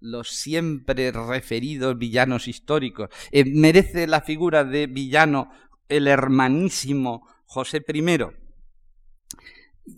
los 0.01 0.31
siempre 0.31 1.13
referidos 1.13 1.99
villanos 1.99 2.49
históricos. 2.49 3.11
Eh, 3.31 3.45
merece 3.45 4.07
la 4.07 4.23
figura 4.23 4.65
de 4.65 4.87
villano 4.87 5.51
el 5.89 6.09
hermanísimo 6.09 7.29
José 7.45 7.85
I. 7.87 8.17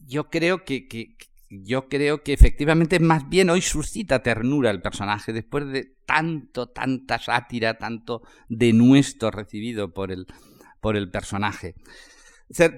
Yo 0.06 0.30
creo 0.30 0.64
que, 0.64 0.88
que, 0.88 1.16
yo 1.48 1.88
creo 1.88 2.24
que 2.24 2.32
efectivamente 2.32 2.98
más 2.98 3.28
bien 3.28 3.50
hoy 3.50 3.60
suscita 3.60 4.20
ternura 4.22 4.70
el 4.70 4.82
personaje 4.82 5.32
después 5.32 5.68
de 5.68 5.94
tanto, 6.06 6.70
tanta 6.70 7.20
sátira, 7.20 7.78
tanto 7.78 8.22
denuesto 8.48 9.30
recibido 9.30 9.92
por 9.92 10.10
el, 10.10 10.26
por 10.84 10.98
el 10.98 11.10
personaje. 11.10 11.74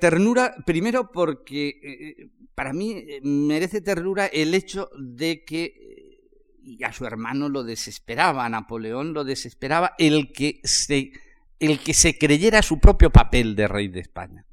Ternura, 0.01 0.55
primero 0.65 1.11
porque 1.11 1.81
eh, 1.83 2.31
para 2.55 2.73
mí 2.73 2.93
eh, 2.93 3.21
merece 3.25 3.81
ternura 3.81 4.27
el 4.27 4.55
hecho 4.55 4.91
de 4.97 5.45
que 5.45 5.75
y 6.63 6.85
a 6.85 6.93
su 6.93 7.05
hermano 7.05 7.49
lo 7.49 7.65
desesperaba, 7.65 8.47
a 8.47 8.49
Napoleón 8.49 9.13
lo 9.13 9.25
desesperaba 9.25 9.95
el 9.99 10.33
que 10.33 10.61
se, 10.63 11.11
el 11.59 11.81
que 11.81 11.95
se 11.95 12.17
creyera 12.17 12.63
su 12.63 12.79
propio 12.79 13.11
papel 13.11 13.57
de 13.57 13.67
rey 13.67 13.89
de 13.89 14.01
España. 14.01 14.45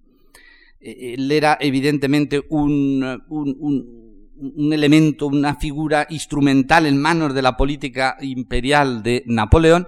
E, 0.79 1.13
él 1.13 1.31
era 1.31 1.55
evidentemente 1.61 2.41
un, 2.49 3.03
un 3.29 4.73
elemento, 4.73 5.27
una 5.27 5.57
figura 5.57 6.07
instrumental 6.09 6.87
en 6.87 6.99
manos 6.99 7.35
de 7.35 7.43
la 7.43 7.55
política 7.55 8.17
imperial 8.19 9.03
de 9.03 9.21
Napoleón 9.27 9.87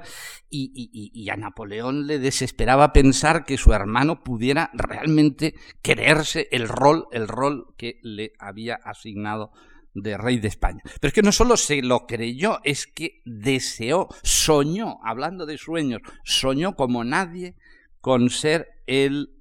y, 0.49 1.29
a 1.29 1.35
Napoleón 1.35 2.07
le 2.07 2.19
desesperaba 2.19 2.93
pensar 2.93 3.45
que 3.45 3.57
su 3.57 3.73
hermano 3.73 4.23
pudiera 4.23 4.69
realmente 4.73 5.55
creerse 5.81 6.47
el 6.51 6.67
rol, 6.67 7.07
el 7.11 7.27
rol 7.27 7.73
que 7.77 7.99
le 8.03 8.33
había 8.39 8.75
asignado 8.75 9.51
de 9.93 10.17
rey 10.17 10.39
de 10.39 10.47
España. 10.47 10.81
Pero 10.83 11.07
es 11.09 11.13
que 11.13 11.21
no 11.21 11.31
solo 11.31 11.57
se 11.57 11.81
lo 11.81 12.05
creyó, 12.05 12.59
es 12.63 12.85
que 12.87 13.21
deseó, 13.25 14.09
soñó, 14.23 14.97
hablando 15.03 15.45
de 15.45 15.57
sueños, 15.57 16.01
soñó 16.23 16.75
como 16.75 17.03
nadie 17.03 17.55
con 18.01 18.29
ser 18.29 18.67
el 18.87 19.35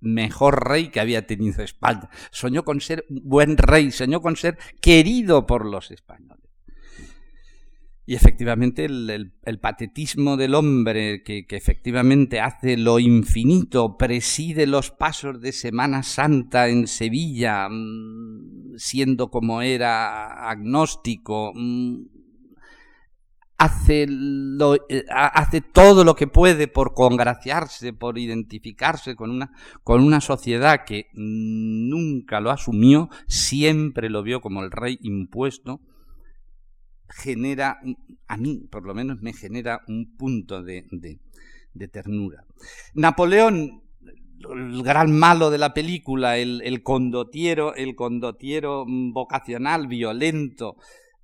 mejor 0.00 0.68
rey 0.68 0.88
que 0.88 1.00
había 1.00 1.26
tenido 1.26 1.62
España. 1.62 2.08
Soñó 2.30 2.64
con 2.64 2.80
ser 2.80 3.04
buen 3.08 3.56
rey, 3.56 3.90
soñó 3.90 4.20
con 4.20 4.36
ser 4.36 4.58
querido 4.80 5.46
por 5.46 5.64
los 5.64 5.90
españoles. 5.90 6.49
Y 8.10 8.16
efectivamente 8.16 8.86
el, 8.86 9.58
patetismo 9.60 10.36
del 10.36 10.56
hombre 10.56 11.22
que, 11.22 11.46
efectivamente 11.48 12.40
hace 12.40 12.76
lo 12.76 12.98
infinito, 12.98 13.96
preside 13.96 14.66
los 14.66 14.90
pasos 14.90 15.40
de 15.40 15.52
Semana 15.52 16.02
Santa 16.02 16.66
en 16.66 16.88
Sevilla, 16.88 17.68
mm, 17.70 18.74
siendo 18.78 19.30
como 19.30 19.62
era 19.62 20.50
agnóstico, 20.50 21.52
mm, 21.54 22.00
hace, 23.58 24.08
eh, 24.88 25.04
hace 25.08 25.60
todo 25.60 26.02
lo 26.02 26.16
que 26.16 26.26
puede 26.26 26.66
por 26.66 26.94
congraciarse, 26.94 27.92
por 27.92 28.18
identificarse 28.18 29.14
con 29.14 29.30
una, 29.30 29.52
con 29.84 30.02
una 30.02 30.20
sociedad 30.20 30.80
que 30.84 31.06
nunca 31.12 32.40
lo 32.40 32.50
asumió, 32.50 33.08
siempre 33.28 34.10
lo 34.10 34.24
vio 34.24 34.40
como 34.40 34.64
el 34.64 34.72
rey 34.72 34.98
impuesto, 35.00 35.80
genera, 37.10 37.80
a 38.26 38.36
mí 38.36 38.66
por 38.70 38.84
lo 38.84 38.94
menos 38.94 39.20
me 39.20 39.32
genera 39.32 39.82
un 39.88 40.16
punto 40.16 40.62
de, 40.62 40.86
de, 40.90 41.88
ternura. 41.88 42.44
Napoleón, 42.94 43.82
el 44.48 44.82
gran 44.82 45.12
malo 45.12 45.50
de 45.50 45.58
la 45.58 45.74
película, 45.74 46.38
el, 46.38 46.62
el 46.62 46.82
condotiero, 46.82 47.74
el 47.74 47.94
condotiero 47.94 48.84
vocacional, 48.86 49.86
violento, 49.86 50.76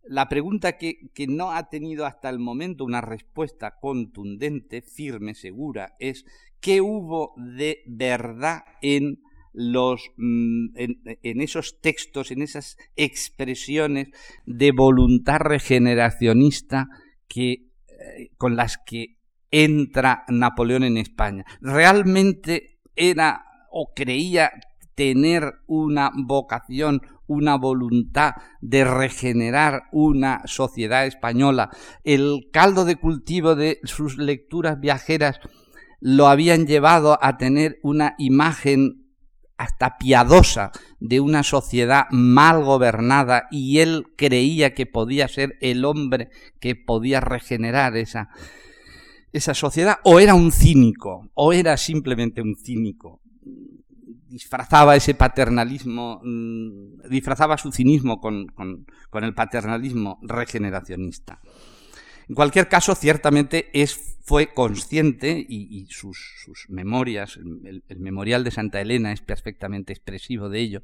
la 0.08 0.28
pregunta 0.28 0.76
que, 0.76 1.10
que, 1.14 1.26
no 1.26 1.52
ha 1.52 1.68
tenido 1.68 2.06
hasta 2.06 2.28
el 2.28 2.38
momento 2.38 2.84
una 2.84 3.00
respuesta 3.00 3.76
contundente, 3.80 4.82
firme, 4.82 5.34
segura, 5.34 5.96
es 5.98 6.24
¿qué 6.60 6.80
hubo 6.80 7.34
de 7.36 7.82
verdad 7.86 8.64
en 8.82 9.22
los, 9.56 10.12
mm, 10.18 10.66
en, 10.76 11.40
esos 11.40 11.80
textos, 11.80 12.30
en 12.30 12.42
esas 12.42 12.76
expresiones 12.94 14.08
de 14.44 14.70
voluntad 14.70 15.38
regeneracionista 15.38 16.88
que, 17.26 17.52
eh, 17.52 18.30
con 18.36 18.54
las 18.54 18.76
que 18.76 19.16
entra 19.50 20.24
Napoleón 20.28 20.84
en 20.84 20.98
España. 20.98 21.46
Realmente 21.62 22.80
era 22.94 23.46
o 23.70 23.94
creía 23.94 24.50
tener 24.94 25.54
una 25.66 26.10
vocación, 26.14 27.00
una 27.26 27.56
voluntad 27.56 28.32
de 28.60 28.84
regenerar 28.84 29.84
una 29.90 30.42
sociedad 30.44 31.06
española. 31.06 31.70
El 32.04 32.48
caldo 32.52 32.84
de 32.84 32.96
cultivo 32.96 33.54
de 33.54 33.80
sus 33.84 34.18
lecturas 34.18 34.78
viajeras 34.80 35.40
lo 36.00 36.28
habían 36.28 36.66
llevado 36.66 37.18
a 37.22 37.38
tener 37.38 37.78
una 37.82 38.14
imagen 38.18 39.05
hasta 39.58 39.98
piadosa 39.98 40.72
de 41.00 41.20
una 41.20 41.42
sociedad 41.42 42.04
mal 42.10 42.62
gobernada 42.62 43.48
y 43.50 43.78
él 43.78 44.06
creía 44.16 44.74
que 44.74 44.86
podía 44.86 45.28
ser 45.28 45.56
el 45.60 45.84
hombre 45.84 46.30
que 46.60 46.76
podía 46.76 47.20
regenerar 47.20 47.96
esa, 47.96 48.28
esa 49.32 49.54
sociedad, 49.54 49.98
o 50.04 50.20
era 50.20 50.34
un 50.34 50.52
cínico, 50.52 51.30
o 51.34 51.52
era 51.52 51.76
simplemente 51.76 52.42
un 52.42 52.56
cínico. 52.56 53.20
Disfrazaba 54.28 54.96
ese 54.96 55.14
paternalismo, 55.14 56.20
mm, 56.22 57.08
disfrazaba 57.08 57.56
su 57.56 57.72
cinismo 57.72 58.20
con, 58.20 58.46
con 58.46 59.24
el 59.24 59.34
paternalismo 59.34 60.18
regeneracionista. 60.22 61.40
En 62.28 62.34
cualquier 62.34 62.68
caso, 62.68 62.94
ciertamente 62.94 63.70
es, 63.72 64.18
fue 64.24 64.52
consciente 64.52 65.44
y, 65.48 65.86
sus, 65.90 66.18
memorias, 66.68 67.36
el, 67.36 67.84
memorial 67.98 68.42
de 68.42 68.50
Santa 68.50 68.80
Elena 68.80 69.12
es 69.12 69.20
perfectamente 69.20 69.92
expresivo 69.92 70.48
de 70.48 70.60
ello, 70.60 70.82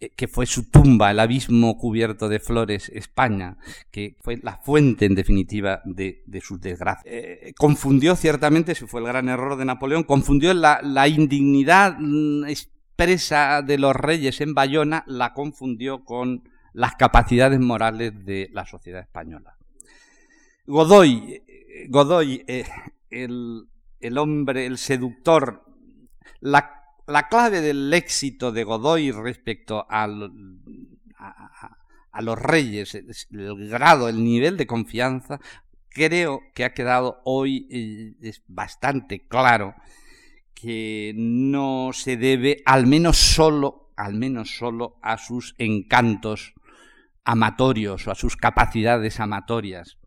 eh, 0.00 0.08
que 0.16 0.28
fue 0.28 0.46
su 0.46 0.70
tumba, 0.70 1.10
el 1.10 1.20
abismo 1.20 1.76
cubierto 1.76 2.30
de 2.30 2.40
flores, 2.40 2.88
España, 2.88 3.58
que 3.90 4.16
fue 4.22 4.38
la 4.42 4.56
fuente, 4.56 5.04
en 5.04 5.14
definitiva, 5.14 5.82
de, 5.84 6.24
sus 6.42 6.58
desgracias. 6.58 7.04
Eh, 7.06 7.52
confundió, 7.58 8.16
ciertamente, 8.16 8.72
ese 8.72 8.86
fue 8.86 9.02
el 9.02 9.08
gran 9.08 9.28
error 9.28 9.56
de 9.56 9.66
Napoleón, 9.66 10.04
confundió 10.04 10.54
la, 10.54 10.80
la 10.82 11.06
indignidad 11.06 11.98
mm, 11.98 12.46
expresa 12.46 13.60
de 13.60 13.76
los 13.76 13.94
reyes 13.94 14.40
en 14.40 14.54
Bayona, 14.54 15.04
la 15.06 15.34
confundió 15.34 16.04
con 16.06 16.48
las 16.72 16.94
capacidades 16.96 17.60
morales 17.60 18.24
de 18.24 18.48
la 18.52 18.64
sociedad 18.64 19.02
española. 19.02 19.58
Godoy, 20.72 21.42
Godoy 21.88 22.44
el, 23.10 23.68
el 24.00 24.18
hombre, 24.18 24.64
el 24.64 24.78
seductor, 24.78 25.64
la 26.40 26.82
la 27.06 27.28
clave 27.28 27.60
del 27.60 27.92
éxito 27.92 28.52
de 28.52 28.64
Godoy 28.64 29.10
respecto 29.10 29.86
a, 29.88 30.06
los 32.20 32.38
reyes, 32.38 32.94
el 32.94 33.68
grado, 33.68 34.08
el 34.08 34.22
nivel 34.22 34.56
de 34.56 34.66
confianza, 34.66 35.40
creo 35.88 36.40
que 36.54 36.64
ha 36.64 36.74
quedado 36.74 37.20
hoy 37.24 37.68
eh, 37.70 38.32
bastante 38.46 39.26
claro 39.26 39.74
que 40.54 41.12
no 41.16 41.90
se 41.92 42.16
debe 42.16 42.62
al 42.64 42.86
menos 42.86 43.16
solo, 43.18 43.92
al 43.96 44.14
menos 44.14 44.56
solo 44.56 44.96
a 45.02 45.18
sus 45.18 45.54
encantos 45.58 46.54
amatorios 47.24 48.06
o 48.06 48.10
a 48.10 48.14
sus 48.14 48.36
capacidades 48.36 49.20
amatorias 49.20 49.98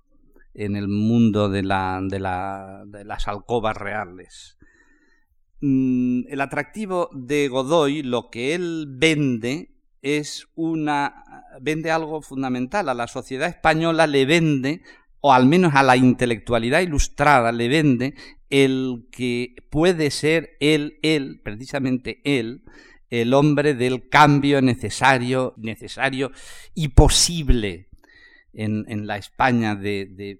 en 0.55 0.75
el 0.75 0.87
mundo 0.87 1.49
de, 1.49 1.61
de 1.61 2.19
las 3.05 3.27
alcobas 3.27 3.77
reales. 3.77 4.57
Mm, 5.61 6.27
el 6.29 6.41
atractivo 6.41 7.09
de 7.13 7.47
Godoy, 7.47 8.03
lo 8.03 8.29
que 8.29 8.55
él 8.55 8.87
vende 8.89 9.75
es 10.01 10.47
una 10.53 11.23
vende 11.59 11.89
algo 11.89 12.21
fundamental 12.21 12.89
a 12.89 12.93
la 12.93 13.07
sociedad 13.07 13.49
española 13.49 14.05
le 14.05 14.25
vende 14.25 14.83
o 15.19 15.33
al 15.33 15.47
menos 15.47 15.73
a 15.73 15.81
la 15.81 15.97
intelectualidad 15.97 16.81
ilustrada 16.81 17.51
le 17.51 17.67
vende 17.67 18.13
el 18.51 19.07
que 19.11 19.55
puede 19.71 20.11
ser 20.11 20.57
él 20.59 20.99
él 21.01 21.41
precisamente 21.43 22.21
él 22.23 22.61
el 23.09 23.33
hombre 23.33 23.73
del 23.73 24.07
cambio 24.07 24.61
necesario 24.61 25.55
necesario 25.57 26.31
y 26.75 26.89
posible 26.89 27.89
en, 28.55 29.07
la 29.07 29.17
España 29.17 29.75
de, 29.75 30.39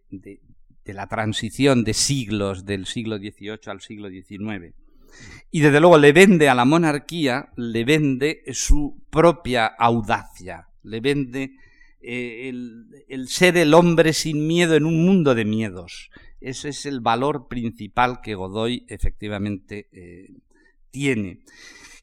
la 0.86 1.08
transición 1.08 1.84
de 1.84 1.94
siglos 1.94 2.66
del 2.66 2.86
siglo 2.86 3.18
XVIII 3.18 3.60
al 3.68 3.82
siglo 3.82 4.10
XIX 4.10 4.74
y 5.52 5.62
desde 5.62 5.80
luego 5.80 5.98
le 5.98 6.12
vende 6.12 6.50
a 6.50 6.56
la 6.56 6.66
monarquía, 6.66 7.50
le 7.56 7.86
vende 7.86 8.44
su 8.52 9.02
propia 9.10 9.66
audacia, 9.66 10.68
le 10.84 11.00
vende 11.00 11.56
eh, 12.02 12.50
el, 13.08 13.28
ser 13.28 13.58
el 13.58 13.74
hombre 13.74 14.14
sin 14.14 14.48
miedo 14.48 14.76
en 14.76 14.86
un 14.86 15.06
mundo 15.06 15.34
de 15.34 15.46
miedos. 15.46 16.10
Ese 16.42 16.70
es 16.70 16.86
el 16.86 17.00
valor 17.00 17.48
principal 17.48 18.20
que 18.22 18.36
Godoy 18.36 18.86
efectivamente 18.90 19.88
eh, 19.92 20.28
tiene. 20.92 21.40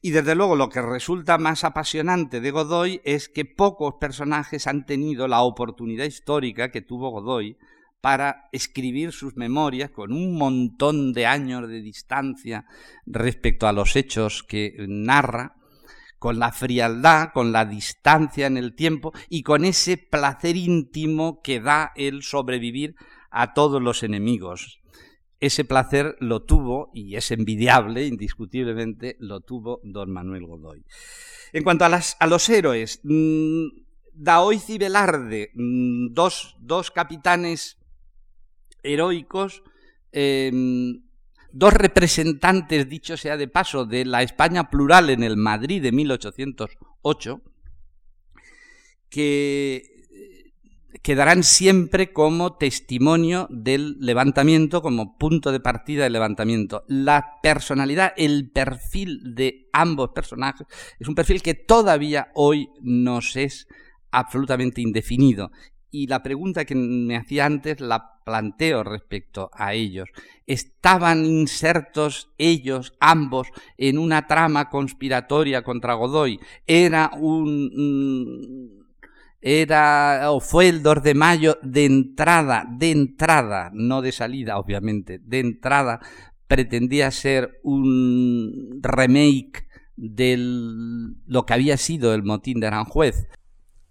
Y 0.05 0.11
desde 0.11 0.35
luego 0.35 0.57
lo 0.57 0.67
que 0.67 0.81
resulta 0.81 1.37
más 1.37 1.63
apasionante 1.63 2.41
de 2.41 2.51
Godoy 2.51 2.99
es 3.05 3.29
que 3.29 3.45
pocos 3.45 3.93
personajes 4.01 4.67
han 4.67 4.85
tenido 4.85 5.29
la 5.29 5.43
oportunidad 5.43 6.03
histórica 6.03 6.71
que 6.71 6.81
tuvo 6.81 7.09
Godoy 7.09 7.57
para 8.01 8.49
escribir 8.51 9.13
sus 9.13 9.37
memorias 9.37 9.91
con 9.91 10.11
un 10.11 10.37
montón 10.37 11.13
de 11.13 11.25
años 11.25 11.69
de 11.69 11.81
distancia 11.81 12.65
respecto 13.05 13.65
a 13.65 13.71
los 13.71 13.95
hechos 13.95 14.43
que 14.43 14.75
narra, 14.89 15.55
con 16.19 16.37
la 16.37 16.51
frialdad, 16.51 17.29
con 17.33 17.53
la 17.53 17.63
distancia 17.63 18.45
en 18.45 18.57
el 18.57 18.75
tiempo 18.75 19.13
y 19.29 19.41
con 19.43 19.63
ese 19.63 19.95
placer 19.95 20.57
íntimo 20.57 21.41
que 21.41 21.61
da 21.61 21.93
el 21.95 22.23
sobrevivir 22.23 22.95
a 23.31 23.53
todos 23.53 23.81
los 23.81 24.03
enemigos. 24.03 24.82
Ese 25.43 25.65
placer 25.65 26.15
lo 26.21 26.43
tuvo, 26.43 26.89
y 26.93 27.17
es 27.17 27.29
envidiable, 27.31 28.07
indiscutiblemente, 28.07 29.17
lo 29.19 29.41
tuvo 29.41 29.81
don 29.83 30.09
Manuel 30.09 30.45
Godoy. 30.45 30.85
En 31.51 31.65
cuanto 31.65 31.83
a, 31.83 32.27
los 32.27 32.47
héroes, 32.47 33.01
mmm, 33.03 33.65
Daoiz 34.13 34.69
y 34.69 34.77
Velarde, 34.77 35.51
mm, 35.53 36.13
dos, 36.13 36.55
dos 36.61 36.91
capitanes 36.91 37.77
heroicos, 38.83 39.63
em, 40.13 41.03
dos 41.51 41.73
representantes, 41.73 42.87
dicho 42.87 43.17
sea 43.17 43.35
de 43.35 43.49
paso, 43.49 43.83
de 43.83 44.05
la 44.05 44.23
España 44.23 44.69
plural 44.69 45.09
en 45.09 45.23
el 45.23 45.35
Madrid 45.35 45.83
de 45.83 45.91
1808, 45.91 47.41
que 49.09 49.92
quedarán 51.01 51.43
siempre 51.43 52.13
como 52.13 52.55
testimonio 52.55 53.47
del 53.49 53.97
levantamiento, 53.99 54.81
como 54.81 55.17
punto 55.17 55.51
de 55.51 55.59
partida 55.59 56.03
del 56.03 56.13
levantamiento. 56.13 56.83
La 56.87 57.39
personalidad, 57.41 58.13
el 58.17 58.51
perfil 58.51 59.35
de 59.35 59.69
ambos 59.73 60.09
personajes 60.09 60.67
es 60.99 61.07
un 61.07 61.15
perfil 61.15 61.41
que 61.41 61.53
todavía 61.55 62.29
hoy 62.35 62.69
nos 62.81 63.35
es 63.35 63.67
absolutamente 64.11 64.81
indefinido. 64.81 65.51
Y 65.89 66.07
la 66.07 66.23
pregunta 66.23 66.65
que 66.65 66.75
me 66.75 67.15
hacía 67.15 67.45
antes 67.45 67.79
la 67.79 68.13
planteo 68.23 68.83
respecto 68.83 69.49
a 69.53 69.73
ellos. 69.73 70.09
¿Estaban 70.47 71.25
insertos 71.25 72.29
ellos, 72.37 72.93
ambos, 72.99 73.47
en 73.77 73.97
una 73.97 74.27
trama 74.27 74.69
conspiratoria 74.69 75.63
contra 75.63 75.93
Godoy? 75.93 76.39
¿Era 76.65 77.11
un... 77.15 78.82
era 79.45 80.31
o 80.31 80.39
fue 80.39 80.69
el 80.69 80.81
2 80.81 81.03
de 81.03 81.13
mayo 81.13 81.57
de 81.61 81.83
entrada, 81.83 82.65
de 82.69 82.91
entrada, 82.91 83.71
no 83.73 84.01
de 84.01 84.13
salida, 84.13 84.57
obviamente, 84.57 85.19
de 85.19 85.39
entrada 85.39 85.99
pretendía 86.47 87.11
ser 87.11 87.59
un 87.63 88.79
remake 88.81 89.67
de 89.97 90.37
lo 90.37 91.45
que 91.45 91.53
había 91.53 91.77
sido 91.77 92.13
el 92.13 92.23
motín 92.23 92.59
de 92.61 92.67
Aranjuez. 92.67 93.27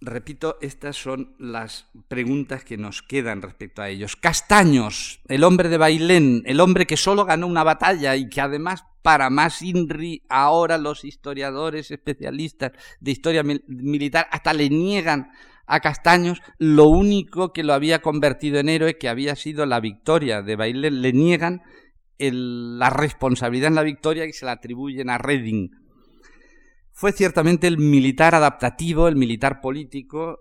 Repito, 0.04 0.58
estas 0.60 0.96
son 0.96 1.36
las 1.38 1.86
preguntas 2.08 2.64
que 2.64 2.76
nos 2.76 3.02
quedan 3.02 3.40
respecto 3.40 3.82
a 3.82 3.88
ellos. 3.88 4.16
Castaños, 4.16 5.20
el 5.28 5.44
hombre 5.44 5.68
de 5.68 5.78
Bailén, 5.78 6.42
el 6.44 6.58
hombre 6.58 6.86
que 6.86 6.96
solo 6.96 7.24
ganó 7.24 7.46
una 7.46 7.62
batalla 7.62 8.16
y 8.16 8.28
que 8.28 8.40
además, 8.40 8.84
para 9.02 9.30
más 9.30 9.62
INRI, 9.62 10.24
ahora 10.28 10.76
los 10.76 11.04
historiadores 11.04 11.92
especialistas 11.92 12.72
de 12.98 13.12
historia 13.12 13.44
militar 13.44 14.26
hasta 14.32 14.52
le 14.52 14.70
niegan 14.70 15.30
a 15.66 15.78
Castaños 15.78 16.42
lo 16.58 16.86
único 16.86 17.52
que 17.52 17.62
lo 17.62 17.72
había 17.72 18.02
convertido 18.02 18.58
en 18.58 18.70
héroe, 18.70 18.98
que 18.98 19.08
había 19.08 19.36
sido 19.36 19.66
la 19.66 19.78
victoria 19.78 20.42
de 20.42 20.56
Bailén. 20.56 21.00
Le 21.00 21.12
niegan 21.12 21.62
la 22.18 22.90
responsabilidad 22.90 23.68
en 23.68 23.76
la 23.76 23.82
victoria 23.82 24.24
y 24.24 24.32
se 24.32 24.46
la 24.46 24.52
atribuyen 24.52 25.10
a 25.10 25.18
Reding 25.18 25.81
fue 26.92 27.12
ciertamente 27.12 27.66
el 27.66 27.78
militar 27.78 28.34
adaptativo, 28.34 29.08
el 29.08 29.16
militar 29.16 29.60
político, 29.60 30.40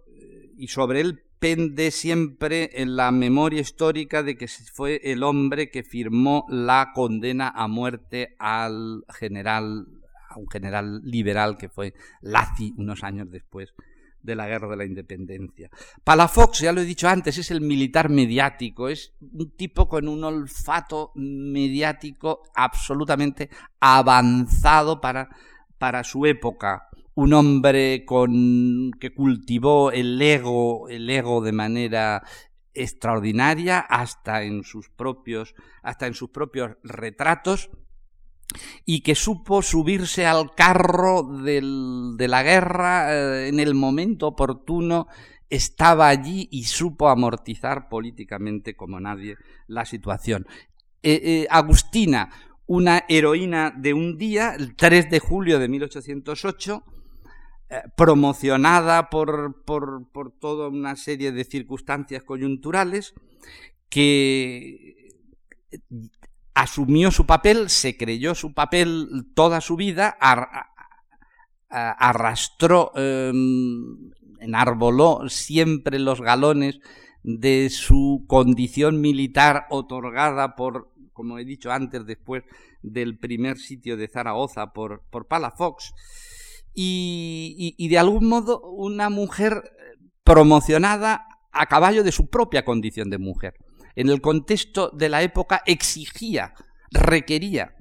y 0.57 0.67
sobre 0.67 1.01
él 1.01 1.23
pende 1.39 1.89
siempre 1.89 2.69
en 2.81 2.95
la 2.95 3.11
memoria 3.11 3.61
histórica 3.61 4.21
de 4.21 4.37
que 4.37 4.47
fue 4.47 5.01
el 5.03 5.23
hombre 5.23 5.71
que 5.71 5.81
firmó 5.81 6.45
la 6.49 6.91
condena 6.93 7.49
a 7.49 7.67
muerte 7.67 8.35
al 8.37 9.03
general, 9.09 9.87
a 10.29 10.37
un 10.37 10.47
general 10.47 11.01
liberal 11.03 11.57
que 11.57 11.67
fue 11.67 11.95
Lazi 12.21 12.75
unos 12.77 13.03
años 13.03 13.31
después 13.31 13.73
de 14.21 14.35
la 14.35 14.47
guerra 14.47 14.67
de 14.67 14.77
la 14.77 14.85
independencia. 14.85 15.71
Palafox, 16.03 16.59
ya 16.59 16.73
lo 16.73 16.81
he 16.81 16.85
dicho 16.85 17.09
antes, 17.09 17.39
es 17.39 17.49
el 17.49 17.61
militar 17.61 18.09
mediático, 18.09 18.87
es 18.87 19.13
un 19.19 19.49
tipo 19.55 19.87
con 19.89 20.07
un 20.07 20.23
olfato 20.23 21.11
mediático 21.15 22.43
absolutamente 22.53 23.49
avanzado 23.79 25.01
para 25.01 25.27
para 25.81 26.03
su 26.03 26.27
época, 26.27 26.89
un 27.15 27.33
hombre 27.33 28.05
con, 28.05 28.91
que 28.99 29.15
cultivó 29.15 29.91
el 29.91 30.21
ego, 30.21 30.87
el 30.89 31.09
ego 31.09 31.41
de 31.41 31.53
manera 31.53 32.21
extraordinaria 32.75 33.79
hasta 33.79 34.43
en 34.43 34.63
sus 34.63 34.91
propios, 34.91 35.55
hasta 35.81 36.05
en 36.05 36.13
sus 36.13 36.29
propios 36.29 36.73
retratos 36.83 37.71
y 38.85 39.01
que 39.01 39.15
supo 39.15 39.63
subirse 39.63 40.27
al 40.27 40.53
carro 40.53 41.23
de 41.23 42.27
la 42.27 42.43
guerra 42.43 43.15
eh, 43.15 43.47
en 43.47 43.59
el 43.59 43.73
momento 43.73 44.27
oportuno, 44.27 45.07
estaba 45.49 46.09
allí 46.09 46.47
y 46.51 46.65
supo 46.65 47.09
amortizar 47.09 47.89
políticamente 47.89 48.75
como 48.75 48.99
nadie 48.99 49.35
la 49.65 49.85
situación. 49.85 50.45
Eh, 51.01 51.19
eh, 51.23 51.47
Agustina, 51.49 52.29
una 52.71 53.03
heroína 53.09 53.73
de 53.75 53.93
un 53.93 54.17
día, 54.17 54.55
el 54.55 54.77
3 54.77 55.09
de 55.09 55.19
julio 55.19 55.59
de 55.59 55.67
1808, 55.67 56.83
eh, 57.69 57.81
promocionada 57.97 59.09
por, 59.09 59.65
por, 59.65 60.09
por, 60.09 60.31
toda 60.31 60.69
una 60.69 60.95
serie 60.95 61.33
de 61.33 61.43
circunstancias 61.43 62.23
coyunturales, 62.23 63.13
que 63.89 64.95
asumió 66.53 67.11
su 67.11 67.25
papel, 67.25 67.69
se 67.69 67.97
creyó 67.97 68.35
su 68.35 68.53
papel 68.53 69.25
toda 69.35 69.59
su 69.59 69.75
vida, 69.75 70.17
arrastró, 71.69 72.93
em, 72.95 74.11
enarboló 74.39 75.27
siempre 75.27 75.99
los 75.99 76.21
galones 76.21 76.79
de 77.21 77.69
su 77.69 78.23
condición 78.27 79.01
militar 79.01 79.65
otorgada 79.69 80.55
por, 80.55 80.91
como 81.13 81.37
he 81.37 81.45
dicho 81.45 81.71
antes, 81.71 82.05
después 82.05 82.43
del 82.81 83.17
primer 83.17 83.57
sitio 83.57 83.97
de 83.97 84.07
Zaragoza 84.07 84.73
por, 84.73 85.03
por 85.09 85.27
Palafox, 85.27 85.93
y, 86.73 87.75
y 87.77 87.87
de 87.89 87.97
algún 87.97 88.27
modo 88.29 88.61
una 88.61 89.09
mujer 89.09 89.61
promocionada 90.23 91.27
a 91.51 91.65
caballo 91.65 92.03
de 92.03 92.11
su 92.11 92.29
propia 92.29 92.63
condición 92.63 93.09
de 93.09 93.17
mujer. 93.17 93.55
En 93.95 94.09
el 94.09 94.21
contexto 94.21 94.89
de 94.89 95.09
la 95.09 95.21
época 95.21 95.61
exigía, 95.65 96.53
requería, 96.91 97.75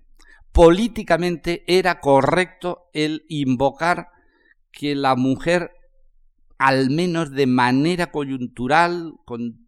políticamente 0.53 1.63
era 1.67 2.01
correcto 2.01 2.91
el 2.93 3.25
invocar 3.29 4.09
que 4.73 4.95
la 4.95 5.15
mujer 5.15 5.71
al 6.59 6.91
menos 6.91 7.31
de 7.31 7.47
manera 7.47 8.11
coyuntural, 8.11 9.15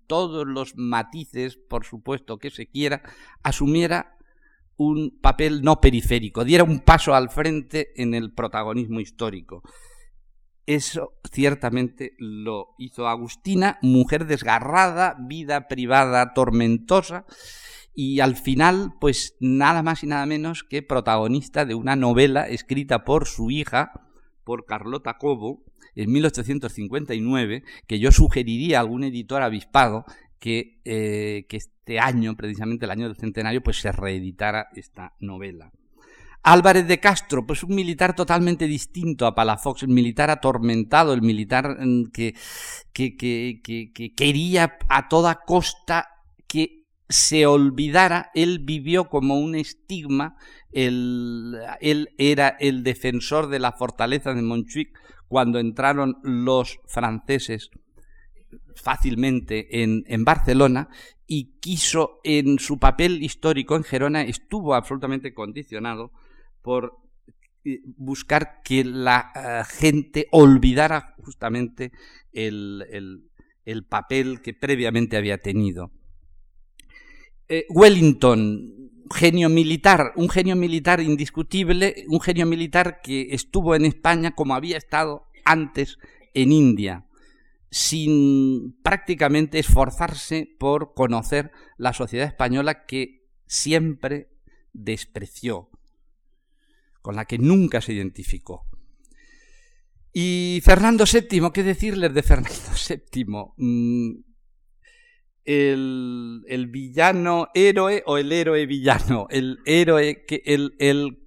todos 0.07 0.47
los 0.47 0.77
matices, 0.77 1.57
por 1.57 1.85
supuesto, 1.85 2.39
que 2.39 2.51
se 2.51 2.67
quiera, 2.67 3.03
asumiera 3.43 4.17
un 4.77 5.19
papel 5.21 5.63
no 5.63 5.81
periférico, 5.81 6.45
diera 6.45 6.65
un 6.65 6.81
paso 6.81 7.15
al 7.15 7.31
frente 7.31 7.93
en 8.01 8.15
el 8.15 8.33
protagonismo 8.33 9.01
histórico. 9.01 9.63
Eso 10.67 11.15
ciertamente 11.31 12.15
lo 12.19 12.75
hizo 12.79 13.09
Agustina, 13.09 13.79
mujer 13.83 14.27
desgarrada, 14.27 15.17
vida 15.19 15.69
privada 15.69 16.35
tormentosa, 16.35 17.27
y 17.95 18.21
al 18.21 18.37
final, 18.37 18.95
pues 19.01 19.37
nada 19.41 19.83
más 19.83 20.03
y 20.03 20.07
nada 20.07 20.25
menos 20.25 20.65
que 20.65 20.83
protagonista 20.83 21.67
de 21.67 21.75
una 21.75 21.95
novela 21.95 22.49
escrita 22.49 23.05
por 23.05 23.27
su 23.27 23.51
hija, 23.51 24.12
por 24.45 24.65
Carlota 24.65 25.19
Cobo, 25.19 25.63
en 25.95 26.13
1859, 26.13 27.65
que 27.87 27.99
yo 27.99 28.13
sugeriría 28.13 28.79
a 28.79 28.81
algún 28.81 29.05
editor 29.05 29.43
avispado 29.43 30.05
que, 30.39 30.81
eh, 30.85 31.47
que 31.49 31.57
este 31.59 32.01
año, 32.01 32.37
precisamente 32.37 32.85
el 32.85 32.91
año 32.91 33.09
del 33.09 33.17
centenario, 33.17 33.63
pues 33.63 33.81
se 33.81 33.93
reeditara 33.93 34.69
esta 34.75 35.15
novela. 35.21 35.73
Álvarez 36.43 36.89
de 36.89 36.99
Castro, 36.99 37.47
pues 37.47 37.63
un 37.63 37.75
militar 37.75 38.17
totalmente 38.17 38.67
distinto 38.67 39.27
a 39.27 39.35
Palafox, 39.35 39.85
el 39.85 39.91
militar 39.91 40.31
atormentado, 40.31 41.13
el 41.13 41.23
militar 41.23 41.77
mm, 41.79 42.11
que, 42.11 42.35
quería 44.17 44.79
a 44.89 45.09
toda 45.09 45.41
costa 45.47 46.09
que 46.49 46.82
se 47.13 47.47
olvidara, 47.47 48.31
él 48.35 48.61
vivió 48.61 49.09
como 49.09 49.39
un 49.39 49.55
estigma, 49.55 50.37
él, 50.73 51.59
él 51.81 52.11
era 52.19 52.49
el 52.49 52.83
defensor 52.83 53.49
de 53.49 53.59
la 53.59 53.73
fortaleza 53.73 54.35
de 54.35 54.43
Montjuic 54.43 54.99
cuando 55.29 55.59
entraron 55.59 56.17
los 56.23 56.79
franceses 56.87 57.71
fácilmente 58.75 59.83
en, 59.83 60.05
en, 60.07 60.25
Barcelona 60.25 60.89
y 61.27 61.59
quiso 61.61 62.21
en 62.25 62.59
su 62.59 62.79
papel 62.79 63.23
histórico 63.23 63.77
en 63.77 63.85
Gerona, 63.85 64.23
estuvo 64.23 64.75
absolutamente 64.75 65.35
condicionado 65.35 66.11
por 66.63 66.99
eh, 67.65 67.81
buscar 67.97 68.61
que 68.65 68.85
la 68.85 69.31
eh, 69.35 69.63
gente 69.69 70.27
olvidara 70.33 71.15
justamente 71.19 71.93
el, 72.33 72.85
el, 73.65 73.85
papel 73.85 74.43
que 74.43 74.55
previamente 74.55 75.17
había 75.17 75.39
tenido. 75.39 75.93
Eh, 77.55 77.67
Wellington, 77.69 78.91
genio 79.15 79.51
militar, 79.51 80.15
un 80.17 80.31
genio 80.31 80.57
militar 80.57 81.03
indiscutible, 81.03 82.07
un 82.09 82.19
genio 82.19 82.47
militar 82.47 83.03
que 83.03 83.35
estuvo 83.35 83.75
en 83.75 83.85
España 83.85 84.35
como 84.35 84.55
había 84.55 84.79
estado 84.79 85.27
antes 85.45 85.99
en 86.33 86.51
India, 86.51 87.05
sin 87.71 88.81
prácticamente 88.83 89.59
esforzarse 89.59 90.49
por 90.59 90.95
conocer 90.95 91.53
la 91.77 91.93
sociedad 91.93 92.27
española 92.27 92.87
que 92.87 93.29
siempre 93.47 94.31
despreció, 94.73 95.69
con 97.03 97.17
la 97.17 97.27
que 97.27 97.37
nunca 97.37 97.83
se 97.83 97.93
identificó. 97.93 98.65
Y 100.11 100.63
Fernando 100.65 101.05
VII, 101.05 101.51
¿qué 101.53 101.63
decirles 101.63 102.15
de 102.15 102.23
Fernando 102.23 102.51
VII? 102.89 104.32
El, 105.45 106.69
villano 106.71 107.49
héroe 107.55 108.03
o 108.07 108.19
el 108.19 108.33
héroe 108.33 108.67
villano, 108.67 109.27
el 109.31 109.59
héroe 109.65 110.25
que 110.27 110.43
el, 110.45 110.75
el, 110.79 111.19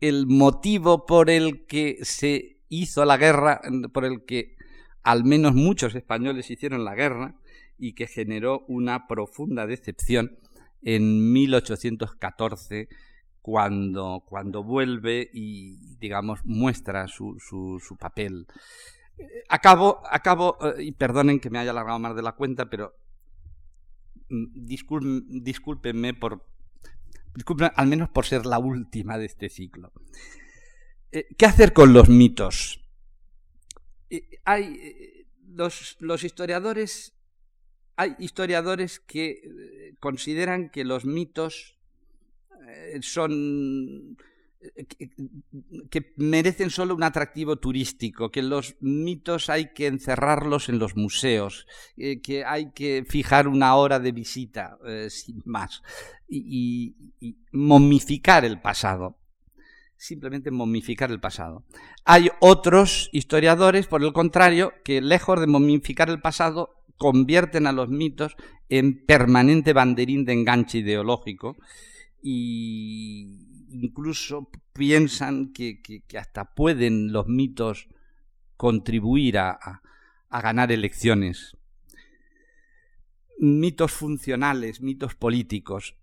el 0.00 0.26
motivo 0.26 1.06
por 1.06 1.30
el 1.30 1.66
que 1.66 1.98
se 2.02 2.58
hizo 2.68 3.04
la 3.04 3.16
guerra, 3.16 3.60
por 3.92 4.04
el 4.04 4.24
que 4.24 4.56
al 5.02 5.24
menos 5.24 5.54
muchos 5.54 5.94
españoles 5.94 6.50
hicieron 6.50 6.84
la 6.84 6.94
guerra 6.94 7.36
y 7.78 7.94
que 7.94 8.06
generó 8.06 8.64
una 8.68 9.06
profunda 9.06 9.66
decepción 9.66 10.38
en 10.82 11.32
1814 11.32 12.88
cuando, 13.40 14.24
cuando 14.26 14.62
vuelve 14.62 15.28
y, 15.32 15.96
digamos, 15.98 16.40
muestra 16.44 17.08
su, 17.08 17.36
su, 17.38 17.96
papel. 17.98 18.46
Acabo, 19.50 20.00
acabo, 20.10 20.56
eh, 20.62 20.84
y 20.84 20.92
perdonen 20.92 21.40
que 21.40 21.50
me 21.50 21.58
haya 21.58 21.72
alargado 21.72 21.98
más 21.98 22.16
de 22.16 22.22
la 22.22 22.32
cuenta, 22.32 22.70
pero 22.70 22.94
discúlpenme 24.28 26.14
por. 26.14 26.46
al 27.74 27.86
menos 27.86 28.08
por 28.10 28.26
ser 28.26 28.46
la 28.46 28.58
última 28.58 29.18
de 29.18 29.26
este 29.26 29.48
ciclo. 29.48 29.92
Eh, 31.12 31.26
¿Qué 31.36 31.46
hacer 31.46 31.72
con 31.72 31.92
los 31.92 32.08
mitos? 32.08 32.80
Eh, 34.10 34.40
hay. 34.44 34.64
Eh, 34.80 35.26
los 35.98 36.24
historiadores. 36.24 37.12
Hay 37.96 38.16
historiadores 38.18 38.98
que 38.98 39.94
consideran 40.00 40.68
que 40.68 40.82
los 40.82 41.04
mitos 41.04 41.78
son 43.02 44.16
que 45.90 46.12
merecen 46.16 46.70
solo 46.70 46.94
un 46.94 47.02
atractivo 47.02 47.56
turístico, 47.56 48.30
que 48.30 48.42
los 48.42 48.76
mitos 48.80 49.50
hay 49.50 49.72
que 49.72 49.86
encerrarlos 49.86 50.68
en 50.68 50.78
los 50.78 50.96
museos, 50.96 51.66
eh, 51.96 52.20
que 52.20 52.44
hay 52.44 52.72
que 52.72 53.04
fijar 53.06 53.48
una 53.48 53.74
hora 53.76 54.00
de 54.00 54.12
visita, 54.12 54.78
eh, 54.86 55.08
sin 55.10 55.42
más, 55.44 55.82
y, 56.28 56.94
momificar 57.52 58.44
el 58.44 58.60
pasado. 58.60 59.18
Simplemente 59.96 60.50
momificar 60.50 61.10
el 61.10 61.20
pasado. 61.20 61.64
Hay 62.04 62.28
otros 62.40 63.08
historiadores, 63.12 63.86
por 63.86 64.02
el 64.02 64.12
contrario, 64.12 64.72
que 64.84 65.00
lejos 65.00 65.40
de 65.40 65.46
momificar 65.46 66.10
el 66.10 66.20
pasado, 66.20 66.82
convierten 66.96 67.66
a 67.66 67.72
los 67.72 67.88
mitos 67.88 68.36
en 68.68 69.04
permanente 69.04 69.72
banderín 69.72 70.24
de 70.24 70.32
enganche 70.32 70.78
ideológico 70.78 71.56
y, 72.22 73.53
incluso 73.74 74.50
piensan 74.72 75.52
que, 75.52 76.02
hasta 76.18 76.54
pueden 76.54 77.12
los 77.12 77.26
mitos 77.26 77.88
contribuir 78.56 79.38
a, 79.38 79.80
ganar 80.30 80.72
elecciones. 80.72 81.56
Mitos 83.38 83.92
funcionales, 83.92 84.80
mitos 84.80 85.14
políticos. 85.14 85.96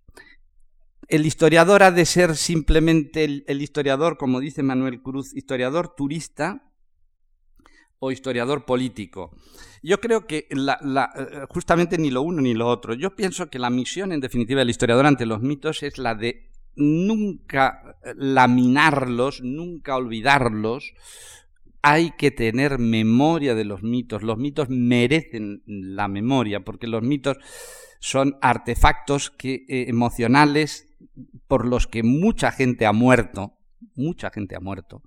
El 1.08 1.26
historiador 1.26 1.82
ha 1.82 1.90
de 1.90 2.06
ser 2.06 2.36
simplemente 2.36 3.24
el, 3.24 3.62
historiador, 3.62 4.16
como 4.16 4.40
dice 4.40 4.62
Manuel 4.62 5.02
Cruz, 5.02 5.34
historiador 5.34 5.94
turista 5.94 6.70
o 7.98 8.10
historiador 8.10 8.64
político. 8.64 9.36
Yo 9.82 10.00
creo 10.00 10.26
que 10.26 10.48
justamente 11.50 11.98
ni 11.98 12.10
lo 12.10 12.22
uno 12.22 12.40
ni 12.40 12.54
lo 12.54 12.68
otro. 12.68 12.94
Yo 12.94 13.14
pienso 13.14 13.50
que 13.50 13.58
la 13.58 13.68
misión, 13.68 14.12
en 14.12 14.20
definitiva, 14.20 14.60
del 14.60 14.70
historiador 14.70 15.06
ante 15.06 15.26
los 15.26 15.42
mitos 15.42 15.82
es 15.82 15.98
la 15.98 16.14
de 16.14 16.51
nunca 16.76 17.96
laminarlos, 18.16 19.42
nunca 19.42 19.96
olvidarlos. 19.96 20.94
Hay 21.82 22.12
que 22.12 22.30
tener 22.30 22.78
memoria 22.78 23.54
de 23.54 23.64
los 23.64 23.82
mitos. 23.82 24.22
Los 24.22 24.38
mitos 24.38 24.68
merecen 24.68 25.62
la 25.66 26.08
memoria 26.08 26.60
porque 26.60 26.86
los 26.86 27.02
mitos 27.02 27.38
son 28.02 28.36
artefactos 28.40 29.30
que, 29.30 29.64
eh, 29.68 29.86
emocionales 29.88 30.88
por 31.46 31.66
los 31.66 31.86
que 31.86 32.02
mucha 32.02 32.50
gente 32.50 32.84
ha 32.84 32.92
muerto, 32.92 33.58
mucha 33.94 34.30
gente 34.30 34.56
ha 34.56 34.60
muerto, 34.60 35.02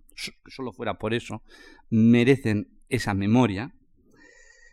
solo 0.48 0.72
fuera 0.72 0.94
por 0.98 1.14
eso, 1.14 1.42
merecen 1.90 2.70
esa 2.88 3.14
memoria, 3.14 3.76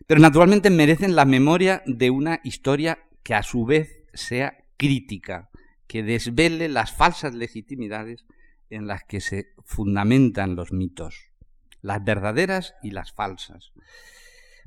pero 0.06 0.20
naturalmente 0.20 0.70
merecen 0.70 1.16
la 1.16 1.24
memoria 1.24 1.82
de 1.86 2.10
una 2.10 2.40
historia 2.44 2.98
que 3.23 3.35
a 3.35 3.43
su 3.43 3.64
vez 3.64 4.05
sea 4.14 4.56
crítica, 4.77 5.51
que 5.93 6.02
desvele 6.02 6.70
las 6.70 6.90
falsas 6.90 7.35
legitimidades 7.35 8.24
en 8.70 8.86
las 8.86 9.05
que 9.05 9.20
se 9.20 9.52
fundamentan 9.62 10.56
los 10.56 10.73
mitos, 10.73 11.28
las 11.82 12.02
verdaderas 12.02 12.74
y 12.82 12.93
las 12.93 13.12
falsas. 13.12 13.73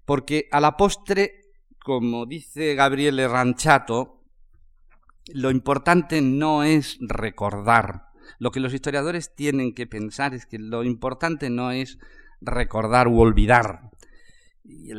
Porque 0.06 0.48
a 0.52 0.62
la 0.62 0.78
postre, 0.78 1.42
como 1.80 2.28
dice 2.28 2.76
Gabriele 2.76 3.28
Ranchato, 3.28 4.22
lo 5.34 5.50
importante 5.50 6.22
no 6.22 6.64
es 6.64 7.00
recordar, 7.02 8.04
Lo 8.38 8.52
que 8.52 8.60
los 8.60 8.76
historiadores 8.76 9.34
tienen 9.34 9.74
que 9.74 9.88
pensar 9.88 10.36
es 10.36 10.46
que 10.46 10.60
lo 10.60 10.84
importante 10.84 11.50
no 11.50 11.72
es 11.72 11.98
recordar 12.40 13.08
u 13.08 13.20
olvidar. 13.20 13.90
Y, 14.64 14.92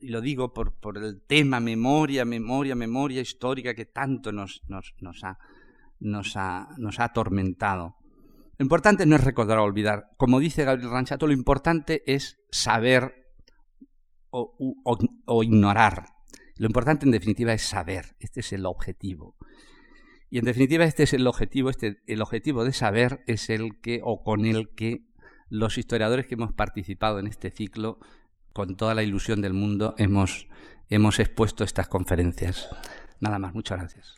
lo 0.00 0.20
digo 0.22 0.54
por, 0.54 0.72
el 0.96 1.20
tema 1.20 1.60
memoria, 1.60 2.24
memoria, 2.24 2.74
memoria 2.74 3.20
histórica 3.20 3.74
que 3.74 3.84
tanto 3.84 4.32
nos, 4.32 4.62
nos, 4.68 5.24
ha, 5.24 5.38
nos, 6.00 6.36
ha, 6.36 6.68
nos 6.78 7.00
ha 7.00 7.04
atormentado. 7.04 7.96
Lo 8.58 8.64
importante 8.64 9.06
no 9.06 9.16
es 9.16 9.24
recordar 9.24 9.58
o 9.58 9.64
olvidar. 9.64 10.10
Como 10.16 10.40
dice 10.40 10.64
Gabriel 10.64 10.90
Ranchato, 10.90 11.26
lo 11.26 11.32
importante 11.32 12.02
es 12.06 12.38
saber 12.50 13.26
o, 14.30 14.56
o 15.26 15.42
ignorar. 15.42 16.06
Lo 16.56 16.66
importante 16.66 17.04
en 17.04 17.12
definitiva 17.12 17.52
es 17.52 17.62
saber. 17.62 18.16
Este 18.18 18.40
es 18.40 18.52
el 18.52 18.64
objetivo. 18.64 19.36
Y 20.30 20.38
en 20.38 20.44
definitiva 20.44 20.84
este 20.84 21.04
es 21.04 21.12
el 21.12 21.26
objetivo, 21.26 21.70
este, 21.70 22.02
el 22.06 22.20
objetivo 22.22 22.64
de 22.64 22.72
saber 22.72 23.22
es 23.26 23.48
el 23.48 23.80
que 23.80 24.00
o 24.02 24.22
con 24.24 24.44
el 24.44 24.70
que 24.74 25.06
los 25.48 25.78
historiadores 25.78 26.26
que 26.26 26.34
hemos 26.34 26.52
participado 26.52 27.18
en 27.20 27.26
este 27.26 27.50
ciclo, 27.50 28.00
con 28.52 28.76
toda 28.76 28.94
la 28.94 29.02
ilusión 29.02 29.40
del 29.40 29.52
mundo, 29.52 29.94
hemos, 29.98 30.48
hemos 30.88 31.20
expuesto 31.20 31.62
estas 31.62 31.88
conferencias. 31.88 32.68
Nada 33.20 33.38
más, 33.38 33.54
muchas 33.54 33.78
gracias. 33.78 34.16